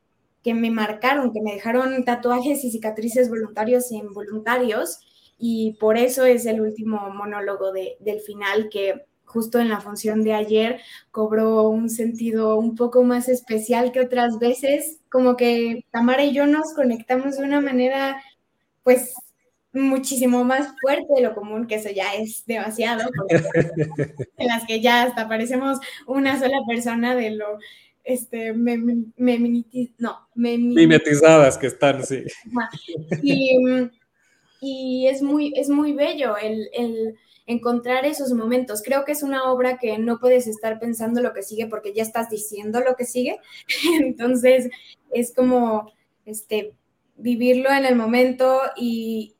me 0.45 0.71
marcaron, 0.71 1.33
que 1.33 1.43
me 1.43 1.55
dejaron 1.55 2.05
tatuajes 2.05 2.65
y 2.65 2.71
cicatrices 2.71 3.29
voluntarios 3.29 3.91
e 3.91 3.97
involuntarios, 3.97 5.01
y 5.39 5.73
por 5.81 5.99
eso 5.99 6.25
es 6.25 6.47
el 6.47 6.61
último 6.61 7.11
monólogo 7.11 7.73
del 7.73 8.21
final 8.21 8.69
que 8.71 9.05
justo 9.33 9.59
en 9.59 9.69
la 9.69 9.81
función 9.81 10.23
de 10.23 10.35
ayer 10.35 10.81
cobró 11.11 11.69
un 11.69 11.89
sentido 11.89 12.59
un 12.59 12.77
poco 12.77 13.03
más 13.03 13.29
especial 13.29 13.93
que 13.93 14.01
otras 14.01 14.39
veces, 14.39 14.99
como 15.11 15.37
que 15.37 15.87
Tamara 15.91 16.25
y 16.25 16.35
yo 16.35 16.47
nos 16.47 16.75
conectamos 16.75 17.39
de 17.39 17.45
una 17.45 17.61
manera 17.61 18.23
pues 18.83 19.15
muchísimo 19.73 20.45
más 20.45 20.75
fuerte 20.83 21.07
de 21.17 21.23
lo 21.23 21.35
común, 21.35 21.67
que 21.67 21.77
eso 21.77 21.89
ya 21.91 22.15
es 22.15 22.45
demasiado, 22.45 23.09
en 24.37 24.47
las 24.47 24.67
que 24.67 24.81
ya 24.83 25.05
hasta 25.05 25.29
parecemos 25.29 25.79
una 26.07 26.39
sola 26.39 26.59
persona 26.69 27.15
de 27.17 27.31
lo 27.31 27.59
este, 28.05 28.53
no, 29.99 30.29
mimetizadas 30.35 31.57
que 31.57 31.69
están, 31.69 32.05
sí. 32.05 32.25
Y, 33.23 33.57
y, 34.61 35.07
es, 35.07 35.23
muy, 35.23 35.53
es 35.57 35.69
muy 35.69 35.93
bello 35.93 36.37
el, 36.37 36.69
el, 36.75 37.17
encontrar 37.53 38.05
esos 38.05 38.33
momentos. 38.33 38.83
Creo 38.83 39.05
que 39.05 39.13
es 39.13 39.23
una 39.23 39.51
obra 39.53 39.79
que 39.79 39.99
no 39.99 40.19
puedes 40.19 40.47
estar 40.47 40.79
pensando 40.79 41.21
lo 41.21 41.33
que 41.33 41.43
sigue 41.43 41.67
porque 41.67 41.93
ya 41.93 42.03
estás 42.03 42.29
diciendo 42.31 42.81
lo 42.81 42.97
que 42.97 43.05
sigue. 43.05 43.39
Entonces, 44.01 44.71
es 45.11 45.35
como, 45.35 45.93
este, 46.25 46.75
vivirlo 47.17 47.71
en 47.71 47.85
el 47.87 47.97
momento 47.97 48.61
y, 48.77 49.37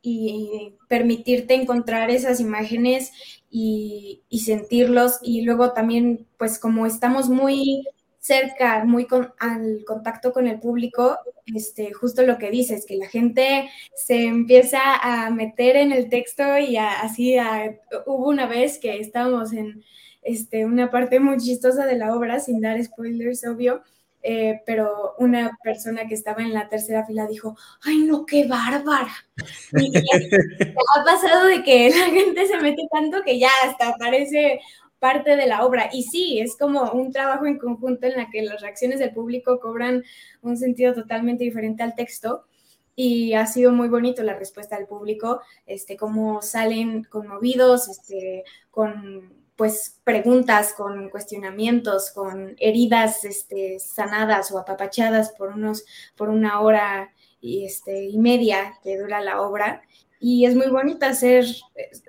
permitirte 0.87 1.55
encontrar 1.55 2.11
esas 2.11 2.39
imágenes 2.39 3.11
y, 3.49 4.21
sentirlos. 4.45 5.19
Y 5.21 5.41
luego 5.41 5.73
también, 5.73 6.27
pues 6.37 6.59
como 6.59 6.85
estamos 6.85 7.29
muy 7.29 7.87
cerca, 8.23 8.85
muy 8.85 9.05
con, 9.05 9.33
al 9.37 9.83
contacto 9.85 10.31
con 10.31 10.47
el 10.47 10.57
público, 10.57 11.17
este, 11.45 11.91
justo 11.91 12.23
lo 12.23 12.37
que 12.37 12.51
dices, 12.51 12.85
que 12.85 12.95
la 12.95 13.09
gente 13.09 13.69
se 13.97 14.23
empieza 14.23 14.79
a 14.95 15.29
meter 15.29 15.75
en 15.75 15.91
el 15.91 16.07
texto 16.07 16.57
y 16.57 16.77
así, 16.77 17.35
hubo 18.05 18.29
una 18.29 18.47
vez 18.47 18.77
que 18.79 18.97
estábamos 18.97 19.51
en 19.51 19.83
este, 20.21 20.63
una 20.63 20.89
parte 20.89 21.19
muy 21.19 21.35
chistosa 21.37 21.85
de 21.85 21.97
la 21.97 22.15
obra, 22.15 22.39
sin 22.39 22.61
dar 22.61 22.81
spoilers, 22.81 23.45
obvio, 23.45 23.83
eh, 24.21 24.61
pero 24.65 25.15
una 25.17 25.59
persona 25.61 26.07
que 26.07 26.15
estaba 26.15 26.43
en 26.43 26.53
la 26.53 26.69
tercera 26.69 27.05
fila 27.05 27.27
dijo, 27.27 27.57
ay 27.83 28.05
no, 28.05 28.25
qué 28.25 28.47
bárbara. 28.47 29.11
Ha 29.75 31.03
pasado 31.03 31.47
de 31.47 31.61
que 31.61 31.89
la 31.89 32.05
gente 32.05 32.47
se 32.47 32.57
mete 32.61 32.83
tanto 32.89 33.21
que 33.25 33.37
ya 33.37 33.49
hasta 33.65 33.97
parece 33.97 34.61
parte 35.03 35.35
de 35.35 35.47
la 35.47 35.65
obra. 35.65 35.89
Y 35.91 36.03
sí, 36.03 36.39
es 36.39 36.55
como 36.55 36.89
un 36.93 37.11
trabajo 37.11 37.45
en 37.45 37.59
conjunto 37.59 38.07
en 38.07 38.15
la 38.15 38.29
que 38.29 38.41
las 38.41 38.61
reacciones 38.61 38.99
del 38.99 39.13
público 39.13 39.59
cobran 39.59 40.01
un 40.41 40.55
sentido 40.55 40.93
totalmente 40.93 41.43
diferente 41.43 41.83
al 41.83 41.93
texto. 41.93 42.45
Y 42.95 43.33
ha 43.33 43.45
sido 43.45 43.73
muy 43.73 43.89
bonito 43.89 44.23
la 44.23 44.33
respuesta 44.33 44.77
del 44.77 44.87
público, 44.87 45.41
este, 45.65 45.97
cómo 45.97 46.41
salen 46.41 47.03
conmovidos, 47.03 47.89
este, 47.89 48.45
con 48.71 49.33
pues 49.57 49.99
preguntas, 50.05 50.73
con 50.73 51.09
cuestionamientos, 51.09 52.11
con 52.11 52.55
heridas 52.57 53.25
este, 53.25 53.79
sanadas 53.79 54.53
o 54.53 54.57
apapachadas 54.57 55.33
por, 55.33 55.49
unos, 55.49 55.83
por 56.15 56.29
una 56.29 56.61
hora 56.61 57.11
y, 57.41 57.65
este, 57.65 58.05
y 58.05 58.17
media 58.19 58.79
que 58.81 58.97
dura 58.97 59.19
la 59.19 59.41
obra. 59.41 59.81
Y 60.25 60.45
es 60.45 60.55
muy 60.55 60.69
bonito 60.69 61.13
ser, 61.13 61.43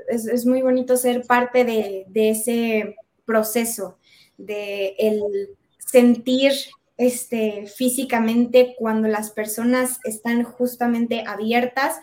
es, 0.06 0.28
es 0.28 0.46
muy 0.46 0.62
bonito 0.62 0.96
ser 0.96 1.26
parte 1.26 1.64
de, 1.64 2.04
de, 2.06 2.30
ese 2.30 2.94
proceso, 3.24 3.98
de 4.38 4.94
el 5.00 5.20
sentir 5.78 6.52
este, 6.96 7.66
físicamente 7.66 8.76
cuando 8.78 9.08
las 9.08 9.32
personas 9.32 9.98
están 10.04 10.44
justamente 10.44 11.24
abiertas 11.26 11.96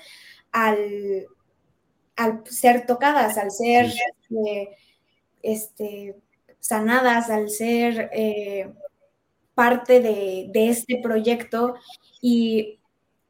al, 0.51 1.27
al 2.17 2.43
ser 2.45 2.85
tocadas, 2.85 3.37
al 3.37 3.49
ser 3.49 3.85
eh, 3.85 4.67
este, 5.41 6.17
sanadas, 6.59 7.29
al 7.29 7.49
ser 7.49 8.09
eh, 8.11 8.69
parte 9.55 10.01
de, 10.01 10.49
de, 10.49 10.67
este 10.67 10.99
proyecto. 11.01 11.75
Y 12.19 12.80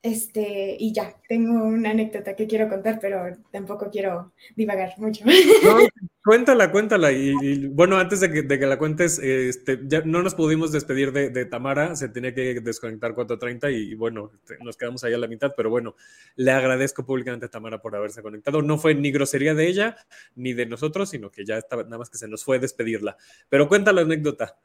este, 0.04 0.78
y 0.80 0.94
ya, 0.94 1.16
tengo 1.30 1.64
una 1.64 1.92
anécdota 1.92 2.36
que 2.36 2.48
quiero 2.48 2.68
contar, 2.68 2.98
pero 3.00 3.38
tampoco 3.52 3.92
quiero 3.92 4.34
divagar 4.56 4.94
mucho. 4.98 5.24
cuéntala, 6.24 6.72
cuéntala. 6.72 7.12
Y, 7.12 7.68
bueno, 7.68 8.00
antes 8.00 8.20
de 8.22 8.32
que, 8.32 8.42
de 8.42 8.58
que 8.58 8.66
la 8.66 8.80
cuentes, 8.80 9.20
este, 9.20 9.80
ya 9.86 10.02
no 10.02 10.24
nos 10.24 10.34
pudimos 10.34 10.72
despedir 10.72 11.12
de, 11.12 11.30
de 11.30 11.46
Tamara, 11.46 11.96
se 11.96 12.10
tenía 12.10 12.34
que 12.34 12.62
desconectar 12.62 13.14
4.30 13.14 13.72
y, 13.72 13.92
y 13.92 13.94
bueno, 13.94 14.32
este, 14.34 14.58
nos 14.64 14.76
quedamos 14.76 15.04
ahí 15.04 15.14
a 15.14 15.20
la 15.20 15.28
mitad, 15.28 15.54
pero 15.56 15.70
bueno, 15.70 15.96
le 16.36 16.50
agradezco 16.50 17.06
públicamente 17.06 17.46
a 17.46 17.50
Tamara 17.50 17.80
por 17.80 17.96
haberse 17.96 18.24
conectado. 18.24 18.64
No 18.64 18.80
fue 18.80 18.96
ni 18.96 19.12
grosería 19.12 19.54
de 19.54 19.68
ella 19.68 19.98
ni 20.36 20.54
de 20.54 20.66
nosotros, 20.66 21.12
sino 21.12 21.30
que 21.30 21.46
ya 21.46 21.60
estaba, 21.60 21.84
nada 21.84 22.00
más 22.00 22.10
que 22.10 22.18
se 22.18 22.28
nos 22.28 22.44
fue 22.44 22.58
despedirla. 22.58 23.18
Pero 23.50 23.68
cuenta 23.68 23.94
la 23.94 24.02
anécdota. 24.02 24.58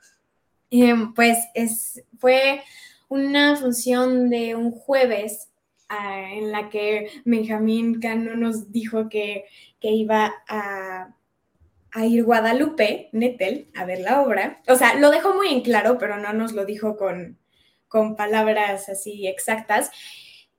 Em, 0.70 1.12
pues 1.14 1.39
es, 1.55 2.03
fue 2.18 2.61
una 3.09 3.57
función 3.57 4.30
de 4.30 4.54
un 4.54 4.70
jueves 4.70 5.48
uh, 5.90 6.38
en 6.38 6.52
la 6.52 6.68
que 6.68 7.11
Benjamín 7.24 8.00
Cano 8.00 8.36
nos 8.36 8.72
dijo 8.72 9.09
que, 9.09 9.44
que 9.80 9.90
iba 9.90 10.34
a, 10.48 11.14
a, 11.92 12.07
ir 12.07 12.24
Guadalupe, 12.24 13.09
Nettel, 13.12 13.68
a 13.74 13.84
ver 13.84 14.00
la 14.00 14.22
obra. 14.22 14.61
O 14.68 14.76
sea, 14.76 14.94
lo 14.94 15.11
dejó 15.11 15.34
muy 15.34 15.48
en 15.48 15.61
claro, 15.61 15.98
pero 15.98 16.18
no 16.18 16.32
nos 16.32 16.52
lo 16.52 16.64
dijo 16.64 16.96
con, 16.96 17.38
con 17.88 18.16
palabras 18.16 18.88
así 18.88 19.26
exactas. 19.26 19.90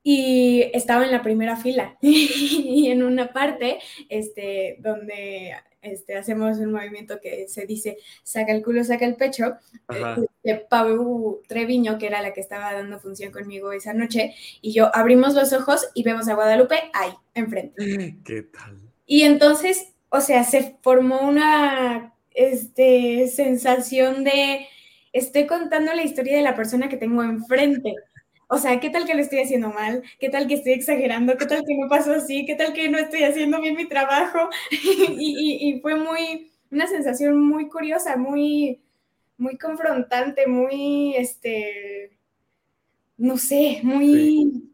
Y 0.04 0.70
estaba 0.74 1.04
en 1.04 1.12
la 1.12 1.22
primera 1.22 1.58
fila 1.58 1.98
y 2.02 2.90
en 2.90 3.04
una 3.04 3.34
parte 3.34 3.80
este, 4.08 4.78
donde 4.80 5.54
este, 5.92 6.16
hacemos 6.16 6.58
un 6.58 6.72
movimiento 6.72 7.20
que 7.22 7.48
se 7.48 7.66
dice 7.66 7.98
saca 8.24 8.52
el 8.52 8.64
culo, 8.64 8.84
saca 8.84 9.06
el 9.06 9.16
pecho. 9.16 9.58
de 10.44 10.56
Pau 10.56 11.42
Treviño, 11.48 11.98
que 11.98 12.08
era 12.08 12.22
la 12.22 12.34
que 12.34 12.42
estaba 12.42 12.74
dando 12.74 13.00
función 13.00 13.32
conmigo 13.32 13.72
esa 13.72 13.94
noche, 13.94 14.34
y 14.62 14.74
yo 14.74 14.96
abrimos 14.96 15.34
los 15.34 15.52
ojos 15.54 15.90
y 15.94 16.04
vemos 16.04 16.28
a 16.28 16.36
Guadalupe 16.36 16.76
ahí, 16.94 17.12
enfrente. 17.34 17.76
¿Qué 18.24 18.44
tal? 18.44 18.80
Y 19.06 19.24
entonces, 19.24 19.94
o 20.10 20.22
sea, 20.22 20.44
se 20.44 20.78
formó 20.82 21.22
una 21.22 22.14
este, 22.32 23.28
sensación 23.28 24.24
de 24.24 24.68
estoy 25.14 25.48
contando 25.48 25.94
la 25.94 26.04
historia 26.04 26.38
de 26.38 26.44
la 26.44 26.56
persona 26.56 26.90
que 26.90 26.98
tengo 26.98 27.24
enfrente. 27.24 27.96
O 28.50 28.58
sea, 28.58 28.80
¿qué 28.80 28.90
tal 28.90 29.06
que 29.06 29.14
lo 29.14 29.22
estoy 29.22 29.40
haciendo 29.40 29.70
mal? 29.70 30.04
¿Qué 30.20 30.30
tal 30.30 30.48
que 30.48 30.54
estoy 30.54 30.74
exagerando? 30.74 31.38
¿Qué 31.38 31.46
tal 31.46 31.64
que 31.68 31.78
no 31.78 31.90
pasó 31.90 32.14
así? 32.14 32.46
¿Qué 32.46 32.56
tal 32.56 32.74
que 32.74 32.88
no 32.88 32.98
estoy 32.98 33.24
haciendo 33.24 33.60
bien 33.60 33.76
mi 33.76 33.88
trabajo? 33.88 34.50
y, 34.72 35.58
y, 35.70 35.82
fue 35.82 35.96
muy, 35.96 36.52
una 36.72 36.88
sensación 36.88 37.40
muy 37.40 37.68
curiosa, 37.68 38.16
muy, 38.16 38.82
muy 39.38 39.58
confrontante, 39.58 40.48
muy, 40.48 41.16
este, 41.16 42.18
no 43.18 43.38
sé, 43.38 43.82
muy 43.84 44.72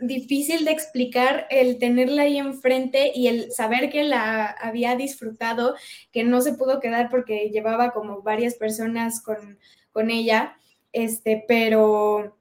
difícil 0.00 0.64
de 0.64 0.72
explicar 0.72 1.46
el 1.50 1.78
tenerla 1.78 2.22
ahí 2.22 2.38
enfrente 2.38 3.12
y 3.14 3.28
el 3.28 3.52
saber 3.52 3.90
que 3.90 4.02
la 4.04 4.46
había 4.46 4.96
disfrutado, 4.96 5.74
que 6.10 6.24
no 6.24 6.40
se 6.40 6.54
pudo 6.54 6.80
quedar 6.80 7.08
porque 7.10 7.50
llevaba 7.50 7.92
como 7.92 8.22
varias 8.22 8.54
personas 8.54 9.22
con, 9.22 9.58
con 9.92 10.10
ella, 10.10 10.56
este, 10.92 11.44
pero 11.46 12.39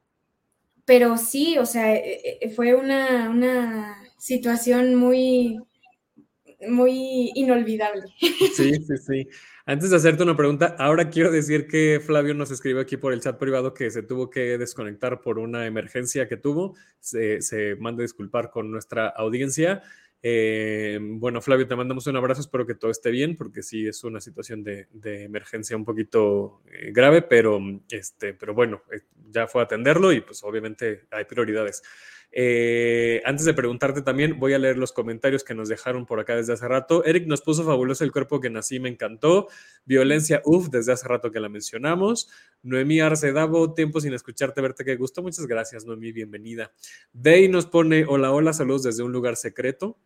pero 0.89 1.17
sí, 1.17 1.55
o 1.59 1.67
sea, 1.67 1.95
e, 1.95 2.39
e, 2.41 2.49
fue 2.49 2.73
una, 2.73 3.29
una 3.29 3.95
situación 4.17 4.95
muy, 4.95 5.59
muy 6.67 7.31
inolvidable. 7.35 8.05
Sí, 8.55 8.73
sí, 8.73 8.97
sí. 8.97 9.27
Antes 9.67 9.91
de 9.91 9.97
hacerte 9.97 10.23
una 10.23 10.35
pregunta, 10.35 10.75
ahora 10.79 11.11
quiero 11.11 11.31
decir 11.31 11.67
que 11.67 12.01
Flavio 12.03 12.33
nos 12.33 12.49
escribió 12.49 12.81
aquí 12.81 12.97
por 12.97 13.13
el 13.13 13.21
chat 13.21 13.37
privado 13.37 13.75
que 13.75 13.91
se 13.91 14.01
tuvo 14.01 14.31
que 14.31 14.57
desconectar 14.57 15.21
por 15.21 15.37
una 15.37 15.67
emergencia 15.67 16.27
que 16.27 16.37
tuvo. 16.37 16.75
Se, 16.99 17.39
se 17.43 17.75
manda 17.75 18.01
disculpar 18.01 18.49
con 18.49 18.71
nuestra 18.71 19.09
audiencia. 19.09 19.83
Eh, 20.22 20.99
bueno, 21.01 21.41
Flavio, 21.41 21.67
te 21.67 21.76
mandamos 21.76 22.05
un 22.07 22.17
abrazo, 22.17 22.41
espero 22.41 22.65
que 22.65 22.76
todo 22.76 22.91
esté 22.91 23.09
bien, 23.09 23.38
porque 23.38 23.63
sí 23.63 23.88
es 23.88 24.03
una 24.03 24.20
situación 24.20 24.63
de, 24.63 24.88
emergencia 25.03 25.78
un 25.78 25.86
poquito 25.86 26.61
eh, 26.72 26.91
grave, 26.91 27.22
pero, 27.22 27.59
este, 27.89 28.34
pero 28.34 28.53
bueno, 28.53 28.82
eh, 28.91 29.01
ya 29.32 29.47
fue 29.47 29.61
atenderlo 29.61 30.11
y 30.11 30.22
pues 30.22 30.43
obviamente 30.43 31.05
hay 31.11 31.26
prioridades. 31.26 31.84
Eh, 32.32 33.21
antes 33.25 33.45
de 33.45 33.53
preguntarte 33.53 34.01
también, 34.01 34.39
voy 34.39 34.53
a 34.53 34.59
leer 34.59 34.77
los 34.77 34.91
comentarios 34.91 35.43
que 35.43 35.55
nos 35.55 35.69
dejaron 35.69 36.05
por 36.05 36.19
acá 36.19 36.36
desde 36.36 36.53
hace 36.53 36.67
rato. 36.67 37.03
Eric 37.05 37.27
nos 37.27 37.41
puso 37.41 37.63
fabuloso 37.63 38.03
el 38.03 38.11
cuerpo 38.11 38.39
que 38.39 38.49
nací, 38.49 38.80
me 38.80 38.89
encantó. 38.89 39.47
Violencia, 39.86 40.41
uff, 40.45 40.69
desde 40.69 40.93
hace 40.93 41.07
rato 41.07 41.32
que 41.32 41.39
la 41.39 41.49
mencionamos. 41.49 42.30
Noemí 42.61 42.99
Arce 42.99 43.32
Davo, 43.32 43.73
tiempo 43.73 43.99
sin 44.01 44.13
escucharte, 44.13 44.61
verte, 44.61 44.86
que 44.86 44.95
gusto. 44.95 45.21
Muchas 45.21 45.47
gracias, 45.47 45.86
Noemí, 45.86 46.11
bienvenida. 46.11 46.71
Bey 47.13 47.47
nos 47.47 47.65
pone, 47.65 48.05
hola, 48.07 48.32
hola, 48.32 48.53
saludos 48.53 48.84
desde 48.84 49.03
un 49.03 49.11
lugar 49.11 49.36
secreto. 49.36 49.97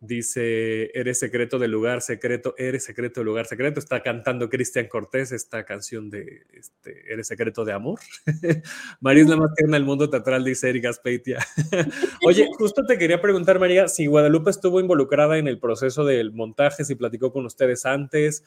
Dice, 0.00 0.90
eres 0.98 1.18
secreto 1.18 1.58
del 1.58 1.70
lugar 1.70 2.02
secreto, 2.02 2.54
eres 2.58 2.84
secreto 2.84 3.20
del 3.20 3.26
lugar 3.26 3.46
secreto. 3.46 3.80
Está 3.80 4.02
cantando 4.02 4.48
Cristian 4.48 4.88
Cortés 4.88 5.32
esta 5.32 5.64
canción 5.64 6.10
de 6.10 6.42
este, 6.52 7.12
Eres 7.12 7.26
secreto 7.26 7.64
de 7.64 7.72
amor. 7.72 8.00
María 9.00 9.22
es 9.22 9.28
la 9.28 9.36
más 9.36 9.54
tierna 9.54 9.76
del 9.76 9.84
mundo 9.84 10.08
teatral, 10.10 10.44
dice 10.44 10.68
Erika 10.68 10.90
Aspeitia. 10.90 11.38
Oye, 12.26 12.48
justo 12.56 12.84
te 12.86 12.98
quería 12.98 13.20
preguntar, 13.20 13.58
María, 13.58 13.88
si 13.88 14.06
Guadalupe 14.06 14.50
estuvo 14.50 14.80
involucrada 14.80 15.38
en 15.38 15.48
el 15.48 15.58
proceso 15.58 16.04
del 16.04 16.32
montaje, 16.32 16.84
si 16.84 16.94
platicó 16.94 17.32
con 17.32 17.46
ustedes 17.46 17.86
antes. 17.86 18.44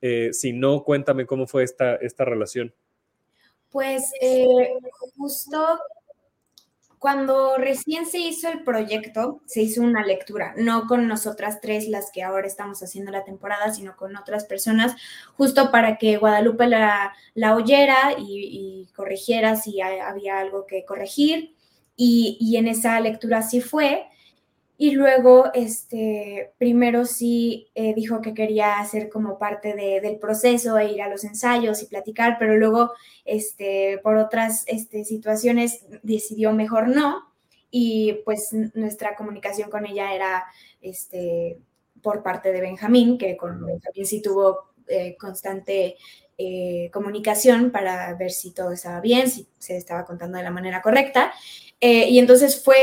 Eh, 0.00 0.30
si 0.32 0.52
no, 0.52 0.84
cuéntame 0.84 1.26
cómo 1.26 1.46
fue 1.46 1.64
esta, 1.64 1.96
esta 1.96 2.24
relación. 2.24 2.74
Pues 3.70 4.10
eh, 4.20 4.46
justo 5.16 5.80
cuando 6.98 7.56
recién 7.56 8.06
se 8.06 8.18
hizo 8.18 8.48
el 8.48 8.64
proyecto, 8.64 9.40
se 9.46 9.62
hizo 9.62 9.82
una 9.82 10.04
lectura, 10.04 10.54
no 10.56 10.86
con 10.86 11.06
nosotras 11.06 11.60
tres, 11.60 11.88
las 11.88 12.10
que 12.10 12.22
ahora 12.22 12.46
estamos 12.46 12.82
haciendo 12.82 13.10
la 13.12 13.24
temporada, 13.24 13.72
sino 13.72 13.96
con 13.96 14.16
otras 14.16 14.44
personas, 14.44 14.94
justo 15.36 15.70
para 15.70 15.98
que 15.98 16.16
Guadalupe 16.16 16.66
la, 16.66 17.14
la 17.34 17.54
oyera 17.54 18.14
y, 18.18 18.88
corrigiera 18.96 19.56
si 19.56 19.80
había 19.80 20.38
algo 20.38 20.66
que 20.66 20.84
corregir. 20.84 21.54
Y, 21.96 22.38
y 22.40 22.56
en 22.56 22.68
esa 22.68 22.98
lectura 23.00 23.42
sí 23.42 23.60
fue. 23.60 24.06
Y 24.78 24.90
luego, 24.90 25.50
este, 25.54 26.52
primero 26.58 27.06
sí 27.06 27.68
eh, 27.74 27.94
dijo 27.94 28.20
que 28.20 28.34
quería 28.34 28.78
hacer 28.78 29.08
como 29.08 29.38
parte 29.38 29.74
del 29.74 30.18
proceso 30.18 30.76
e 30.78 30.92
ir 30.92 31.02
a 31.02 31.08
los 31.08 31.24
ensayos 31.24 31.82
y 31.82 31.86
platicar, 31.86 32.36
pero 32.38 32.56
luego, 32.56 32.92
este, 33.24 33.98
por 34.02 34.16
otras 34.16 34.64
este, 34.66 35.04
situaciones, 35.04 35.86
decidió 36.02 36.52
mejor 36.52 36.88
no. 36.88 37.22
Y 37.70 38.20
pues 38.24 38.52
nuestra 38.74 39.16
comunicación 39.16 39.70
con 39.70 39.86
ella 39.86 40.14
era 40.14 40.44
este, 40.80 41.58
por 42.02 42.22
parte 42.22 42.52
de 42.52 42.60
Benjamín, 42.60 43.18
que 43.18 43.36
con 43.36 43.64
Benjamín 43.64 44.06
sí 44.06 44.22
tuvo 44.22 44.72
eh, 44.88 45.16
constante 45.18 45.96
eh, 46.38 46.90
comunicación 46.92 47.70
para 47.70 48.12
ver 48.14 48.30
si 48.30 48.52
todo 48.52 48.72
estaba 48.72 49.00
bien, 49.00 49.30
si 49.30 49.46
se 49.58 49.76
estaba 49.76 50.04
contando 50.04 50.36
de 50.36 50.44
la 50.44 50.50
manera 50.50 50.82
correcta. 50.82 51.32
Eh, 51.80 52.08
y 52.08 52.18
entonces 52.18 52.62
fue, 52.64 52.76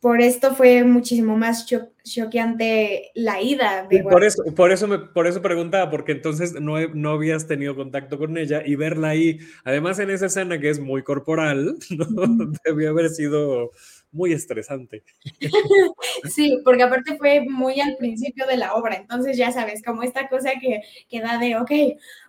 por 0.00 0.20
esto 0.20 0.54
fue 0.54 0.84
muchísimo 0.84 1.36
más 1.38 1.66
choqueante 2.04 3.10
la 3.14 3.40
ida. 3.40 3.88
por, 4.10 4.24
eso, 4.24 4.42
por, 4.54 4.72
eso 4.72 4.86
me, 4.86 4.98
por 4.98 5.26
eso 5.26 5.40
preguntaba, 5.40 5.90
porque 5.90 6.12
entonces 6.12 6.60
no, 6.60 6.78
no 6.88 7.10
habías 7.12 7.46
tenido 7.46 7.74
contacto 7.74 8.18
con 8.18 8.36
ella 8.36 8.62
y 8.64 8.74
verla 8.74 9.08
ahí, 9.08 9.38
además 9.64 9.98
en 10.00 10.10
esa 10.10 10.26
escena 10.26 10.60
que 10.60 10.68
es 10.68 10.80
muy 10.80 11.02
corporal, 11.02 11.76
¿no? 11.90 12.52
debió 12.64 12.90
haber 12.90 13.08
sido 13.08 13.70
muy 14.12 14.32
estresante. 14.32 15.04
Sí, 16.30 16.60
porque 16.64 16.82
aparte 16.82 17.16
fue 17.16 17.40
muy 17.40 17.80
al 17.80 17.96
principio 17.96 18.46
de 18.46 18.58
la 18.58 18.74
obra, 18.74 18.96
entonces 18.96 19.38
ya 19.38 19.52
sabes, 19.52 19.82
como 19.82 20.02
esta 20.02 20.28
cosa 20.28 20.50
que, 20.60 20.82
que 21.08 21.20
da 21.20 21.38
de, 21.38 21.56
ok, 21.56 21.70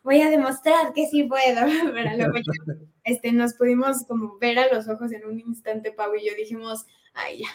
voy 0.04 0.22
a 0.22 0.30
demostrar 0.30 0.94
que 0.94 1.08
sí 1.08 1.24
puedo, 1.24 1.62
pero 1.94 2.16
luego 2.16 2.34
este, 3.04 3.34
nos 3.34 3.54
pudimos 3.56 4.06
como 4.08 4.38
ver 4.40 4.60
a 4.60 4.74
los 4.74 4.88
ojos 4.88 5.12
en 5.12 5.26
un 5.26 5.40
instante, 5.40 5.92
Pau 5.92 6.16
y 6.16 6.26
yo 6.26 6.36
dijimos, 6.36 6.86
ay, 7.14 7.40
ya. 7.40 7.50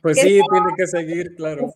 Pues 0.00 0.18
sí, 0.18 0.40
tiene 0.50 0.72
que 0.76 0.86
seguir, 0.86 1.34
claro. 1.36 1.74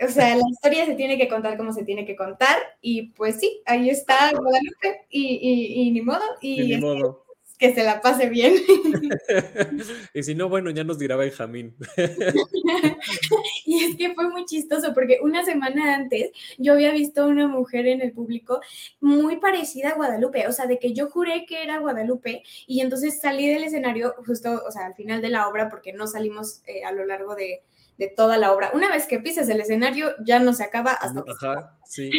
O 0.00 0.08
sea, 0.08 0.36
la 0.36 0.42
historia 0.50 0.84
se 0.86 0.94
tiene 0.94 1.16
que 1.16 1.28
contar 1.28 1.56
como 1.56 1.72
se 1.72 1.84
tiene 1.84 2.04
que 2.04 2.16
contar, 2.16 2.58
y 2.82 3.12
pues 3.12 3.40
sí, 3.40 3.62
ahí 3.64 3.88
está 3.88 4.32
Guadalupe, 4.32 5.06
y, 5.08 5.38
y, 5.40 5.82
y 5.82 5.90
ni 5.92 6.02
modo. 6.02 6.24
Y, 6.42 6.62
ni 6.62 6.74
este, 6.74 6.84
modo 6.84 7.24
que 7.60 7.74
se 7.74 7.84
la 7.84 8.00
pase 8.00 8.30
bien. 8.30 8.54
y 10.14 10.22
si 10.22 10.34
no, 10.34 10.48
bueno, 10.48 10.70
ya 10.70 10.82
nos 10.82 10.98
dirá 10.98 11.16
Benjamín. 11.16 11.76
y 13.66 13.84
es 13.84 13.96
que 13.96 14.14
fue 14.14 14.30
muy 14.30 14.46
chistoso 14.46 14.94
porque 14.94 15.18
una 15.22 15.44
semana 15.44 15.94
antes 15.94 16.30
yo 16.56 16.72
había 16.72 16.90
visto 16.90 17.22
a 17.22 17.26
una 17.26 17.46
mujer 17.46 17.86
en 17.86 18.00
el 18.00 18.12
público 18.12 18.60
muy 19.00 19.36
parecida 19.36 19.90
a 19.90 19.94
Guadalupe, 19.94 20.48
o 20.48 20.52
sea, 20.52 20.66
de 20.66 20.78
que 20.78 20.94
yo 20.94 21.10
juré 21.10 21.44
que 21.46 21.62
era 21.62 21.78
Guadalupe 21.78 22.42
y 22.66 22.80
entonces 22.80 23.20
salí 23.20 23.46
del 23.46 23.64
escenario 23.64 24.14
justo, 24.26 24.62
o 24.66 24.70
sea, 24.72 24.86
al 24.86 24.94
final 24.94 25.20
de 25.20 25.28
la 25.28 25.46
obra 25.46 25.68
porque 25.68 25.92
no 25.92 26.06
salimos 26.06 26.62
eh, 26.66 26.82
a 26.84 26.92
lo 26.92 27.04
largo 27.04 27.34
de, 27.34 27.62
de 28.00 28.08
toda 28.08 28.38
la 28.38 28.52
obra. 28.52 28.70
Una 28.72 28.88
vez 28.88 29.06
que 29.06 29.20
pisas 29.20 29.46
el 29.50 29.60
escenario, 29.60 30.08
ya 30.24 30.38
no 30.40 30.54
se 30.54 30.64
acaba 30.64 30.92
hasta 30.92 31.22
Ajá, 31.28 31.78
sí, 31.84 32.10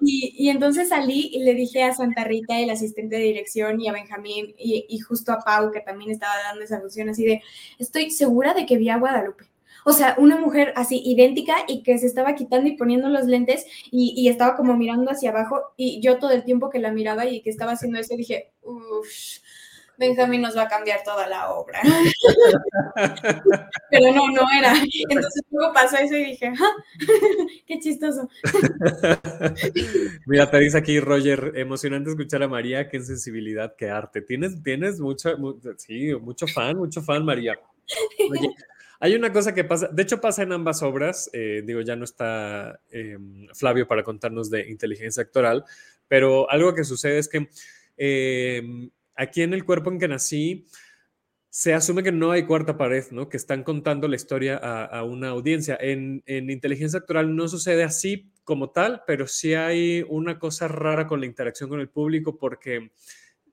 y, 0.00 0.48
entonces 0.48 0.90
salí 0.90 1.30
y 1.32 1.42
le 1.42 1.54
dije 1.54 1.82
a 1.82 1.92
Santa 1.92 2.22
Rita, 2.22 2.60
el 2.60 2.70
asistente 2.70 3.16
de 3.16 3.22
dirección, 3.22 3.80
y 3.80 3.88
a 3.88 3.92
Benjamín, 3.92 4.54
y, 4.56 4.98
justo 5.00 5.32
a 5.32 5.40
Pau, 5.40 5.72
que 5.72 5.80
también 5.80 6.12
estaba 6.12 6.34
dando 6.44 6.62
esa 6.62 6.80
función, 6.80 7.08
así 7.08 7.24
de, 7.24 7.42
estoy 7.80 8.12
segura 8.12 8.54
de 8.54 8.66
que 8.66 8.78
vi 8.78 8.88
a 8.88 8.98
Guadalupe. 8.98 9.46
O 9.84 9.92
sea, 9.92 10.14
una 10.18 10.36
mujer 10.36 10.72
así 10.76 11.02
idéntica 11.04 11.56
y 11.66 11.82
que 11.82 11.98
se 11.98 12.06
estaba 12.06 12.36
quitando 12.36 12.68
y 12.68 12.76
poniendo 12.76 13.08
los 13.08 13.24
lentes 13.24 13.66
y, 13.90 14.14
y, 14.16 14.28
estaba 14.28 14.54
como 14.54 14.76
mirando 14.76 15.10
hacia 15.10 15.30
abajo 15.30 15.72
y 15.76 16.00
yo 16.00 16.18
todo 16.18 16.30
el 16.30 16.44
tiempo 16.44 16.70
que 16.70 16.78
la 16.78 16.92
miraba 16.92 17.26
y 17.26 17.40
que 17.40 17.50
estaba 17.50 17.72
haciendo 17.72 17.98
eso 17.98 18.14
dije, 18.14 18.52
uff, 18.62 19.08
Benjamín 20.00 20.40
nos 20.40 20.56
va 20.56 20.62
a 20.62 20.68
cambiar 20.68 21.02
toda 21.04 21.26
la 21.28 21.50
obra. 21.50 21.78
Pero 23.90 24.12
no, 24.14 24.28
no 24.30 24.46
era. 24.58 24.72
Entonces 25.10 25.42
luego 25.50 25.74
pasó 25.74 25.98
eso 25.98 26.16
y 26.16 26.24
dije, 26.24 26.50
¡Ah! 26.58 26.72
qué 27.66 27.78
chistoso. 27.78 28.26
Mira, 30.26 30.50
te 30.50 30.58
dice 30.58 30.78
aquí 30.78 30.98
Roger, 31.00 31.52
emocionante 31.54 32.08
escuchar 32.08 32.42
a 32.42 32.48
María, 32.48 32.88
qué 32.88 32.98
sensibilidad, 33.02 33.76
qué 33.76 33.90
arte. 33.90 34.22
Tienes, 34.22 34.62
tienes 34.62 34.98
mucho, 35.00 35.36
sí, 35.76 36.14
mucho 36.14 36.46
fan, 36.46 36.78
mucho 36.78 37.02
fan, 37.02 37.22
María. 37.22 37.60
Hay 39.00 39.14
una 39.14 39.30
cosa 39.30 39.54
que 39.54 39.64
pasa, 39.64 39.88
de 39.88 40.02
hecho 40.02 40.18
pasa 40.18 40.44
en 40.44 40.52
ambas 40.52 40.82
obras, 40.82 41.28
eh, 41.34 41.62
digo, 41.62 41.82
ya 41.82 41.94
no 41.96 42.04
está 42.04 42.80
em, 42.90 43.48
Flavio 43.52 43.86
para 43.86 44.02
contarnos 44.02 44.48
de 44.48 44.70
inteligencia 44.70 45.22
actoral, 45.22 45.64
pero 46.08 46.50
algo 46.50 46.74
que 46.74 46.84
sucede 46.84 47.18
es 47.18 47.28
que 47.28 47.50
em, 47.98 48.90
aquí 49.20 49.42
en 49.42 49.52
el 49.52 49.64
cuerpo 49.64 49.90
en 49.90 49.98
que 49.98 50.08
nací, 50.08 50.66
se 51.50 51.74
asume 51.74 52.02
que 52.02 52.12
no 52.12 52.30
hay 52.30 52.46
cuarta 52.46 52.78
pared, 52.78 53.04
¿no? 53.10 53.28
Que 53.28 53.36
están 53.36 53.64
contando 53.64 54.08
la 54.08 54.16
historia 54.16 54.56
a, 54.56 55.02
una 55.02 55.28
audiencia. 55.28 55.76
En, 55.80 56.22
inteligencia 56.26 57.00
actoral 57.00 57.34
no 57.34 57.48
sucede 57.48 57.82
así 57.82 58.32
como 58.44 58.70
tal, 58.70 59.02
pero 59.06 59.26
sí 59.26 59.54
hay 59.54 60.04
una 60.08 60.38
cosa 60.38 60.68
rara 60.68 61.06
con 61.06 61.20
la 61.20 61.26
interacción 61.26 61.68
con 61.68 61.80
el 61.80 61.88
público 61.88 62.38
porque 62.38 62.92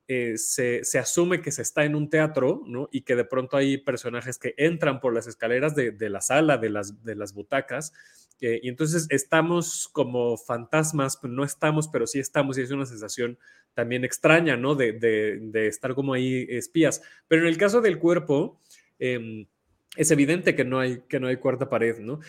eh, 0.08 0.38
se, 0.38 0.82
asume 1.00 1.42
que 1.42 1.52
se 1.52 1.64
está 1.64 1.86
en 1.86 1.96
un 1.96 2.10
teatro, 2.10 2.62
¿no? 2.66 2.88
Y 2.92 3.02
que 3.02 3.16
de 3.16 3.26
pronto 3.26 3.58
hay 3.58 3.78
personajes 3.78 4.38
que 4.38 4.54
entran 4.58 5.02
por 5.02 5.14
las 5.14 5.28
escaleras 5.28 5.76
de, 5.76 6.10
la 6.10 6.22
sala, 6.22 6.58
de 6.58 6.70
las, 6.70 7.04
de 7.04 7.16
las 7.16 7.34
butacas, 7.34 7.94
eh, 8.40 8.60
y 8.62 8.70
entonces 8.70 9.08
estamos 9.10 9.90
como 9.92 10.38
fantasmas, 10.38 11.18
no 11.24 11.44
estamos, 11.44 11.88
pero 11.88 12.06
sí 12.06 12.20
estamos, 12.20 12.58
y 12.58 12.62
es 12.62 12.72
una 12.72 12.86
sensación 12.86 13.40
también 13.78 14.04
extraña, 14.04 14.58
¿no? 14.58 14.74
De, 14.74 14.98
estar 15.68 15.94
como 15.94 16.16
ahí 16.16 16.48
espías. 16.50 17.04
Pero 17.28 17.44
en 17.44 17.50
el 17.50 17.58
caso 17.58 17.80
del 17.80 18.00
cuerpo, 18.00 18.60
em, 18.98 19.46
es 19.96 20.10
evidente 20.10 20.56
que 20.56 20.66
no 20.66 20.80
hay, 20.80 21.04
que 21.08 21.20
no 21.20 21.28
hay 21.28 21.38
cuarta 21.38 21.70
pared, 21.70 22.00
¿no? 22.00 22.20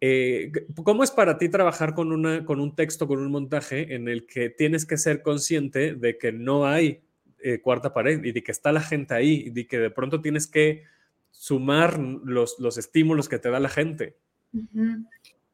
Eh, 0.00 0.50
¿Cómo 0.82 1.04
es 1.04 1.10
para 1.10 1.36
ti 1.36 1.50
trabajar 1.50 1.94
con, 1.94 2.10
una, 2.10 2.46
con 2.46 2.58
un 2.58 2.74
texto, 2.74 3.06
con 3.06 3.18
un 3.18 3.30
montaje 3.30 3.94
en 3.94 4.08
el 4.08 4.26
que 4.26 4.48
tienes 4.48 4.86
que 4.86 4.96
ser 4.96 5.20
consciente 5.20 5.94
de 5.94 6.16
que 6.16 6.32
no 6.32 6.66
hay 6.66 7.02
eh, 7.42 7.60
cuarta 7.60 7.92
pared 7.92 8.24
y 8.24 8.32
de 8.32 8.42
que 8.42 8.52
está 8.52 8.72
la 8.72 8.80
gente 8.80 9.12
ahí 9.12 9.44
y 9.46 9.50
de 9.50 9.66
que 9.66 9.78
de 9.78 9.90
pronto 9.90 10.22
tienes 10.22 10.46
que 10.46 10.84
sumar 11.32 11.98
los, 11.98 12.58
los 12.58 12.78
estímulos 12.78 13.28
que 13.28 13.38
te 13.38 13.50
da 13.50 13.60
la 13.60 13.68
gente? 13.68 14.16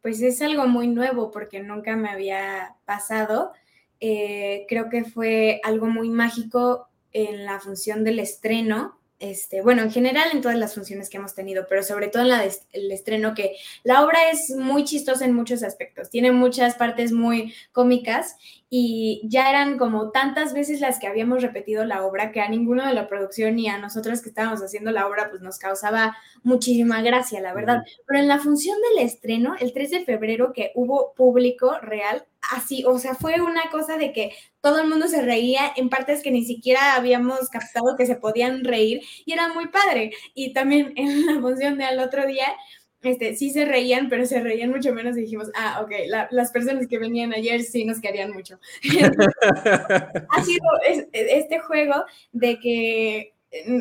Pues 0.00 0.22
es 0.22 0.42
algo 0.42 0.68
muy 0.68 0.86
nuevo 0.86 1.32
porque 1.32 1.60
nunca 1.60 1.96
me 1.96 2.08
había 2.08 2.76
pasado 2.84 3.52
eh, 4.00 4.64
creo 4.68 4.88
que 4.88 5.04
fue 5.04 5.60
algo 5.62 5.86
muy 5.86 6.08
mágico 6.08 6.88
en 7.12 7.44
la 7.44 7.60
función 7.60 8.02
del 8.04 8.18
estreno. 8.18 8.96
Este, 9.18 9.60
bueno, 9.60 9.82
en 9.82 9.90
general 9.90 10.30
en 10.32 10.40
todas 10.40 10.56
las 10.56 10.74
funciones 10.74 11.10
que 11.10 11.18
hemos 11.18 11.34
tenido, 11.34 11.66
pero 11.68 11.82
sobre 11.82 12.08
todo 12.08 12.22
en 12.22 12.30
la 12.30 12.42
el 12.72 12.90
estreno, 12.90 13.34
que 13.34 13.56
la 13.84 14.02
obra 14.02 14.30
es 14.30 14.56
muy 14.56 14.84
chistosa 14.84 15.26
en 15.26 15.34
muchos 15.34 15.62
aspectos, 15.62 16.08
tiene 16.08 16.32
muchas 16.32 16.74
partes 16.76 17.12
muy 17.12 17.52
cómicas 17.72 18.36
y 18.70 19.20
ya 19.24 19.50
eran 19.50 19.76
como 19.76 20.10
tantas 20.10 20.54
veces 20.54 20.80
las 20.80 20.98
que 20.98 21.06
habíamos 21.06 21.42
repetido 21.42 21.84
la 21.84 22.06
obra 22.06 22.32
que 22.32 22.40
a 22.40 22.48
ninguno 22.48 22.86
de 22.86 22.94
la 22.94 23.08
producción 23.08 23.56
ni 23.56 23.68
a 23.68 23.76
nosotros 23.76 24.22
que 24.22 24.30
estábamos 24.30 24.62
haciendo 24.62 24.90
la 24.90 25.06
obra 25.06 25.28
pues 25.28 25.42
nos 25.42 25.58
causaba 25.58 26.16
muchísima 26.42 27.02
gracia, 27.02 27.42
la 27.42 27.52
verdad. 27.52 27.82
Pero 28.06 28.20
en 28.20 28.28
la 28.28 28.38
función 28.38 28.78
del 28.88 29.04
estreno, 29.04 29.54
el 29.60 29.74
3 29.74 29.90
de 29.90 30.04
febrero 30.06 30.54
que 30.54 30.72
hubo 30.74 31.12
público 31.14 31.78
real, 31.82 32.24
así, 32.50 32.84
o 32.86 32.98
sea, 32.98 33.14
fue 33.14 33.40
una 33.40 33.70
cosa 33.70 33.96
de 33.96 34.12
que 34.12 34.32
todo 34.60 34.80
el 34.80 34.88
mundo 34.88 35.08
se 35.08 35.22
reía 35.22 35.72
en 35.76 35.88
partes 35.88 36.22
que 36.22 36.30
ni 36.30 36.44
siquiera 36.44 36.94
habíamos 36.94 37.48
captado 37.48 37.96
que 37.96 38.06
se 38.06 38.16
podían 38.16 38.64
reír 38.64 39.02
y 39.24 39.32
era 39.32 39.52
muy 39.52 39.68
padre. 39.68 40.12
Y 40.34 40.52
también 40.52 40.92
en 40.96 41.26
la 41.26 41.40
función 41.40 41.78
del 41.78 41.98
otro 42.00 42.26
día, 42.26 42.46
este, 43.02 43.34
sí 43.34 43.50
se 43.50 43.64
reían, 43.64 44.08
pero 44.08 44.26
se 44.26 44.40
reían 44.40 44.70
mucho 44.70 44.92
menos 44.92 45.16
y 45.16 45.22
dijimos, 45.22 45.50
ah, 45.54 45.80
ok, 45.82 45.92
las 46.30 46.50
personas 46.50 46.86
que 46.86 46.98
venían 46.98 47.32
ayer 47.32 47.62
sí 47.62 47.84
nos 47.84 48.00
querían 48.00 48.32
mucho. 48.32 48.58
ha 50.28 50.44
sido 50.44 50.66
este 51.12 51.58
juego 51.60 52.04
de 52.32 52.58
que 52.60 53.34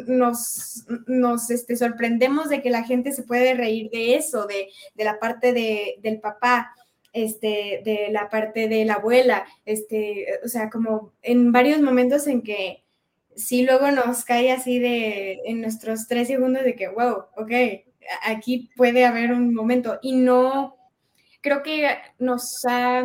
nos, 0.07 0.85
nos 1.07 1.49
este, 1.49 1.75
sorprendemos 1.75 2.49
de 2.49 2.61
que 2.61 2.69
la 2.69 2.83
gente 2.83 3.11
se 3.11 3.23
puede 3.23 3.53
reír 3.53 3.89
de 3.91 4.15
eso, 4.15 4.47
de, 4.47 4.69
de 4.95 5.03
la 5.03 5.19
parte 5.19 5.53
de, 5.53 5.95
del 6.01 6.19
papá, 6.19 6.73
este, 7.13 7.81
de 7.83 8.09
la 8.11 8.29
parte 8.29 8.67
de 8.67 8.85
la 8.85 8.95
abuela, 8.95 9.45
este, 9.65 10.27
o 10.43 10.47
sea, 10.47 10.69
como 10.69 11.13
en 11.21 11.51
varios 11.51 11.81
momentos 11.81 12.27
en 12.27 12.41
que 12.41 12.83
sí 13.35 13.63
luego 13.63 13.89
nos 13.91 14.25
cae 14.25 14.51
así 14.51 14.79
de, 14.79 15.41
en 15.45 15.61
nuestros 15.61 16.07
tres 16.07 16.27
segundos 16.27 16.63
de 16.63 16.75
que, 16.75 16.87
wow, 16.87 17.25
ok, 17.37 17.51
aquí 18.23 18.69
puede 18.75 19.05
haber 19.05 19.31
un 19.31 19.53
momento 19.53 19.99
y 20.01 20.15
no, 20.15 20.75
creo 21.41 21.63
que 21.63 21.87
nos 22.17 22.65
ha 22.67 23.03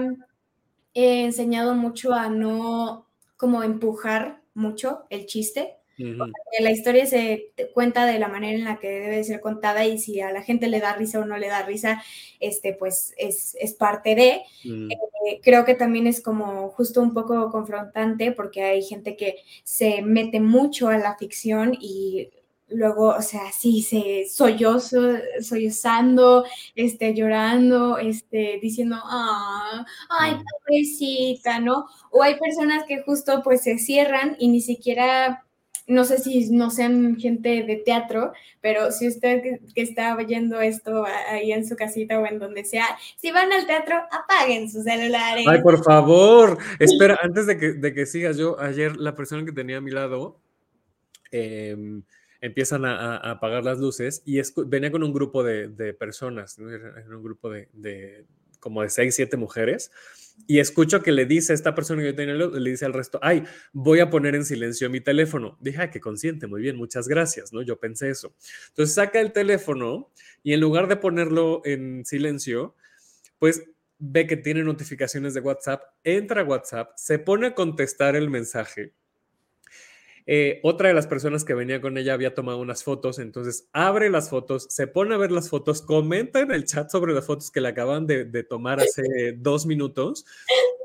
enseñado 0.95 1.75
mucho 1.75 2.13
a 2.13 2.29
no 2.29 3.09
como 3.37 3.63
empujar 3.63 4.43
mucho 4.55 5.05
el 5.11 5.27
chiste, 5.27 5.77
la 5.97 6.71
historia 6.71 7.07
se 7.07 7.53
cuenta 7.73 8.07
de 8.07 8.19
la 8.19 8.29
manera 8.29 8.59
en 8.59 8.65
la 8.65 8.79
que 8.79 8.89
debe 8.89 9.25
ser 9.25 9.41
contada 9.41 9.85
y 9.87 9.99
si 9.99 10.21
a 10.21 10.33
la 10.33 10.43
gente 10.43 10.69
le 10.69 10.81
da 10.81 10.95
risa 10.95 11.21
o 11.21 11.25
no 11.25 11.37
le 11.37 11.49
da 11.49 11.63
risa, 11.63 12.03
este, 12.41 12.73
pues 12.73 13.15
es, 13.17 13.57
parte 13.79 14.15
de. 14.15 14.43
Mm. 14.65 14.91
Eh, 14.91 15.41
creo 15.43 15.65
que 15.65 15.75
también 15.75 16.07
es 16.07 16.23
como 16.23 16.69
justo 16.71 17.01
un 17.01 17.15
poco 17.15 17.51
confrontante 17.51 18.33
porque 18.33 18.63
hay 18.63 18.83
gente 18.83 19.17
que 19.17 19.37
se 19.63 20.03
mete 20.03 20.41
mucho 20.41 20.89
a 20.89 20.99
la 20.99 21.17
ficción 21.17 21.77
y 21.81 22.31
luego, 22.69 23.09
o 23.09 23.23
sea, 23.23 23.53
sí, 23.53 23.83
se 23.83 24.27
sollozo, 24.29 25.01
sollozando, 25.41 26.45
este, 26.75 27.15
llorando, 27.15 27.99
este, 27.99 28.59
diciendo, 28.61 28.97
ah, 29.03 29.85
ay, 30.09 30.37
pobrecita, 30.37 31.61
¿no? 31.61 31.87
O 32.11 32.23
hay 32.23 32.39
personas 32.39 32.85
que 32.85 33.03
justo 33.03 33.43
pues 33.43 33.63
se 33.63 33.79
cierran 33.79 34.37
y 34.39 34.49
ni 34.49 34.61
siquiera, 34.61 35.44
no 35.87 36.05
sé 36.05 36.19
si 36.19 36.51
no 36.51 36.71
sean 36.71 37.17
gente 37.17 37.63
de 37.63 37.77
teatro, 37.77 38.33
pero 38.61 38.91
si 38.91 39.09
usted 39.09 39.43
que, 39.43 39.83
está 39.83 40.17
oyendo 40.17 40.61
esto 40.61 41.05
ahí 41.29 41.53
en 41.53 41.67
su 41.67 41.77
casita 41.77 42.19
o 42.19 42.27
en 42.27 42.39
donde 42.39 42.65
sea, 42.65 42.87
si 43.17 43.31
van 43.31 43.53
al 43.53 43.67
teatro, 43.67 43.97
apaguen 44.11 44.71
sus 44.71 44.85
celulares. 44.85 45.47
Ay, 45.49 45.63
por 45.63 45.83
favor, 45.85 46.59
espera, 46.79 47.19
antes 47.23 47.47
de 47.47 47.59
que, 47.59 47.73
de 47.73 47.93
que 47.93 48.07
sigas, 48.07 48.37
yo 48.37 48.59
ayer 48.61 48.97
la 48.97 49.15
persona 49.15 49.45
que 49.45 49.53
tenía 49.53 49.79
a 49.79 49.83
mi 49.83 49.91
lado, 49.91 50.41
eh, 51.31 51.77
empiezan 52.45 52.85
a, 52.85 53.17
apagar 53.17 53.65
las 53.65 53.79
luces 53.79 54.23
y 54.27 54.39
venía 54.67 54.93
con 54.93 55.03
un 55.03 55.15
grupo 55.15 55.43
de, 55.43 55.95
personas, 55.95 56.59
un 56.59 57.23
grupo 57.23 57.49
de, 57.49 58.27
como 58.61 58.83
de 58.83 58.91
seis, 58.91 59.15
siete 59.15 59.39
mujeres, 59.39 59.91
y 60.47 60.59
escucho 60.59 61.03
que 61.03 61.13
le 61.13 61.27
dice 61.27 61.55
esta 61.55 61.75
persona 61.75 62.03
que 62.03 62.09
yo 62.09 62.15
tenía, 62.15 62.35
le 62.35 62.71
dice 62.71 62.85
al 62.85 62.93
resto, 62.93 63.19
ay, 63.23 63.45
voy 63.73 64.01
a 64.01 64.11
poner 64.11 64.35
en 64.35 64.45
silencio 64.45 64.91
mi 64.91 65.01
teléfono. 65.01 65.57
Dije, 65.61 65.83
ay, 65.83 65.91
que 65.91 66.01
consciente, 66.01 66.47
muy 66.47 66.61
bien, 66.61 66.77
muchas 66.77 67.09
gracias, 67.09 67.53
¿no? 67.53 67.63
Yo 67.63 67.79
pensé 67.79 68.11
eso. 68.11 68.35
Entonces 68.69 68.95
saca 68.95 69.21
el 69.21 69.33
teléfono 69.33 70.13
y 70.43 70.53
en 70.53 70.61
lugar 70.61 70.89
de 70.89 70.97
ponerlo 70.97 71.63
en 71.65 72.05
silencio, 72.05 72.75
pues 73.39 73.65
ve 73.99 74.27
que 74.27 74.37
tiene 74.37 74.65
notificaciones 74.65 75.35
de 75.35 75.41
WhatsApp, 75.41 75.83
entra 76.03 76.43
a 76.43 76.45
WhatsApp, 76.45 76.91
se 76.97 77.19
pone 77.19 77.49
a 77.49 77.55
contestar 77.55 78.17
el 78.17 78.29
mensaje 78.29 78.93
eh, 80.27 80.61
otra 80.63 80.89
de 80.89 80.95
las 80.95 81.07
personas 81.07 81.45
que 81.45 81.53
venía 81.53 81.83
con 81.83 81.99
ella 81.99 82.15
había 82.15 82.35
tomado 82.35 82.59
unas 82.59 82.83
fotos, 82.83 83.19
entonces 83.19 83.69
abre 83.73 84.09
las 84.09 84.31
fotos, 84.31 84.67
se 84.71 84.87
pone 84.87 85.15
a 85.15 85.19
ver 85.19 85.31
las 85.31 85.51
fotos, 85.51 85.83
comenta 85.83 86.41
en 86.41 86.51
el 86.51 86.65
chat 86.65 86.91
sobre 86.91 87.13
las 87.13 87.27
fotos 87.27 87.51
que 87.51 87.61
le 87.61 87.69
acaban 87.69 88.07
de, 88.07 88.25
tomar 88.45 88.81
hace 88.81 89.33
dos 89.37 89.67
minutos 89.67 90.25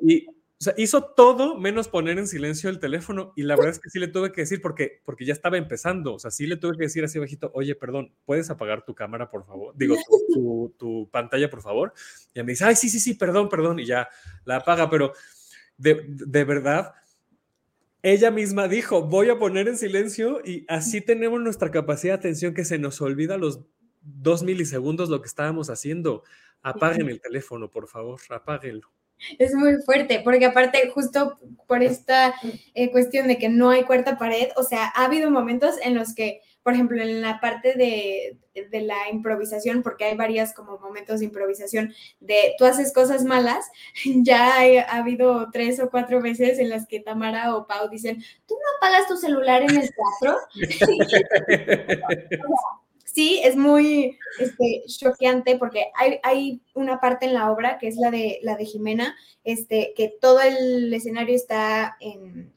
y 0.02 0.26
o 0.28 0.62
sea, 0.62 0.74
hizo 0.76 1.02
todo 1.04 1.58
menos 1.58 1.88
poner 1.88 2.20
en 2.20 2.28
silencio 2.28 2.70
el 2.70 2.80
teléfono 2.80 3.32
y 3.38 3.44
la 3.44 3.56
verdad 3.56 3.72
es 3.72 3.80
que 3.80 3.90
sí 3.90 3.98
le 3.98 4.10
tuve 4.10 4.34
que 4.34 4.42
decir 4.42 4.62
porque, 4.62 5.02
porque 5.06 5.24
ya 5.24 5.32
estaba 5.32 5.58
empezando, 5.58 6.16
o 6.16 6.20
sea, 6.20 6.32
sí 6.32 6.46
le 6.46 6.58
tuve 6.58 6.76
que 6.76 6.84
decir 6.84 7.02
así 7.06 7.18
bajito, 7.18 7.50
oye, 7.54 7.76
perdón, 7.76 8.14
¿puedes 8.26 8.50
apagar 8.50 8.84
tu 8.84 8.94
cámara, 8.94 9.30
por 9.30 9.46
favor? 9.46 9.74
Digo, 9.78 9.96
tu, 10.34 10.76
tu, 10.78 11.10
pantalla, 11.12 11.50
por 11.50 11.62
favor. 11.62 11.94
Y 12.34 12.44
me 12.44 12.52
dice, 12.52 12.66
ay, 12.66 12.76
sí, 12.76 12.90
sí, 12.90 13.00
sí, 13.00 13.14
perdón, 13.14 13.48
perdón, 13.48 13.80
y 13.80 13.86
ya 13.86 14.10
la 14.44 14.58
apaga, 14.58 14.90
pero 14.90 15.14
de, 15.78 16.04
de 16.10 16.44
verdad, 16.44 16.94
ella 18.02 18.32
misma 18.32 18.68
dijo, 18.68 19.04
voy 19.04 19.30
a 19.30 19.38
poner 19.38 19.68
en 19.68 19.78
silencio 19.78 20.42
y 20.44 20.66
así 20.68 21.02
tenemos 21.02 21.42
nuestra 21.42 21.72
capacidad 21.72 22.14
de 22.14 22.20
atención 22.20 22.54
que 22.54 22.66
se 22.66 22.78
nos 22.78 23.02
olvida 23.02 23.38
los 23.38 23.62
dos 24.02 24.44
milisegundos 24.44 25.10
lo 25.10 25.22
que 25.22 25.28
estábamos 25.28 25.70
haciendo. 25.70 26.24
Apaguen 26.62 27.10
el 27.10 27.22
teléfono, 27.22 27.70
por 27.70 27.88
favor, 27.88 28.20
apáguenlo. 28.30 28.90
Es 29.38 29.54
muy 29.54 29.82
fuerte, 29.86 30.22
porque 30.24 30.46
aparte, 30.46 30.90
justo 30.94 31.38
por 31.68 31.84
esta 31.84 32.34
eh, 32.74 32.90
cuestión 32.92 33.28
de 33.28 33.38
que 33.38 33.50
no 33.50 33.70
hay 33.70 33.84
cuarta 33.84 34.18
pared, 34.18 34.48
o 34.56 34.64
sea, 34.64 34.92
ha 34.96 35.06
habido 35.06 35.30
momentos 35.30 35.76
en 35.84 35.96
los 35.96 36.16
que 36.16 36.42
por 36.64 36.74
ejemplo, 36.74 37.02
en 37.02 37.22
la 37.22 37.40
parte 37.40 37.74
de, 37.76 38.38
la 38.82 39.10
improvisación, 39.10 39.82
porque 39.82 40.04
hay 40.04 40.18
varias 40.18 40.54
como 40.54 40.78
momentos 40.80 41.20
de 41.20 41.26
improvisación, 41.26 41.94
de 42.20 42.56
tú 42.58 42.66
haces 42.66 42.94
cosas 42.94 43.24
malas, 43.24 43.66
ya 44.06 44.60
ha 44.88 44.98
habido 44.98 45.50
tres 45.52 45.80
o 45.80 45.90
cuatro 45.90 46.22
veces 46.22 46.60
en 46.60 46.70
las 46.70 46.86
que 46.88 47.00
Tamara 47.00 47.56
o 47.56 47.66
Pau 47.68 47.90
dicen, 47.90 48.22
¿tú 48.48 48.56
no 48.56 48.78
apagas 48.78 49.08
tu 49.08 49.16
celular 49.18 49.64
en 49.64 49.78
el 49.78 49.90
teatro? 49.90 50.40
sí, 53.06 53.42
es 53.44 53.56
muy 53.56 54.18
este, 54.40 54.84
choqueante 54.88 55.58
porque 55.58 55.86
hay, 55.96 56.20
hay, 56.24 56.62
una 56.74 57.00
parte 57.00 57.26
en 57.26 57.34
la 57.34 57.52
obra 57.52 57.78
que 57.78 57.88
es 57.88 57.96
la 57.96 58.12
de, 58.12 58.40
la 58.42 58.56
de 58.56 58.66
Jimena, 58.66 59.16
este, 59.44 59.94
que 59.96 60.14
todo 60.20 60.42
el 60.42 60.94
escenario 60.94 61.36
está 61.36 61.98
en 62.00 62.54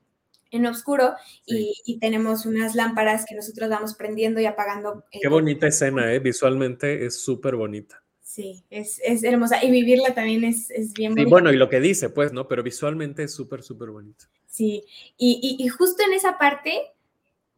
en 0.52 0.66
oscuro 0.66 1.14
y, 1.46 1.98
tenemos 1.98 2.46
unas 2.46 2.74
lámparas 2.74 3.24
que 3.26 3.34
nosotros 3.34 3.68
vamos 3.68 3.94
prendiendo 3.94 4.40
y 4.40 4.46
apagando. 4.46 5.04
Qué 5.10 5.28
bonita 5.28 5.66
escena, 5.66 6.12
¿eh? 6.12 6.18
visualmente 6.18 7.04
es 7.04 7.20
súper 7.20 7.56
bonita. 7.56 8.02
Sí, 8.20 8.64
es, 8.70 9.00
hermosa 9.24 9.62
y 9.62 9.70
vivirla 9.70 10.14
también 10.14 10.44
es, 10.44 10.70
es 10.70 10.92
bien 10.92 11.12
bonita. 11.12 11.28
Y 11.28 11.30
bueno, 11.30 11.52
y 11.52 11.56
lo 11.56 11.68
que 11.68 11.80
dice, 11.80 12.08
pues, 12.08 12.32
¿no? 12.32 12.48
Pero 12.48 12.62
visualmente 12.62 13.24
es 13.24 13.34
súper, 13.34 13.62
súper 13.62 13.90
bonito. 13.90 14.26
Sí, 14.46 14.84
y, 15.16 15.56
y 15.58 15.68
justo 15.68 16.02
en 16.04 16.14
esa 16.14 16.38
parte, 16.38 16.80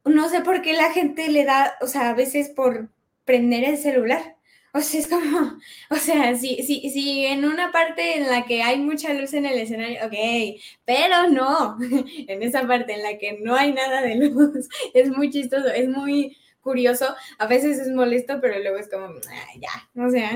no 0.05 0.29
sé 0.29 0.41
por 0.41 0.63
qué 0.63 0.73
la 0.73 0.93
gente 0.93 1.29
le 1.29 1.45
da, 1.45 1.75
o 1.81 1.87
sea, 1.87 2.11
a 2.11 2.15
veces 2.15 2.49
por 2.49 2.89
prender 3.25 3.65
el 3.65 3.79
celular. 3.79 4.34
O 4.77 4.81
sea, 4.81 5.01
es 5.01 5.07
como, 5.07 5.57
o 5.91 5.97
sea, 5.97 6.35
si, 6.37 6.57
si, 6.65 6.91
si 6.91 7.25
en 7.27 7.45
una 7.45 7.71
parte 7.71 8.17
en 8.17 8.27
la 8.27 8.45
que 8.45 8.63
hay 8.63 8.81
mucha 8.81 9.15
luz 9.15 9.33
en 9.33 9.47
el 9.47 9.59
escenario, 9.59 10.01
ok, 10.05 10.61
pero 10.85 11.29
no, 11.31 11.79
en 12.29 12.43
esa 12.43 12.67
parte 12.67 12.95
en 12.95 13.05
la 13.05 13.17
que 13.17 13.39
no 13.41 13.55
hay 13.55 13.73
nada 13.73 14.03
de 14.03 14.17
luz, 14.31 14.69
es 14.93 15.11
muy 15.11 15.31
chistoso, 15.31 15.69
es 15.69 15.89
muy 15.89 16.37
curioso, 16.61 17.07
a 17.39 17.47
veces 17.47 17.79
es 17.79 17.93
molesto, 17.93 18.41
pero 18.41 18.59
luego 18.59 18.79
es 18.79 18.89
como, 18.89 19.15
ya, 19.61 20.03
o 20.03 20.11
sea. 20.11 20.31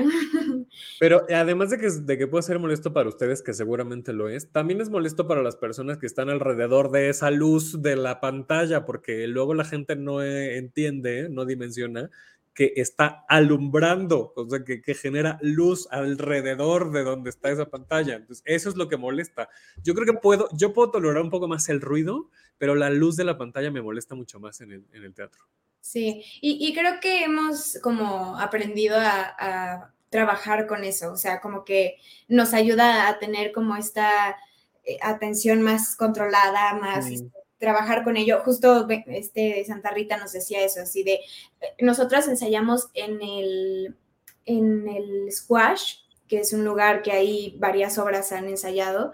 Pero 0.99 1.25
además 1.27 1.71
de 1.71 1.79
que, 1.79 1.89
de 1.89 2.17
que 2.19 2.27
puede 2.27 2.43
ser 2.43 2.59
molesto 2.59 2.93
para 2.93 3.09
ustedes, 3.09 3.41
que 3.41 3.53
seguramente 3.53 4.13
lo 4.13 4.29
es, 4.29 4.51
también 4.51 4.79
es 4.79 4.89
molesto 4.89 5.27
para 5.27 5.41
las 5.41 5.57
personas 5.57 5.97
que 5.97 6.05
están 6.05 6.29
alrededor 6.29 6.91
de 6.91 7.09
esa 7.09 7.31
luz 7.31 7.81
de 7.81 7.95
la 7.95 8.21
pantalla, 8.21 8.85
porque 8.85 9.27
luego 9.27 9.55
la 9.55 9.65
gente 9.65 9.95
no 9.95 10.21
eh, 10.21 10.57
entiende, 10.59 11.29
no 11.29 11.45
dimensiona 11.45 12.11
que 12.59 12.73
está 12.75 13.23
alumbrando, 13.29 14.33
o 14.35 14.49
sea, 14.49 14.65
que, 14.65 14.93
genera 14.93 15.39
luz 15.41 15.87
alrededor 15.91 16.91
de 16.91 17.05
donde 17.05 17.29
está 17.29 17.49
esa 17.49 17.69
pantalla. 17.69 18.15
Entonces, 18.15 18.43
eso 18.45 18.67
es 18.67 18.75
lo 18.75 18.89
que 18.89 18.97
molesta. 18.97 19.47
Yo 19.81 19.93
creo 19.93 20.05
que 20.05 20.19
puedo, 20.19 20.49
yo 20.51 20.73
puedo 20.73 20.91
tolerar 20.91 21.21
un 21.21 21.29
poco 21.29 21.47
más 21.47 21.69
el 21.69 21.79
ruido, 21.79 22.29
pero 22.57 22.75
la 22.75 22.89
luz 22.89 23.15
de 23.15 23.23
la 23.23 23.37
pantalla 23.37 23.71
me 23.71 23.81
molesta 23.81 24.13
mucho 24.13 24.41
más 24.41 24.59
en 24.59 24.73
el, 24.91 25.13
teatro. 25.13 25.41
Sí, 25.79 26.21
y, 26.41 26.73
creo 26.73 26.99
que 26.99 27.23
hemos 27.23 27.79
como 27.81 28.37
aprendido 28.37 28.97
a, 28.99 29.93
trabajar 30.09 30.67
con 30.67 30.83
eso, 30.83 31.13
o 31.13 31.17
sea, 31.17 31.39
como 31.39 31.63
que 31.63 31.95
nos 32.27 32.53
ayuda 32.53 33.07
a 33.07 33.19
tener 33.19 33.53
como 33.53 33.77
esta 33.77 34.35
eh, 34.83 34.97
atención 35.01 35.61
más 35.61 35.95
controlada, 35.95 36.73
más 36.73 37.05
trabajar 37.59 38.03
con 38.03 38.17
ello. 38.17 38.41
Justo 38.43 38.87
este 38.89 39.63
Santa 39.65 39.91
Rita 39.91 40.17
nos 40.17 40.31
decía 40.31 40.63
eso, 40.63 40.81
así 40.81 41.03
de, 41.03 41.19
nosotros 41.79 42.27
ensayamos 42.27 42.89
en 42.93 43.21
el, 43.21 43.95
en 44.45 44.87
el 44.87 45.31
squash, 45.31 45.97
que 46.27 46.39
es 46.39 46.53
un 46.53 46.63
lugar 46.63 47.01
que 47.01 47.11
ahí 47.11 47.55
varias 47.59 47.97
obras 47.97 48.31
han 48.31 48.47
ensayado, 48.47 49.13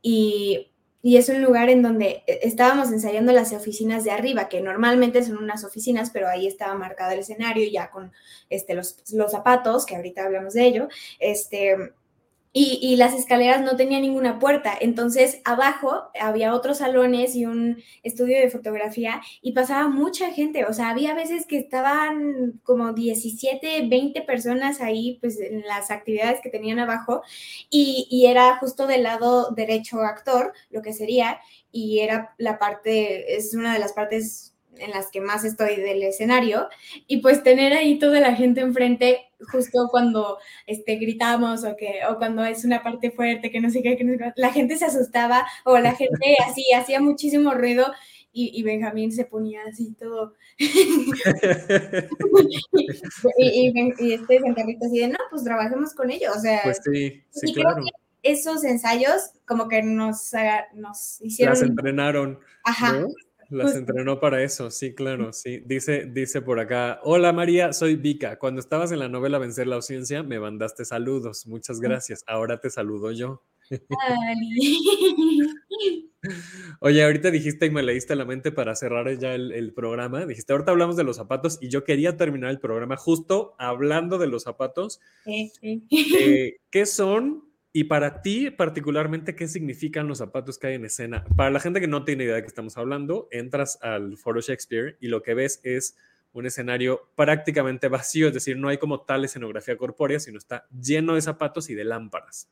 y, 0.00 0.68
es 1.04 1.28
un 1.28 1.42
lugar 1.42 1.68
en 1.68 1.82
donde 1.82 2.22
estábamos 2.28 2.92
ensayando 2.92 3.32
las 3.32 3.52
oficinas 3.52 4.04
de 4.04 4.12
arriba, 4.12 4.48
que 4.48 4.60
normalmente 4.60 5.24
son 5.24 5.36
unas 5.36 5.64
oficinas, 5.64 6.10
pero 6.10 6.28
ahí 6.28 6.46
estaba 6.46 6.76
marcado 6.76 7.10
el 7.10 7.18
escenario 7.18 7.68
ya 7.68 7.90
con 7.90 8.12
este, 8.48 8.74
los, 8.74 9.02
los 9.12 9.32
zapatos, 9.32 9.84
que 9.84 9.96
ahorita 9.96 10.24
hablamos 10.24 10.54
de 10.54 10.64
ello, 10.64 10.88
este, 11.18 11.92
y, 12.54 12.96
las 12.96 13.14
escaleras 13.14 13.62
no 13.62 13.76
tenían 13.76 14.02
ninguna 14.02 14.38
puerta. 14.38 14.74
Entonces, 14.78 15.40
abajo 15.44 16.10
había 16.20 16.54
otros 16.54 16.78
salones 16.78 17.34
y 17.34 17.46
un 17.46 17.82
estudio 18.02 18.38
de 18.38 18.50
fotografía 18.50 19.22
y 19.40 19.52
pasaba 19.52 19.88
mucha 19.88 20.30
gente. 20.32 20.66
O 20.66 20.72
sea, 20.74 20.90
había 20.90 21.14
veces 21.14 21.46
que 21.46 21.58
estaban 21.58 22.60
como 22.62 22.92
17, 22.92 23.88
20 23.88 24.20
personas 24.22 24.82
ahí, 24.82 25.18
pues 25.20 25.40
en 25.40 25.62
las 25.62 25.90
actividades 25.90 26.40
que 26.42 26.50
tenían 26.50 26.78
abajo. 26.78 27.22
Y, 27.70 28.06
y 28.10 28.26
era 28.26 28.58
justo 28.58 28.86
del 28.86 29.04
lado 29.04 29.50
derecho 29.52 30.00
actor, 30.00 30.52
lo 30.70 30.82
que 30.82 30.92
sería, 30.92 31.40
y 31.70 32.00
era 32.00 32.34
la 32.36 32.58
parte, 32.58 33.34
es 33.36 33.54
una 33.54 33.72
de 33.72 33.78
las 33.78 33.94
partes 33.94 34.51
en 34.78 34.90
las 34.90 35.10
que 35.10 35.20
más 35.20 35.44
estoy 35.44 35.76
del 35.76 36.02
escenario 36.02 36.68
y 37.06 37.18
pues 37.18 37.42
tener 37.42 37.72
ahí 37.72 37.98
toda 37.98 38.20
la 38.20 38.34
gente 38.34 38.60
enfrente 38.60 39.20
justo 39.50 39.88
cuando 39.90 40.38
este, 40.66 40.96
gritamos 40.96 41.64
o, 41.64 41.76
que, 41.76 42.00
o 42.08 42.16
cuando 42.16 42.44
es 42.44 42.64
una 42.64 42.82
parte 42.82 43.10
fuerte 43.10 43.50
que 43.50 43.60
no 43.60 43.70
sé 43.70 43.82
qué, 43.82 43.96
que 43.96 44.04
no 44.04 44.12
sé 44.12 44.18
qué, 44.18 44.32
la 44.36 44.52
gente 44.52 44.76
se 44.76 44.84
asustaba 44.86 45.46
o 45.64 45.78
la 45.78 45.94
gente 45.96 46.36
así 46.46 46.64
hacía 46.72 47.00
muchísimo 47.00 47.54
ruido 47.54 47.86
y, 48.34 48.62
Benjamín 48.62 49.12
se 49.12 49.26
ponía 49.26 49.60
así 49.68 49.92
todo. 49.92 50.32
y, 50.56 50.70
y, 53.36 54.12
este 54.14 54.40
Santarrito 54.40 54.86
así 54.86 55.00
de, 55.00 55.08
no, 55.08 55.18
pues 55.28 55.44
trabajemos 55.44 55.92
con 55.92 56.10
ellos. 56.10 56.34
O 56.34 56.40
sea, 56.40 56.62
pues 56.64 56.80
sí, 56.82 57.22
sí, 57.28 57.52
claro. 57.52 57.74
creo 57.74 57.84
que 57.84 57.90
esos 58.22 58.64
ensayos 58.64 59.32
como 59.46 59.68
que 59.68 59.82
nos, 59.82 60.30
nos 60.72 61.20
hicieron... 61.20 61.52
Las 61.52 61.62
entrenaron. 61.62 62.38
Ajá 62.64 63.04
Las 63.52 63.76
entrenó 63.76 64.18
para 64.18 64.42
eso, 64.42 64.70
sí, 64.70 64.94
claro, 64.94 65.34
sí. 65.34 65.62
Dice, 65.66 66.06
dice 66.06 66.40
por 66.40 66.58
acá, 66.58 67.00
hola 67.02 67.34
María, 67.34 67.74
soy 67.74 67.96
Vika. 67.96 68.38
Cuando 68.38 68.60
estabas 68.60 68.92
en 68.92 68.98
la 68.98 69.10
novela 69.10 69.38
Vencer 69.38 69.66
la 69.66 69.76
ausencia, 69.76 70.22
me 70.22 70.40
mandaste 70.40 70.86
saludos. 70.86 71.46
Muchas 71.46 71.78
gracias. 71.78 72.24
Ahora 72.26 72.60
te 72.60 72.70
saludo 72.70 73.12
yo. 73.12 73.42
Oye, 76.80 77.04
ahorita 77.04 77.30
dijiste 77.30 77.66
y 77.66 77.70
me 77.70 77.82
leíste 77.82 78.16
la 78.16 78.24
mente 78.24 78.52
para 78.52 78.74
cerrar 78.74 79.18
ya 79.18 79.34
el, 79.34 79.74
programa. 79.74 80.24
Dijiste, 80.24 80.54
ahorita 80.54 80.70
hablamos 80.70 80.96
de 80.96 81.04
los 81.04 81.16
zapatos 81.16 81.58
y 81.60 81.68
yo 81.68 81.84
quería 81.84 82.16
terminar 82.16 82.50
el 82.50 82.58
programa 82.58 82.96
justo 82.96 83.54
hablando 83.58 84.16
de 84.16 84.28
los 84.28 84.44
zapatos. 84.44 84.98
Eh, 85.26 86.56
¿Qué 86.70 86.86
son? 86.86 87.51
Y 87.74 87.84
para 87.84 88.20
ti, 88.20 88.50
particularmente, 88.50 89.34
¿qué 89.34 89.48
significan 89.48 90.06
los 90.06 90.18
zapatos 90.18 90.58
que 90.58 90.66
hay 90.66 90.74
en 90.74 90.84
escena? 90.84 91.24
Para 91.36 91.50
la 91.50 91.58
gente 91.58 91.80
que 91.80 91.86
no 91.88 92.04
tiene 92.04 92.24
idea 92.24 92.34
de 92.34 92.42
qué 92.42 92.48
estamos 92.48 92.76
hablando, 92.76 93.28
entras 93.30 93.78
al 93.80 94.18
Foro 94.18 94.42
Shakespeare 94.42 94.98
y 95.00 95.08
lo 95.08 95.22
que 95.22 95.32
ves 95.32 95.60
es 95.62 95.96
un 96.34 96.44
escenario 96.44 97.08
prácticamente 97.14 97.88
vacío, 97.88 98.28
es 98.28 98.34
decir, 98.34 98.58
no 98.58 98.68
hay 98.68 98.76
como 98.76 99.00
tal 99.00 99.24
escenografía 99.24 99.76
corpórea, 99.78 100.20
sino 100.20 100.36
está 100.36 100.66
lleno 100.70 101.14
de 101.14 101.22
zapatos 101.22 101.70
y 101.70 101.74
de 101.74 101.84
lámparas. 101.84 102.50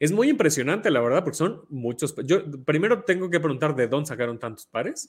Es 0.00 0.12
muy 0.12 0.28
impresionante, 0.28 0.90
la 0.90 1.00
verdad, 1.00 1.22
porque 1.22 1.36
son 1.36 1.62
muchos. 1.68 2.14
Yo 2.24 2.42
primero 2.64 3.04
tengo 3.04 3.30
que 3.30 3.40
preguntar 3.40 3.74
de 3.74 3.86
dónde 3.86 4.08
sacaron 4.08 4.38
tantos 4.38 4.66
pares. 4.66 5.08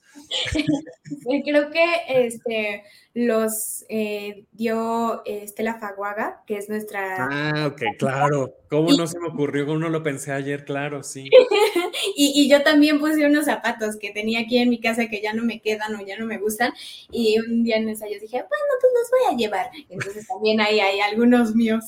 Creo 1.46 1.72
que 1.72 1.86
este, 2.08 2.84
los 3.14 3.86
eh, 3.90 4.46
dio 4.52 5.24
Estela 5.26 5.80
Faguaga, 5.80 6.44
que 6.46 6.58
es 6.58 6.70
nuestra. 6.70 7.28
Ah, 7.32 7.68
ok, 7.68 7.82
claro. 8.00 8.54
¿Cómo 8.70 8.92
no 8.94 9.08
se 9.08 9.20
me 9.20 9.28
ocurrió? 9.28 9.66
¿Cómo 9.66 9.80
no 9.80 9.90
lo 9.90 10.04
pensé 10.04 10.32
ayer? 10.32 10.66
Claro, 10.66 11.02
sí. 11.02 11.30
y, 12.16 12.50
yo 12.50 12.62
también 12.64 13.00
puse 13.00 13.26
unos 13.26 13.46
zapatos 13.46 13.96
que 13.98 14.12
tenía 14.12 14.42
aquí 14.42 14.58
en 14.58 14.70
mi 14.70 14.80
casa 14.80 15.08
que 15.08 15.22
ya 15.22 15.34
no 15.34 15.44
me 15.44 15.62
quedan 15.62 15.96
o 15.96 16.06
ya 16.06 16.18
no 16.18 16.26
me 16.26 16.38
gustan. 16.38 16.74
Y 17.12 17.40
un 17.40 17.64
día 17.64 17.78
en 17.78 17.90
ensayo 17.90 18.20
dije, 18.20 18.38
bueno, 18.38 18.74
pues 18.80 18.94
los 18.94 19.12
voy 19.12 19.34
a 19.34 19.38
llevar. 19.38 19.70
Entonces 19.90 20.28
también 20.28 20.60
ahí 20.62 20.80
hay 20.80 21.00
algunos 21.00 21.56
míos. 21.56 21.86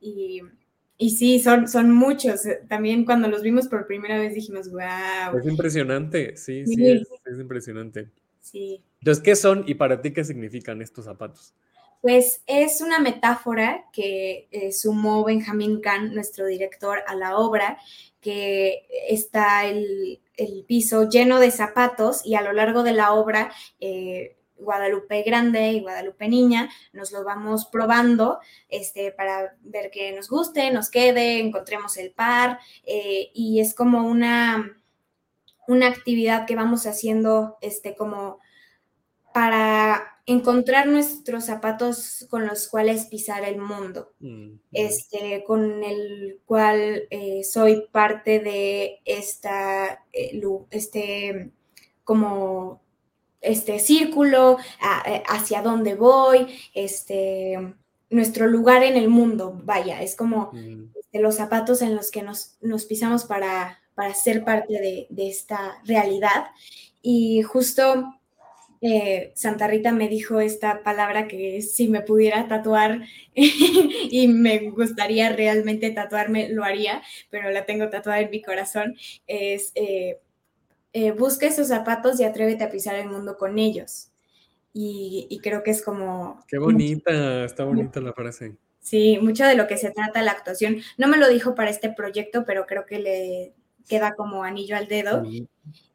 Y 0.00 0.40
y 1.02 1.08
sí, 1.08 1.40
son, 1.40 1.66
son 1.66 1.90
muchos. 1.92 2.42
También 2.68 3.06
cuando 3.06 3.26
los 3.26 3.40
vimos 3.40 3.68
por 3.68 3.86
primera 3.86 4.18
vez 4.18 4.34
dijimos, 4.34 4.70
wow. 4.70 5.38
Es 5.38 5.46
impresionante, 5.46 6.36
sí, 6.36 6.66
sí, 6.66 6.90
es, 7.24 7.40
impresionante. 7.40 8.10
Sí. 8.38 8.82
Entonces, 8.98 9.24
¿qué 9.24 9.34
son 9.34 9.64
y 9.66 9.74
para 9.74 10.02
ti 10.02 10.12
qué 10.12 10.24
significan 10.24 10.82
estos 10.82 11.06
zapatos? 11.06 11.54
Pues 12.02 12.42
es 12.46 12.82
una 12.82 12.98
metáfora 12.98 13.86
que 13.94 14.46
eh, 14.50 14.72
sumó 14.72 15.24
Benjamín 15.24 15.80
Kahn, 15.80 16.12
nuestro 16.14 16.44
director, 16.44 16.98
a 17.06 17.14
la 17.14 17.38
obra, 17.38 17.78
que 18.20 18.86
está 19.08 19.64
el, 19.64 20.20
el, 20.36 20.66
piso 20.68 21.08
lleno 21.08 21.40
de 21.40 21.50
zapatos 21.50 22.20
y 22.26 22.34
a 22.34 22.42
lo 22.42 22.52
largo 22.52 22.82
de 22.82 22.92
la 22.92 23.14
obra 23.14 23.50
eh, 23.80 24.36
Guadalupe 24.60 25.22
Grande 25.22 25.72
y 25.72 25.80
Guadalupe 25.80 26.28
Niña, 26.28 26.68
nos 26.92 27.12
lo 27.12 27.24
vamos 27.24 27.66
probando 27.66 28.40
este, 28.68 29.12
para 29.12 29.56
ver 29.62 29.90
que 29.90 30.12
nos 30.12 30.28
guste, 30.28 30.70
nos 30.70 30.90
quede, 30.90 31.38
encontremos 31.40 31.96
el 31.96 32.12
par 32.12 32.58
eh, 32.84 33.30
y 33.34 33.60
es 33.60 33.74
como 33.74 34.06
una, 34.06 34.76
una 35.66 35.86
actividad 35.88 36.46
que 36.46 36.56
vamos 36.56 36.86
haciendo 36.86 37.58
este, 37.60 37.94
como 37.94 38.38
para 39.32 40.10
encontrar 40.26 40.86
nuestros 40.86 41.46
zapatos 41.46 42.26
con 42.30 42.46
los 42.46 42.68
cuales 42.68 43.06
pisar 43.06 43.44
el 43.44 43.58
mundo, 43.58 44.12
mm, 44.20 44.52
este, 44.72 45.44
con 45.44 45.82
el 45.82 46.40
cual 46.44 47.08
eh, 47.10 47.42
soy 47.44 47.86
parte 47.90 48.38
de 48.40 49.00
esta, 49.04 50.04
eh, 50.12 50.40
este, 50.70 51.50
como 52.04 52.82
este 53.40 53.78
círculo, 53.78 54.58
eh, 55.06 55.22
hacia 55.26 55.62
dónde 55.62 55.94
voy, 55.94 56.46
este, 56.74 57.74
nuestro 58.10 58.46
lugar 58.46 58.82
en 58.82 58.96
el 58.96 59.08
mundo, 59.08 59.58
vaya, 59.64 60.02
es 60.02 60.16
como 60.16 60.52
este, 60.98 61.20
los 61.20 61.36
zapatos 61.36 61.80
en 61.82 61.94
los 61.94 62.10
que 62.10 62.22
nos, 62.22 62.58
pisamos 62.88 63.24
para, 63.24 63.78
para, 63.94 64.14
ser 64.14 64.44
parte 64.44 65.08
de, 65.08 65.28
esta 65.28 65.80
realidad. 65.84 66.46
Y 67.02 67.42
justo 67.42 68.14
eh, 68.82 69.32
Santa 69.34 69.68
Rita 69.68 69.92
me 69.92 70.08
dijo 70.08 70.40
esta 70.40 70.82
palabra 70.82 71.28
que 71.28 71.62
si 71.62 71.88
me 71.88 72.00
pudiera 72.00 72.48
tatuar 72.48 73.02
y 73.34 74.28
me 74.28 74.70
gustaría 74.70 75.30
realmente 75.30 75.90
tatuarme, 75.90 76.48
lo 76.48 76.64
haría, 76.64 77.02
pero 77.30 77.50
la 77.50 77.64
tengo 77.64 77.88
tatuada 77.90 78.20
en 78.20 78.30
mi 78.30 78.42
corazón, 78.42 78.96
es... 79.26 79.72
Eh, 79.74 80.18
eh, 80.92 81.12
busca 81.12 81.46
esos 81.46 81.68
zapatos 81.68 82.18
y 82.20 82.24
atrévete 82.24 82.64
a 82.64 82.70
pisar 82.70 82.96
el 82.96 83.08
mundo 83.08 83.36
con 83.36 83.58
ellos. 83.58 84.10
Y, 84.72 85.40
creo 85.42 85.62
que 85.62 85.72
es 85.72 85.82
como... 85.82 86.44
Qué 86.46 86.58
bonita, 86.58 87.44
está 87.44 87.64
bonita 87.64 88.00
la 88.00 88.12
frase. 88.12 88.56
Sí, 88.80 89.18
mucho 89.20 89.44
de 89.44 89.56
lo 89.56 89.66
que 89.66 89.76
se 89.76 89.90
trata 89.90 90.22
la 90.22 90.30
actuación. 90.30 90.76
No 90.96 91.08
me 91.08 91.18
lo 91.18 91.28
dijo 91.28 91.54
para 91.54 91.70
este 91.70 91.90
proyecto, 91.90 92.44
pero 92.44 92.66
creo 92.66 92.86
que 92.86 92.98
le 92.98 93.54
queda 93.88 94.14
como 94.14 94.44
anillo 94.44 94.76
al 94.76 94.88
dedo. 94.88 95.22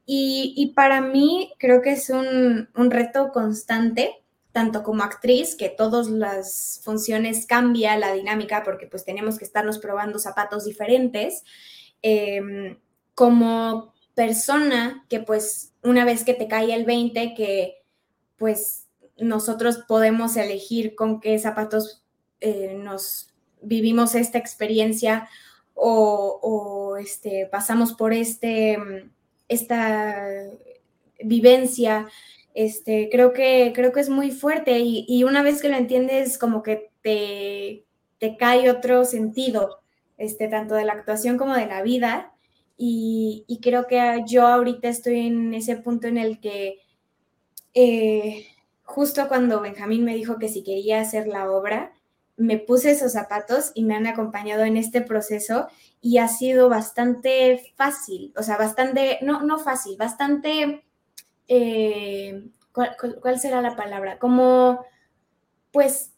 Y, 0.06 0.74
para 0.76 1.02
mí 1.02 1.52
creo 1.58 1.82
que 1.82 1.93
es 1.93 2.10
un, 2.10 2.68
reto 2.76 3.32
constante, 3.32 4.24
tanto 4.52 4.84
como 4.84 5.04
actriz, 5.04 5.56
que 5.56 5.70
todas 5.70 6.08
las 6.10 6.82
funciones 6.84 7.48
cambia 7.48 7.98
la 7.98 8.14
dinámica 8.14 8.64
porque 8.64 8.88
pues 8.88 9.04
tenemos 9.04 9.39
que 9.39 9.46
estarnos 9.46 9.80
probando 9.80 10.20
zapatos 10.20 10.66
diferentes, 10.66 11.43
em, 12.02 12.78
como 13.16 13.95
persona 14.16 15.05
que 15.09 15.20
pues 15.20 15.74
una 15.84 16.05
vez 16.05 16.24
que 16.24 16.34
te 16.34 16.47
cae 16.47 16.74
el 16.74 16.86
20, 16.86 17.36
que 17.36 17.84
pues 18.38 18.88
nosotros 19.18 19.80
podemos 19.88 20.36
elegir 20.38 20.95
con 20.95 21.20
qué 21.20 21.38
zapatos 21.38 22.03
eh, 22.41 22.76
nos 22.82 23.34
vivimos 23.61 24.16
esta 24.16 24.38
experiencia 24.38 25.30
o, 25.74 26.95
este, 26.97 27.47
pasamos 27.51 27.93
por 27.93 28.13
este, 28.13 28.78
esta 29.49 30.26
vivencia. 31.22 32.07
Este, 32.53 33.09
creo, 33.11 33.34
que, 33.34 33.74
creo 33.76 33.91
que 33.91 33.99
es 33.99 34.09
muy 34.09 34.32
fuerte 34.32 34.80
y, 34.80 35.24
una 35.26 35.43
vez 35.43 35.61
que 35.61 35.68
lo 35.68 35.76
entiendes 35.76 36.38
como 36.38 36.63
que 36.63 36.89
te, 37.01 37.86
te 38.18 38.38
cae 38.38 38.70
otro 38.70 39.03
sentido, 39.03 39.82
este, 40.18 40.47
tanto 40.47 40.76
de 40.76 40.86
la 40.86 40.93
actuación 40.93 41.38
como 41.38 41.53
de 41.55 41.66
la 41.66 41.82
vida 41.82 42.34
y, 42.78 43.59
creo 43.61 43.88
que 43.88 44.23
yo 44.28 44.45
ahorita 44.45 44.89
estoy 44.89 45.28
en 45.28 45.53
ese 45.53 45.78
punto 45.78 46.07
en 46.07 46.17
el 46.17 46.39
que 46.39 46.80
eh, 47.73 48.47
justo 48.84 49.28
cuando 49.28 49.61
Benjamín 49.61 50.03
me 50.03 50.15
dijo 50.15 50.38
que 50.38 50.49
si 50.49 50.63
quería 50.63 51.01
hacer 51.01 51.28
la 51.28 51.49
obra, 51.49 51.93
me 52.38 52.57
puse 52.57 52.91
esos 52.91 53.13
zapatos 53.13 53.71
y 53.76 53.86
me 53.86 53.95
han 53.95 54.07
acompañado 54.07 54.63
en 54.63 54.78
este 54.78 55.01
proceso 55.01 55.67
y 56.01 56.17
ha 56.17 56.28
sido 56.28 56.69
bastante 56.69 57.73
fácil, 57.76 58.34
o 58.38 58.43
sea, 58.43 58.57
bastante, 58.57 59.19
no, 59.21 59.41
no 59.41 59.57
fácil, 59.57 59.97
bastante, 59.97 60.86
eh, 61.47 62.49
¿cuál, 62.71 63.39
será 63.39 63.61
la 63.61 63.76
palabra? 63.76 64.19
Como, 64.19 64.86
pues, 65.71 66.13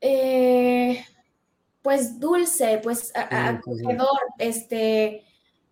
eh, 0.00 1.04
pues 1.82 2.18
dulce, 2.18 2.80
pues 2.82 3.12
acogedor, 3.14 4.18
este, 4.38 5.25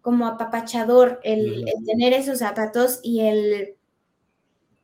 como 0.05 0.27
apapachador 0.27 1.19
el, 1.25 1.65
tener 1.87 2.13
esos 2.13 2.41
zapatos 2.41 3.01
y 3.03 3.21
el 3.21 3.75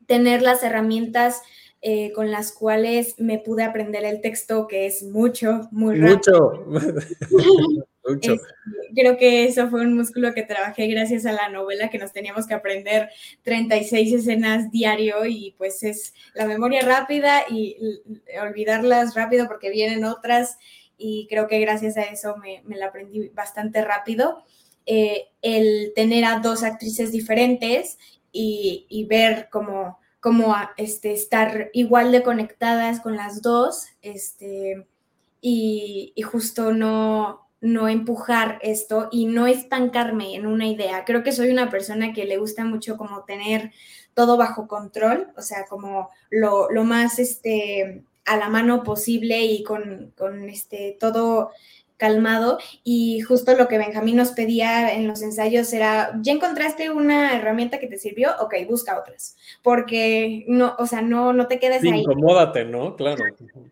tener 0.07 0.41
las 0.41 0.63
herramientas 0.63 1.43
eh, 1.83 2.11
con 2.13 2.31
las 2.31 2.51
cuales 2.51 3.19
me 3.19 3.37
pude 3.37 3.63
aprender 3.63 4.03
el 4.03 4.19
texto, 4.19 4.65
que 4.67 4.87
es 4.87 5.03
mucho, 5.03 5.69
muy 5.69 5.99
rápido. 5.99 6.65
Mucho. 8.03 8.35
creo 8.95 9.15
que 9.17 9.43
eso 9.43 9.69
fue 9.69 9.81
un 9.81 9.95
músculo 9.95 10.33
que 10.33 10.41
trabajé 10.41 10.87
gracias 10.87 11.27
a 11.27 11.33
la 11.33 11.49
novela, 11.49 11.91
que 11.91 11.99
nos 11.99 12.11
teníamos 12.11 12.47
que 12.47 12.55
aprender 12.55 13.11
36 13.43 14.13
escenas 14.13 14.71
diario 14.71 15.27
y 15.27 15.53
pues 15.55 15.83
es 15.83 16.15
la 16.33 16.47
memoria 16.47 16.81
rápida 16.81 17.43
y 17.47 17.77
olvidarlas 18.41 19.13
rápido 19.13 19.47
porque 19.47 19.69
vienen 19.69 20.03
otras 20.03 20.57
y 20.97 21.27
creo 21.29 21.47
que 21.47 21.59
gracias 21.59 21.95
a 21.97 22.01
eso 22.01 22.37
me, 22.37 22.63
me 22.65 22.75
la 22.75 22.87
aprendí 22.87 23.29
bastante 23.29 23.83
rápido. 23.83 24.43
Eh, 24.93 25.29
el 25.41 25.93
tener 25.95 26.25
a 26.25 26.39
dos 26.39 26.63
actrices 26.63 27.13
diferentes 27.13 27.97
y, 28.33 29.07
ver 29.09 29.47
cómo, 29.49 29.99
cómo 30.19 30.53
este, 30.75 31.13
estar 31.13 31.69
igual 31.71 32.11
de 32.11 32.23
conectadas 32.23 32.99
con 32.99 33.15
las 33.15 33.41
dos 33.41 33.85
este, 34.01 34.85
y, 35.39 36.13
justo 36.29 36.73
no, 36.73 37.47
no 37.61 37.87
empujar 37.87 38.59
esto 38.63 39.07
y 39.13 39.27
no 39.27 39.47
estancarme 39.47 40.35
en 40.35 40.45
una 40.45 40.67
idea. 40.67 41.05
Creo 41.05 41.23
que 41.23 41.31
soy 41.31 41.51
una 41.51 41.69
persona 41.69 42.11
que 42.11 42.25
le 42.25 42.35
gusta 42.35 42.65
mucho 42.65 42.97
como 42.97 43.23
tener 43.23 43.71
todo 44.13 44.35
bajo 44.35 44.67
control, 44.67 45.31
o 45.37 45.41
sea, 45.41 45.67
como 45.69 46.09
lo, 46.29 46.67
más 46.83 47.17
este, 47.17 48.03
a 48.25 48.35
la 48.35 48.49
mano 48.49 48.83
posible 48.83 49.41
y 49.41 49.63
con, 49.63 50.13
con 50.17 50.49
este, 50.49 50.97
todo 50.99 51.51
calmado 52.01 52.57
y 52.83 53.21
justo 53.21 53.55
lo 53.55 53.67
que 53.67 53.77
Benjamín 53.77 54.15
nos 54.15 54.31
pedía 54.31 54.91
en 54.91 55.07
los 55.07 55.21
ensayos 55.21 55.71
era, 55.71 56.19
ya 56.23 56.33
encontraste 56.33 56.89
una 56.89 57.37
herramienta 57.37 57.77
que 57.77 57.85
te 57.85 57.99
sirvió, 57.99 58.31
ok, 58.39 58.55
busca 58.67 58.99
otras, 58.99 59.37
porque 59.61 60.43
no, 60.47 60.75
o 60.79 60.87
sea, 60.87 61.03
no, 61.03 61.31
no 61.31 61.45
te 61.45 61.59
quedes 61.59 61.83
ahí. 61.83 62.01
Incomódate, 62.01 62.65
¿no? 62.65 62.95
Claro. 62.95 63.23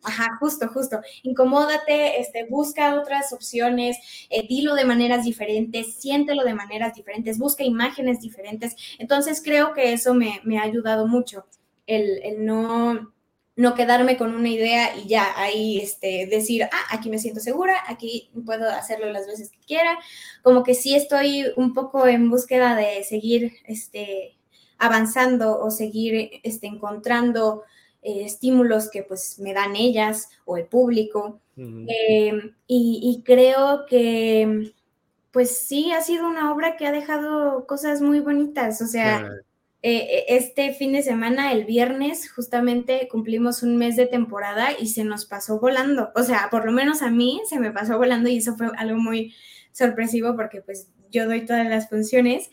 Ajá, 0.03 0.27
justo, 0.39 0.67
justo. 0.67 1.01
Incomódate, 1.23 2.21
este, 2.21 2.45
busca 2.45 2.93
otras 3.01 3.33
opciones, 3.33 3.97
eh, 4.29 4.45
dilo 4.47 4.75
de 4.75 4.85
maneras 4.85 5.23
diferentes, 5.23 5.95
siéntelo 5.95 6.43
de 6.43 6.53
maneras 6.53 6.93
diferentes, 6.93 7.39
busca 7.39 7.63
imágenes 7.63 8.21
diferentes. 8.21 8.75
Entonces 8.99 9.41
creo 9.43 9.73
que 9.73 9.91
eso 9.91 10.13
me, 10.13 10.39
me 10.43 10.59
ha 10.59 10.61
ayudado 10.61 11.07
mucho, 11.07 11.47
el, 11.87 12.21
el 12.21 12.45
no 12.45 13.11
no 13.59 13.75
quedarme 13.75 14.15
con 14.15 14.33
una 14.33 14.47
idea 14.47 14.95
y 14.95 15.09
ya 15.09 15.33
ahí 15.35 15.81
este, 15.81 16.27
decir, 16.27 16.63
ah, 16.63 16.85
aquí 16.91 17.09
me 17.09 17.19
siento 17.19 17.41
segura, 17.41 17.73
aquí 17.87 18.31
puedo 18.45 18.69
hacerlo 18.69 19.11
las 19.11 19.27
veces 19.27 19.49
que 19.51 19.59
quiera. 19.67 19.99
Como 20.43 20.63
que 20.63 20.73
sí 20.73 20.95
estoy 20.95 21.43
un 21.57 21.73
poco 21.73 22.07
en 22.07 22.29
búsqueda 22.29 22.73
de 22.77 23.03
seguir 23.03 23.51
este, 23.65 24.37
avanzando 24.77 25.59
o 25.59 25.71
seguir 25.71 26.39
este, 26.43 26.67
encontrando 26.67 27.63
eh, 28.01 28.23
estímulos 28.23 28.89
que 28.89 29.03
pues 29.03 29.39
me 29.39 29.53
dan 29.53 29.75
ellas 29.75 30.29
o 30.45 30.55
el 30.55 30.65
público. 30.65 31.41
Em, 31.57 32.55
y, 32.65 33.21
creo 33.25 33.85
que 33.85 34.71
pues 35.31 35.57
sí 35.57 35.91
ha 35.91 36.01
sido 36.01 36.29
una 36.29 36.53
obra 36.53 36.77
que 36.77 36.87
ha 36.87 36.93
dejado 36.93 37.67
cosas 37.67 38.01
muy 38.01 38.21
bonitas, 38.21 38.81
o 38.81 38.87
sea... 38.87 39.29
Eh, 39.81 40.25
este 40.27 40.73
fin 40.73 40.91
de 40.91 41.01
semana, 41.01 41.53
el 41.53 41.63
viernes, 41.65 42.31
justamente 42.31 43.07
cumplimos 43.09 43.63
un 43.63 43.77
mes 43.77 43.95
de 43.95 44.07
temporada 44.07 44.69
y 44.77 44.87
se 44.87 45.05
nos 45.05 45.25
pasó 45.25 45.59
volando. 45.59 46.11
O 46.15 46.23
sea, 46.23 46.49
por 46.51 46.65
lo 46.65 46.71
menos 46.71 47.01
a 47.01 47.09
mí 47.09 47.41
se 47.49 47.59
me 47.59 47.71
pasó 47.71 47.97
volando 47.97 48.29
y 48.29 48.37
eso 48.37 48.57
fue 48.57 48.67
algo 48.77 48.97
muy 48.97 49.33
sorpresivo 49.71 50.35
porque 50.35 50.61
pues 50.61 50.89
yo 51.11 51.25
doy 51.27 51.45
todas 51.45 51.67
las 51.67 51.89
funciones 51.89 52.49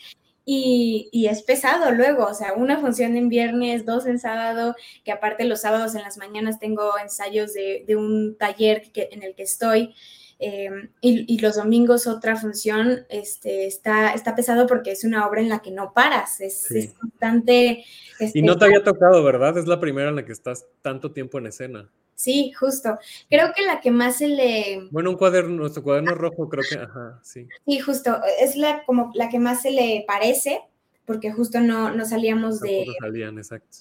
y, 0.49 1.27
es 1.29 1.43
pesado 1.43 1.91
luego, 1.91 2.25
o 2.27 2.35
sea, 2.35 2.53
una 2.55 2.79
función 2.79 3.17
en 3.17 3.29
viernes, 3.29 3.85
dos 3.85 4.07
en 4.07 4.21
sábado, 4.21 4.77
que 5.05 5.11
aparte 5.11 5.45
los 5.45 5.63
sábados 5.63 5.97
en 5.97 6.03
las 6.03 6.19
mañanas 6.19 6.61
tengo 6.61 6.97
ensayos 7.03 7.53
de, 7.53 7.85
un 7.97 8.37
taller 8.39 8.85
en 8.95 9.25
el 9.25 9.35
que 9.35 9.43
estoy. 9.43 9.97
Em, 10.39 10.91
y, 11.01 11.39
los 11.39 11.57
domingos 11.57 12.07
otra 12.07 12.37
función 12.37 13.07
este, 13.09 13.67
está, 13.67 14.13
está 14.13 14.35
pesado 14.35 14.67
porque 14.67 14.93
es 14.93 15.03
una 15.03 15.27
obra 15.27 15.41
en 15.41 15.49
la 15.49 15.61
que 15.61 15.71
no 15.71 15.95
paras, 15.95 16.43
es, 16.43 16.95
constante. 17.01 17.85
y 18.21 18.43
no 18.43 18.59
te 18.59 18.67
había 18.67 18.85
tocado, 18.85 19.25
¿verdad? 19.25 19.57
Es 19.57 19.67
la 19.67 19.81
primera 19.81 20.11
en 20.11 20.17
la 20.17 20.27
que 20.27 20.33
estás 20.33 20.67
tanto 20.83 21.13
tiempo 21.13 21.39
en 21.39 21.47
escena. 21.47 21.91
Sí, 22.15 22.53
justo. 22.53 22.99
Creo 23.31 23.53
que 23.55 23.63
la 23.63 23.81
que 23.81 23.91
más 23.91 24.19
se 24.19 24.29
le... 24.29 24.89
Bueno, 24.91 25.11
un 25.11 25.17
cuaderno, 25.17 25.55
nuestro 25.55 25.83
cuaderno 25.83 26.15
rojo, 26.15 26.49
creo 26.49 26.65
que, 26.69 26.77
ajá, 26.77 27.19
sí. 27.23 27.47
Sí, 27.67 27.79
justo. 27.79 28.21
Es 28.41 28.57
la, 28.57 28.85
como 28.85 29.13
la 29.15 29.29
que 29.29 29.39
más 29.39 29.63
se 29.63 29.71
le 29.71 30.05
parece, 30.07 30.61
porque 31.07 31.33
justo 31.33 31.61
no, 31.61 31.91
no 31.93 32.05
salíamos 32.05 32.61
de... 32.61 32.85
No 32.87 32.93
salían, 33.01 33.39
exacto 33.39 33.79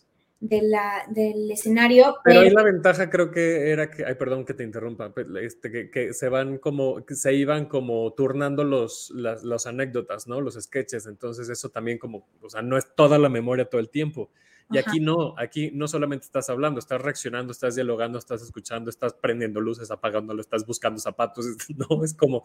de 0.47 0.61
la, 0.61 1.05
del 1.09 1.51
escenario. 1.51 2.17
Pero, 2.23 2.41
ahí 2.41 2.49
la 2.49 2.63
ventaja 2.63 3.09
creo 3.09 3.31
que 3.31 3.71
era 3.71 3.89
que, 3.89 4.05
ay, 4.05 4.15
perdón 4.15 4.45
que 4.45 4.53
te 4.53 4.63
interrumpa, 4.63 5.11
este, 5.41 5.89
que, 5.89 6.13
se 6.13 6.29
van 6.29 6.59
como, 6.59 7.03
que 7.05 7.15
se 7.15 7.33
iban 7.33 7.65
como 7.65 8.13
turnando 8.13 8.63
los, 8.63 9.11
las, 9.11 9.65
anécdotas, 9.65 10.27
¿no? 10.27 10.41
Los 10.41 10.55
sketches, 10.55 11.07
entonces 11.07 11.49
eso 11.49 11.69
también 11.69 11.97
como, 11.97 12.27
o 12.41 12.49
sea, 12.49 12.61
no 12.61 12.77
es 12.77 12.93
toda 12.95 13.17
la 13.17 13.29
memoria 13.29 13.65
todo 13.65 13.81
el 13.81 13.89
tiempo. 13.89 14.29
Y 14.71 14.79
aquí 14.79 14.99
no, 14.99 15.35
aquí 15.37 15.71
no 15.73 15.87
solamente 15.87 16.25
estás 16.25 16.49
hablando, 16.49 16.79
estás 16.79 16.99
reaccionando, 16.99 17.51
estás 17.51 17.75
dialogando, 17.75 18.17
estás 18.17 18.41
escuchando, 18.41 18.89
estás 18.89 19.13
prendiendo 19.13 19.61
luces, 19.61 19.91
apagándolo, 19.91 20.41
estás 20.41 20.65
buscando 20.65 20.99
zapatos, 20.99 21.45
no, 21.75 22.03
es 22.03 22.13
como, 22.13 22.43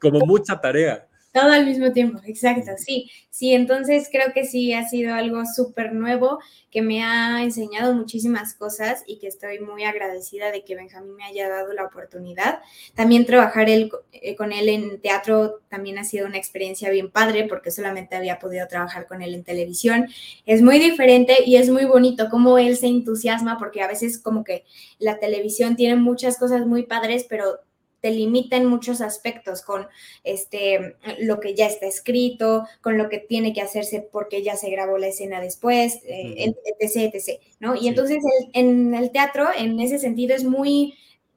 como 0.00 0.20
mucha 0.20 0.60
tarea. 0.60 1.08
Todo 1.32 1.52
al 1.52 1.64
mismo 1.64 1.92
tiempo, 1.92 2.18
exacto, 2.26 2.72
sí, 2.76 3.08
sí, 3.30 3.54
entonces 3.54 4.08
creo 4.10 4.32
que 4.34 4.44
sí 4.44 4.72
ha 4.72 4.88
sido 4.88 5.14
algo 5.14 5.44
súper 5.46 5.94
nuevo 5.94 6.40
que 6.72 6.82
me 6.82 7.04
ha 7.04 7.42
enseñado 7.44 7.94
muchísimas 7.94 8.54
cosas 8.54 9.04
y 9.06 9.18
que 9.18 9.28
estoy 9.28 9.60
muy 9.60 9.84
agradecida 9.84 10.50
de 10.50 10.64
que 10.64 10.74
Benjamín 10.74 11.14
me 11.14 11.24
haya 11.24 11.48
dado 11.48 11.72
la 11.72 11.84
oportunidad. 11.84 12.58
También 12.94 13.26
trabajar 13.26 13.68
eh, 13.68 13.90
con 14.36 14.52
él 14.52 14.68
en 14.68 15.00
teatro 15.00 15.60
también 15.68 15.98
ha 15.98 16.04
sido 16.04 16.26
una 16.26 16.36
experiencia 16.36 16.90
bien 16.90 17.12
padre 17.12 17.46
porque 17.48 17.70
solamente 17.70 18.16
había 18.16 18.40
podido 18.40 18.66
trabajar 18.66 19.06
con 19.06 19.22
él 19.22 19.34
en 19.34 19.44
televisión. 19.44 20.08
Es 20.46 20.62
muy 20.62 20.80
diferente 20.80 21.44
y 21.46 21.56
es 21.56 21.70
muy 21.70 21.84
bonito 21.84 22.28
cómo 22.28 22.58
él 22.58 22.76
se 22.76 22.88
entusiasma 22.88 23.56
porque 23.56 23.82
a 23.82 23.88
veces 23.88 24.18
como 24.18 24.42
que 24.42 24.64
la 24.98 25.20
televisión 25.20 25.76
tiene 25.76 25.94
muchas 25.94 26.38
cosas 26.38 26.66
muy 26.66 26.84
padres, 26.84 27.24
pero 27.28 27.60
te 28.00 28.10
limita 28.10 28.56
en 28.56 28.66
muchos 28.66 29.00
aspectos 29.00 29.62
con 29.62 29.86
este, 30.24 30.96
lo 31.20 31.40
que 31.40 31.54
ya 31.54 31.66
está 31.66 31.86
escrito, 31.86 32.66
con 32.80 32.98
lo 32.98 33.08
que 33.08 33.18
tiene 33.18 33.52
que 33.52 33.60
hacerse 33.60 34.00
porque 34.00 34.42
ya 34.42 34.56
se 34.56 34.70
grabó 34.70 34.98
la 34.98 35.08
escena 35.08 35.40
después, 35.40 36.00
eh, 36.04 36.52
etc, 36.80 37.14
etc, 37.14 37.40
¿no? 37.58 37.74
Y 37.76 37.88
entonces 37.88 38.18
en 38.52 38.94
el 38.94 39.10
teatro, 39.10 39.48
en 39.56 39.80
ese 39.80 39.98
sentido, 39.98 40.34
es 40.34 40.44
muy 40.44 40.94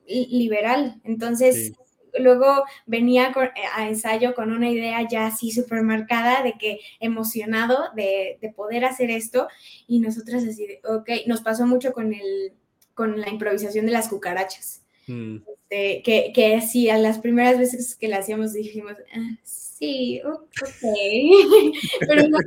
liberal. 0.07 0.99
Entonces, 1.03 1.73
luego 2.19 2.63
venía 2.85 3.33
a 3.75 3.87
ensayo 3.87 4.35
con 4.35 4.51
una 4.51 4.69
idea 4.69 5.07
ya 5.09 5.27
así 5.27 5.51
súper 5.51 5.81
marcada 5.81 6.43
de 6.43 6.53
que 6.53 6.79
emocionado 6.99 7.89
de, 7.95 8.37
de, 8.41 8.49
poder 8.49 8.85
hacer 8.85 9.09
esto 9.09 9.47
y 9.87 9.99
nosotras 9.99 10.43
así, 10.43 10.67
de, 10.67 10.81
ok, 10.85 11.09
nos 11.27 11.41
pasó 11.41 11.65
mucho 11.65 11.93
con, 11.93 12.13
el, 12.13 12.53
con 12.93 13.19
la 13.19 13.29
improvisación 13.29 13.85
de 13.85 13.93
las 13.93 14.09
cucarachas. 14.09 14.82
Mm. 15.07 15.37
Este, 15.73 16.03
que, 16.03 16.31
que 16.33 16.61
sí, 16.61 16.89
a 16.89 16.97
las 16.97 17.19
primeras 17.19 17.57
veces 17.57 17.95
que 17.95 18.07
la 18.07 18.17
hacíamos 18.17 18.53
dijimos, 18.53 18.93
ah, 19.15 19.37
sí, 19.43 20.21
ok, 20.23 20.59
pero 22.07 22.27
no, 22.27 22.37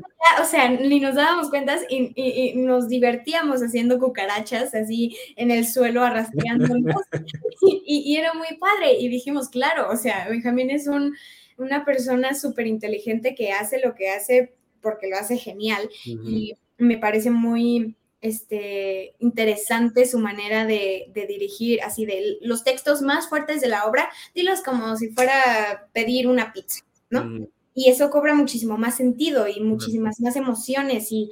o 0.40 0.44
sea, 0.44 0.70
ni 0.70 1.00
nos 1.00 1.16
dábamos 1.16 1.50
cuentas 1.50 1.82
y, 1.90 2.12
y, 2.14 2.54
nos 2.54 2.88
divertíamos 2.88 3.62
haciendo 3.62 3.98
cucarachas 3.98 4.74
así 4.74 5.16
en 5.34 5.50
el 5.50 5.66
suelo 5.66 6.04
arrastrándonos 6.04 7.02
y, 7.62 8.12
y, 8.12 8.16
era 8.16 8.32
muy 8.32 8.56
padre. 8.58 8.98
Y 8.98 9.08
dijimos, 9.08 9.48
claro, 9.48 9.90
o 9.90 9.96
sea, 9.96 10.28
Benjamín 10.28 10.70
es 10.70 10.86
un, 10.86 11.16
una 11.58 11.84
persona 11.84 12.34
súper 12.34 12.66
inteligente 12.68 13.34
que 13.34 13.50
hace 13.50 13.80
lo 13.80 13.94
que 13.94 14.10
hace 14.10 14.54
porque 14.80 15.08
lo 15.08 15.16
hace 15.16 15.36
genial 15.36 15.90
y 16.04 16.54
me 16.78 16.96
parece 16.96 17.30
muy 17.30 17.96
este, 18.26 19.14
interesante 19.18 20.06
su 20.06 20.18
manera 20.18 20.64
de, 20.64 21.12
dirigir, 21.28 21.82
así 21.82 22.06
de 22.06 22.38
los 22.40 22.64
textos 22.64 23.02
más 23.02 23.28
fuertes 23.28 23.60
de 23.60 23.68
la 23.68 23.86
obra, 23.86 24.08
dilos 24.34 24.62
como 24.62 24.96
si 24.96 25.08
fuera 25.08 25.88
pedir 25.92 26.28
una 26.28 26.52
pizza, 26.52 26.84
¿no? 27.10 27.46
Y 27.74 27.90
eso 27.90 28.10
cobra 28.10 28.34
muchísimo 28.34 28.78
más 28.78 28.96
sentido 28.96 29.48
y 29.48 29.60
muchísimas 29.60 30.20
más 30.20 30.36
emociones 30.36 31.12
y 31.12 31.30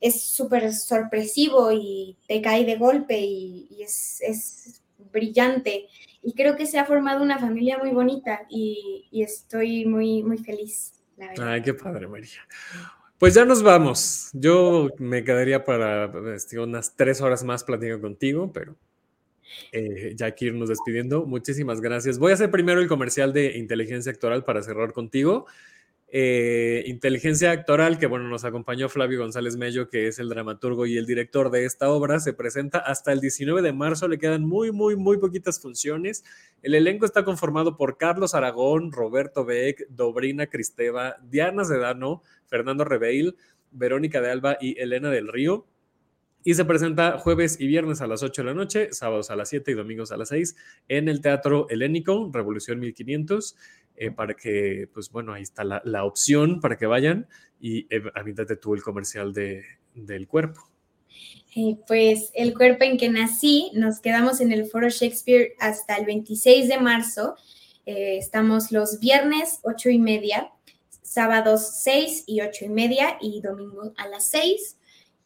es 0.00 0.22
súper 0.22 0.72
sorpresivo 0.72 1.72
y 1.72 2.16
te 2.26 2.42
cae 2.42 2.64
de 2.64 2.76
golpe 2.76 3.20
y, 3.20 3.68
es, 3.80 4.82
brillante. 5.12 5.86
Y 6.22 6.32
creo 6.32 6.56
que 6.56 6.66
se 6.66 6.78
ha 6.78 6.84
formado 6.84 7.22
una 7.22 7.38
familia 7.38 7.78
muy 7.78 7.90
bonita 7.90 8.40
y, 8.48 9.06
y 9.10 9.22
estoy 9.22 9.86
muy, 9.86 10.22
muy 10.24 10.38
feliz. 10.38 10.94
La 11.16 11.28
verdad. 11.28 11.48
Ay, 11.52 11.62
qué 11.62 11.74
padre, 11.74 12.08
María. 12.08 12.40
Pues 13.18 13.34
ya 13.34 13.44
nos 13.44 13.62
vamos. 13.62 14.30
Yo 14.32 14.90
me 14.98 15.24
quedaría 15.24 15.64
para 15.64 16.12
este, 16.34 16.58
unas 16.58 16.96
tres 16.96 17.20
horas 17.20 17.44
más 17.44 17.64
platicando 17.64 18.02
contigo, 18.02 18.52
pero 18.52 18.76
eh, 19.72 20.14
ya 20.16 20.26
aquí 20.26 20.46
irnos 20.46 20.68
despidiendo. 20.68 21.24
Muchísimas 21.24 21.80
gracias. 21.80 22.18
Voy 22.18 22.32
a 22.32 22.34
hacer 22.34 22.50
primero 22.50 22.80
el 22.80 22.88
comercial 22.88 23.32
de 23.32 23.56
inteligencia 23.56 24.10
actoral 24.12 24.44
para 24.44 24.62
cerrar 24.62 24.92
contigo. 24.92 25.46
Eh, 26.16 26.84
inteligencia 26.86 27.50
actoral, 27.50 27.98
que 27.98 28.06
bueno, 28.06 28.28
nos 28.28 28.44
acompañó 28.44 28.88
Flavio 28.88 29.18
González 29.18 29.56
Mello, 29.56 29.88
que 29.88 30.06
es 30.06 30.20
el 30.20 30.28
dramaturgo 30.28 30.86
y 30.86 30.96
el 30.96 31.06
director 31.06 31.50
de 31.50 31.64
esta 31.64 31.90
obra, 31.90 32.20
se 32.20 32.32
presenta 32.32 32.78
hasta 32.78 33.10
el 33.10 33.20
19 33.20 33.62
de 33.62 33.72
marzo, 33.72 34.06
le 34.06 34.18
quedan 34.18 34.44
muy, 34.44 34.70
muy, 34.70 34.94
muy 34.94 35.18
poquitas 35.18 35.60
funciones. 35.60 36.22
El 36.62 36.76
elenco 36.76 37.04
está 37.04 37.24
conformado 37.24 37.76
por 37.76 37.98
Carlos 37.98 38.36
Aragón, 38.36 38.92
Roberto 38.92 39.44
Beck, 39.44 39.88
Dobrina 39.88 40.46
Cristeva, 40.46 41.16
Diana 41.20 41.64
Sedano, 41.64 42.22
Fernando 42.46 42.84
Rebeil, 42.84 43.34
Verónica 43.72 44.20
de 44.20 44.30
Alba 44.30 44.56
y 44.60 44.80
Elena 44.80 45.10
del 45.10 45.26
Río. 45.26 45.66
Y 46.46 46.54
se 46.54 46.66
presenta 46.66 47.18
jueves 47.18 47.58
y 47.58 47.66
viernes 47.66 48.02
a 48.02 48.06
las 48.06 48.22
8 48.22 48.42
de 48.42 48.46
la 48.46 48.54
noche, 48.54 48.92
sábados 48.92 49.30
a 49.30 49.36
las 49.36 49.48
7 49.48 49.70
y 49.70 49.74
domingos 49.74 50.12
a 50.12 50.18
las 50.18 50.28
6 50.28 50.54
en 50.88 51.08
el 51.08 51.22
Teatro 51.22 51.66
Helénico, 51.70 52.30
Revolución 52.32 52.80
1500. 52.80 53.56
Eh, 53.96 54.10
para 54.10 54.34
que, 54.34 54.88
pues 54.92 55.10
bueno, 55.10 55.32
ahí 55.32 55.42
está 55.42 55.62
la, 55.62 56.04
opción 56.04 56.60
para 56.60 56.76
que 56.76 56.86
vayan 56.86 57.28
y 57.60 57.86
eh, 57.94 58.02
avítate 58.14 58.56
tú 58.56 58.74
el 58.74 58.82
comercial 58.82 59.32
de, 59.32 59.62
del 59.94 60.26
cuerpo. 60.26 60.68
Eh, 61.54 61.76
pues 61.86 62.32
el 62.34 62.54
cuerpo 62.54 62.82
en 62.82 62.98
que 62.98 63.08
nací, 63.08 63.70
nos 63.72 64.00
quedamos 64.00 64.40
en 64.40 64.50
el 64.50 64.66
Foro 64.66 64.88
Shakespeare 64.88 65.54
hasta 65.60 65.94
el 65.94 66.06
26 66.06 66.68
de 66.68 66.78
marzo. 66.78 67.36
estamos 67.86 68.72
los 68.72 68.98
viernes 68.98 69.60
8 69.62 69.90
y 69.90 69.98
media, 70.00 70.50
sábados 71.02 71.80
6 71.82 72.24
y 72.26 72.40
8 72.40 72.64
y 72.64 72.68
media 72.70 73.16
y 73.20 73.40
domingo 73.42 73.92
a 73.96 74.08
las 74.08 74.26
6. 74.30 74.76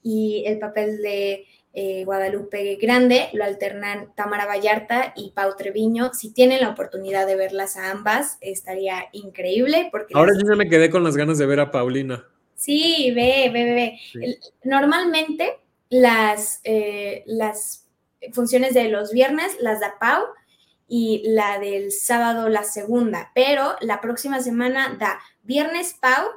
Y 0.08 0.44
el 0.46 0.58
papel 0.58 1.02
de 1.02 1.44
eh, 1.74 2.04
Guadalupe 2.06 2.76
Grande, 2.80 3.28
lo 3.34 3.44
alternan 3.44 4.12
Tamara 4.16 4.46
Vallarta 4.46 5.12
y 5.14 5.30
Pau 5.32 5.54
Treviño. 5.54 6.12
Si 6.14 6.32
tienen 6.32 6.62
la 6.62 6.70
oportunidad 6.70 7.26
de 7.26 7.36
verlas 7.36 7.76
a 7.76 7.90
ambas, 7.90 8.38
estaría 8.40 9.04
increíble. 9.12 9.88
Porque 9.92 10.14
Ahora 10.16 10.32
las- 10.32 10.42
yo 10.42 10.48
ya 10.50 10.56
me 10.56 10.68
quedé 10.68 10.88
con 10.90 11.04
las 11.04 11.16
ganas 11.16 11.36
de 11.38 11.46
ver 11.46 11.60
a 11.60 11.70
Paulina. 11.70 12.24
Sí, 12.54 13.12
ve, 13.14 13.50
ve, 13.52 13.64
ve. 13.74 13.98
Sí. 14.12 14.38
Normalmente 14.64 15.58
las, 15.90 16.60
eh, 16.64 17.22
las 17.26 17.86
funciones 18.32 18.72
de 18.74 18.88
los 18.88 19.12
viernes 19.12 19.56
las 19.60 19.78
da 19.80 19.94
Pau 20.00 20.24
y 20.88 21.22
la 21.26 21.58
del 21.60 21.92
sábado 21.92 22.48
la 22.48 22.64
segunda, 22.64 23.30
pero 23.34 23.76
la 23.82 24.00
próxima 24.00 24.40
semana 24.40 24.96
da 24.98 25.20
viernes 25.42 25.94
Pau, 26.00 26.28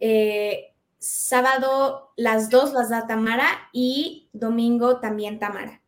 eh, 0.00 0.71
sábado 1.02 2.12
las 2.16 2.48
dos 2.50 2.72
las 2.72 2.90
da 2.90 3.06
Tamara 3.06 3.48
y 3.72 4.28
domingo 4.32 5.00
también 5.00 5.38
Tamara. 5.38 5.80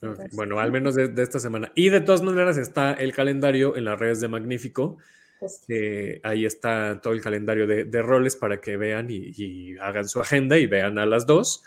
Entonces, 0.00 0.30
Bueno, 0.32 0.60
al 0.60 0.70
menos 0.70 0.94
de, 0.94 1.08
de 1.08 1.22
esta 1.22 1.40
semana. 1.40 1.72
Y 1.74 1.88
de 1.88 2.00
todas 2.00 2.22
maneras 2.22 2.56
está 2.56 2.92
el 2.92 3.12
calendario 3.12 3.76
en 3.76 3.84
las 3.84 3.98
redes 3.98 4.20
de 4.20 4.28
Magnífico. 4.28 4.98
Pues, 5.40 5.64
Eh, 5.68 6.20
ahí 6.22 6.44
está 6.46 7.00
todo 7.02 7.12
el 7.12 7.20
calendario 7.20 7.66
de, 7.66 7.84
de 7.84 8.02
roles 8.02 8.36
para 8.36 8.60
que 8.60 8.76
vean 8.76 9.10
y, 9.10 9.32
y 9.36 9.76
hagan 9.78 10.08
su 10.08 10.20
agenda 10.20 10.56
y 10.56 10.66
vean 10.66 10.98
a 10.98 11.06
las 11.06 11.26
dos. 11.26 11.62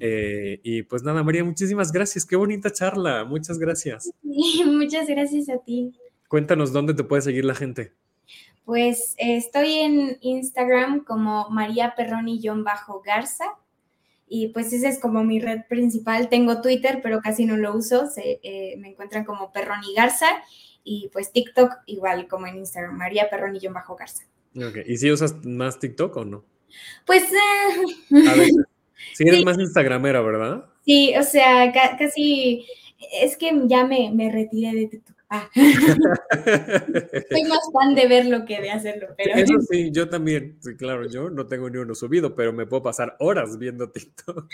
Eh, 0.00 0.60
y 0.62 0.82
pues 0.82 1.02
nada, 1.02 1.22
María, 1.22 1.44
muchísimas 1.44 1.92
gracias. 1.92 2.24
Qué 2.24 2.36
bonita 2.36 2.70
charla. 2.72 3.24
Muchas 3.24 3.58
gracias. 3.58 4.10
muchas 4.66 5.06
gracias 5.06 5.48
a 5.48 5.58
ti. 5.58 5.92
Cuéntanos 6.28 6.72
dónde 6.72 6.94
te 6.94 7.04
puede 7.04 7.22
seguir 7.22 7.44
la 7.44 7.54
gente. 7.54 7.92
Pues 8.68 9.14
eh, 9.16 9.38
estoy 9.38 9.76
en 9.78 10.18
Instagram 10.20 11.02
como 11.04 11.48
María 11.48 11.94
Perroni-Garza 11.96 13.44
y 14.28 14.48
pues 14.48 14.74
esa 14.74 14.90
es 14.90 14.98
como 14.98 15.24
mi 15.24 15.40
red 15.40 15.60
principal. 15.70 16.28
Tengo 16.28 16.60
Twitter, 16.60 17.00
pero 17.02 17.20
casi 17.22 17.46
no 17.46 17.56
lo 17.56 17.74
uso. 17.74 18.08
Se, 18.10 18.40
eh, 18.42 18.76
me 18.76 18.88
encuentran 18.90 19.24
como 19.24 19.52
Perroni 19.52 19.94
Garza 19.94 20.26
y 20.84 21.08
pues 21.14 21.32
TikTok 21.32 21.70
igual 21.86 22.28
como 22.28 22.46
en 22.46 22.58
Instagram, 22.58 22.94
María 22.98 23.30
Perroni-Garza. 23.30 24.24
Ok, 24.54 24.76
¿Y 24.86 24.98
si 24.98 25.10
usas 25.10 25.34
más 25.46 25.78
TikTok 25.78 26.14
o 26.18 26.24
no? 26.26 26.44
Pues 27.06 27.24
eh, 27.32 28.26
A 28.28 28.34
veces. 28.34 28.54
Si 29.14 29.22
eres 29.22 29.38
Sí. 29.38 29.44
más 29.46 29.58
Instagramera, 29.58 30.20
¿verdad? 30.20 30.66
sí, 30.84 31.14
o 31.16 31.22
sea, 31.22 31.72
ca- 31.72 31.96
casi 31.96 32.66
es 33.22 33.36
que 33.38 33.50
ya 33.66 33.86
me, 33.86 34.10
me 34.12 34.30
retiré 34.30 34.76
de 34.76 34.88
TikTok. 34.88 35.16
Ah, 35.30 35.50
soy 35.54 37.44
más 37.44 37.60
fan 37.70 37.94
de 37.94 38.08
verlo 38.08 38.46
que 38.46 38.62
de 38.62 38.70
hacerlo, 38.70 39.08
pero 39.16 39.34
Eso 39.34 39.60
sí, 39.70 39.90
yo 39.92 40.08
también. 40.08 40.56
Sí, 40.60 40.74
claro, 40.74 41.06
yo 41.06 41.28
no 41.28 41.46
tengo 41.46 41.68
ni 41.68 41.76
uno 41.76 41.94
subido, 41.94 42.34
pero 42.34 42.52
me 42.52 42.64
puedo 42.66 42.82
pasar 42.82 43.14
horas 43.18 43.58
viendo 43.58 43.90
TikTok. 43.90 44.48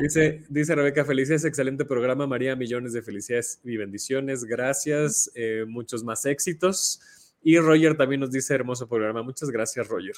dice, 0.00 0.44
dice 0.48 0.74
Rebeca, 0.74 1.04
felicidades, 1.04 1.44
excelente 1.44 1.84
programa, 1.84 2.26
María, 2.26 2.56
millones 2.56 2.94
de 2.94 3.02
felicidades 3.02 3.60
y 3.62 3.76
bendiciones, 3.76 4.44
gracias, 4.44 5.30
eh, 5.34 5.66
muchos 5.68 6.02
más 6.02 6.24
éxitos. 6.24 7.00
Y 7.46 7.58
Roger 7.58 7.94
también 7.94 8.22
nos 8.22 8.30
dice 8.30 8.54
hermoso 8.54 8.88
programa. 8.88 9.22
Muchas 9.22 9.50
gracias, 9.50 9.86
Roger. 9.86 10.14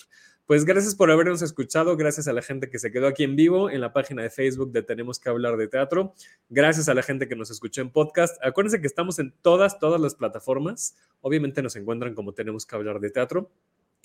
Pues 0.46 0.64
gracias 0.64 0.94
por 0.94 1.10
habernos 1.10 1.42
escuchado. 1.42 1.96
Gracias 1.96 2.28
a 2.28 2.32
la 2.32 2.40
gente 2.40 2.70
que 2.70 2.78
se 2.78 2.92
quedó 2.92 3.08
aquí 3.08 3.24
en 3.24 3.34
vivo 3.34 3.68
en 3.68 3.80
la 3.80 3.92
página 3.92 4.22
de 4.22 4.30
Facebook 4.30 4.70
de 4.70 4.84
Tenemos 4.84 5.18
que 5.18 5.28
hablar 5.28 5.56
de 5.56 5.66
teatro. 5.66 6.14
Gracias 6.48 6.88
a 6.88 6.94
la 6.94 7.02
gente 7.02 7.26
que 7.26 7.34
nos 7.34 7.50
escuchó 7.50 7.80
en 7.80 7.90
podcast. 7.90 8.38
Acuérdense 8.44 8.80
que 8.80 8.86
estamos 8.86 9.18
en 9.18 9.34
todas, 9.42 9.80
todas 9.80 10.00
las 10.00 10.14
plataformas. 10.14 10.96
Obviamente 11.20 11.62
nos 11.62 11.74
encuentran 11.74 12.14
como 12.14 12.32
Tenemos 12.32 12.64
que 12.64 12.76
hablar 12.76 13.00
de 13.00 13.10
teatro. 13.10 13.50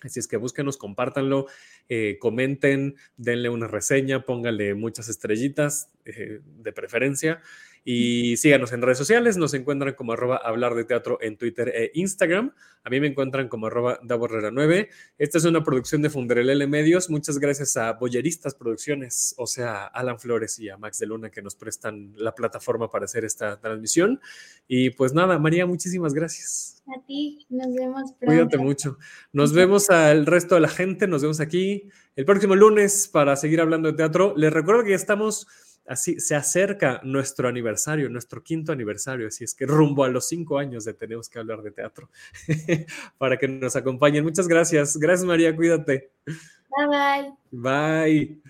Así 0.02 0.20
es 0.20 0.28
que 0.28 0.38
búsquenos, 0.38 0.78
compártanlo, 0.78 1.46
eh, 1.88 2.18
comenten, 2.20 2.96
denle 3.18 3.50
una 3.50 3.68
reseña, 3.68 4.26
pónganle 4.26 4.74
muchas 4.74 5.10
estrellitas 5.10 5.90
eh, 6.06 6.42
de 6.44 6.74
preferencia 6.74 7.40
y 7.84 8.38
síganos 8.38 8.72
en 8.74 8.82
redes 8.82 8.98
sociales. 8.98 9.38
Nos 9.38 9.54
encuentran 9.54 9.94
como 9.94 10.14
arroba 10.14 10.38
hablar 10.38 10.76
de 10.76 10.86
teatro 10.86 11.18
en 11.22 11.38
Twitter 11.38 11.70
e 11.70 11.92
Instagram. 11.96 12.54
A 12.84 12.90
mí 12.90 13.00
me 13.00 13.08
encuentran 13.08 13.48
como 13.48 13.68
arroba 13.68 14.00
daborrera9. 14.02 14.90
Esta 15.18 15.38
es 15.38 15.46
una 15.46 15.64
producción 15.64 16.02
de 16.02 16.10
Funderelele 16.10 16.68
Medios. 16.68 17.10
Muchas 17.10 17.38
gracias 17.38 17.78
a 17.78 17.94
Boyeristas 17.94 18.56
Producciones, 18.56 19.36
o 19.38 19.46
sea, 19.46 19.86
a 19.86 19.88
Alan 19.88 20.20
Flores 20.20 20.58
y 20.60 20.70
a 20.70 20.78
Max 20.78 21.00
de 21.00 21.06
Luna 21.06 21.30
que 21.30 21.42
nos 21.42 21.56
prestan 21.56 22.14
la 22.16 22.34
plataforma 22.34 22.90
para 22.90 23.06
hacer 23.06 23.26
esta 23.26 23.60
transmisión. 23.60 24.20
Y 24.68 24.92
pues 24.92 25.14
nada, 25.14 25.38
María, 25.38 25.66
muchísimas 25.66 26.14
gracias. 26.14 26.84
a 26.88 27.06
ti 27.06 27.46
nos 27.50 27.74
vemos 27.74 28.14
pronto. 28.14 28.26
Cuídate 28.26 28.58
mucho. 28.58 28.98
Nos 29.32 29.54
vemos 29.54 29.90
al 29.90 30.26
resto 30.26 30.56
de 30.56 30.62
la 30.62 30.70
gente. 30.70 31.08
Nos 31.08 31.22
vemos 31.22 31.40
aquí 31.40 31.90
el 32.16 32.26
próximo 32.26 32.56
lunes 32.56 33.08
para 33.08 33.36
seguir 33.36 33.62
hablando 33.62 33.92
de 33.92 33.98
teatro. 33.98 34.34
Les 34.36 34.52
recuerdo 34.52 34.84
que 34.84 34.92
ya 34.92 34.96
estamos 34.96 35.48
así, 35.92 36.20
se 36.20 36.36
acerca 36.36 37.02
nuestro 37.04 37.48
aniversario, 37.48 38.10
nuestro 38.10 38.42
quinto 38.42 38.72
aniversario. 38.72 39.28
Así 39.28 39.44
es 39.44 39.54
que 39.54 39.66
rumbo 39.66 40.04
a 40.04 40.10
los 40.10 40.28
cinco 40.28 40.58
años 40.58 40.86
de 40.86 40.94
Tenemos 40.94 41.30
que 41.30 41.40
hablar 41.40 41.62
de 41.62 41.72
teatro 41.72 42.10
para 43.18 43.38
que 43.38 43.48
nos 43.48 43.76
acompañen. 43.76 44.24
Muchas 44.24 44.48
gracias. 44.48 44.98
Gracias, 44.98 45.26
María. 45.26 45.56
Cuídate. 45.56 46.12
Bye 46.26 46.88
bye. 46.88 47.34
Bye. 47.52 48.42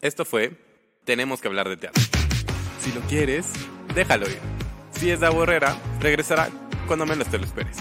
Esto 0.00 0.24
fue 0.24 0.56
Tenemos 1.04 1.40
que 1.40 1.48
hablar 1.48 1.68
de 1.68 1.76
teatro. 1.76 2.02
Si 2.80 2.92
lo 2.92 3.00
quieres, 3.02 3.52
déjalo 3.94 4.26
ir. 4.28 4.38
Si 4.92 5.10
es 5.10 5.20
de 5.20 5.26
Herrera, 5.26 5.76
regresará 6.00 6.48
cuando 6.86 7.04
menos 7.06 7.28
te 7.28 7.38
lo 7.38 7.44
esperes. 7.44 7.76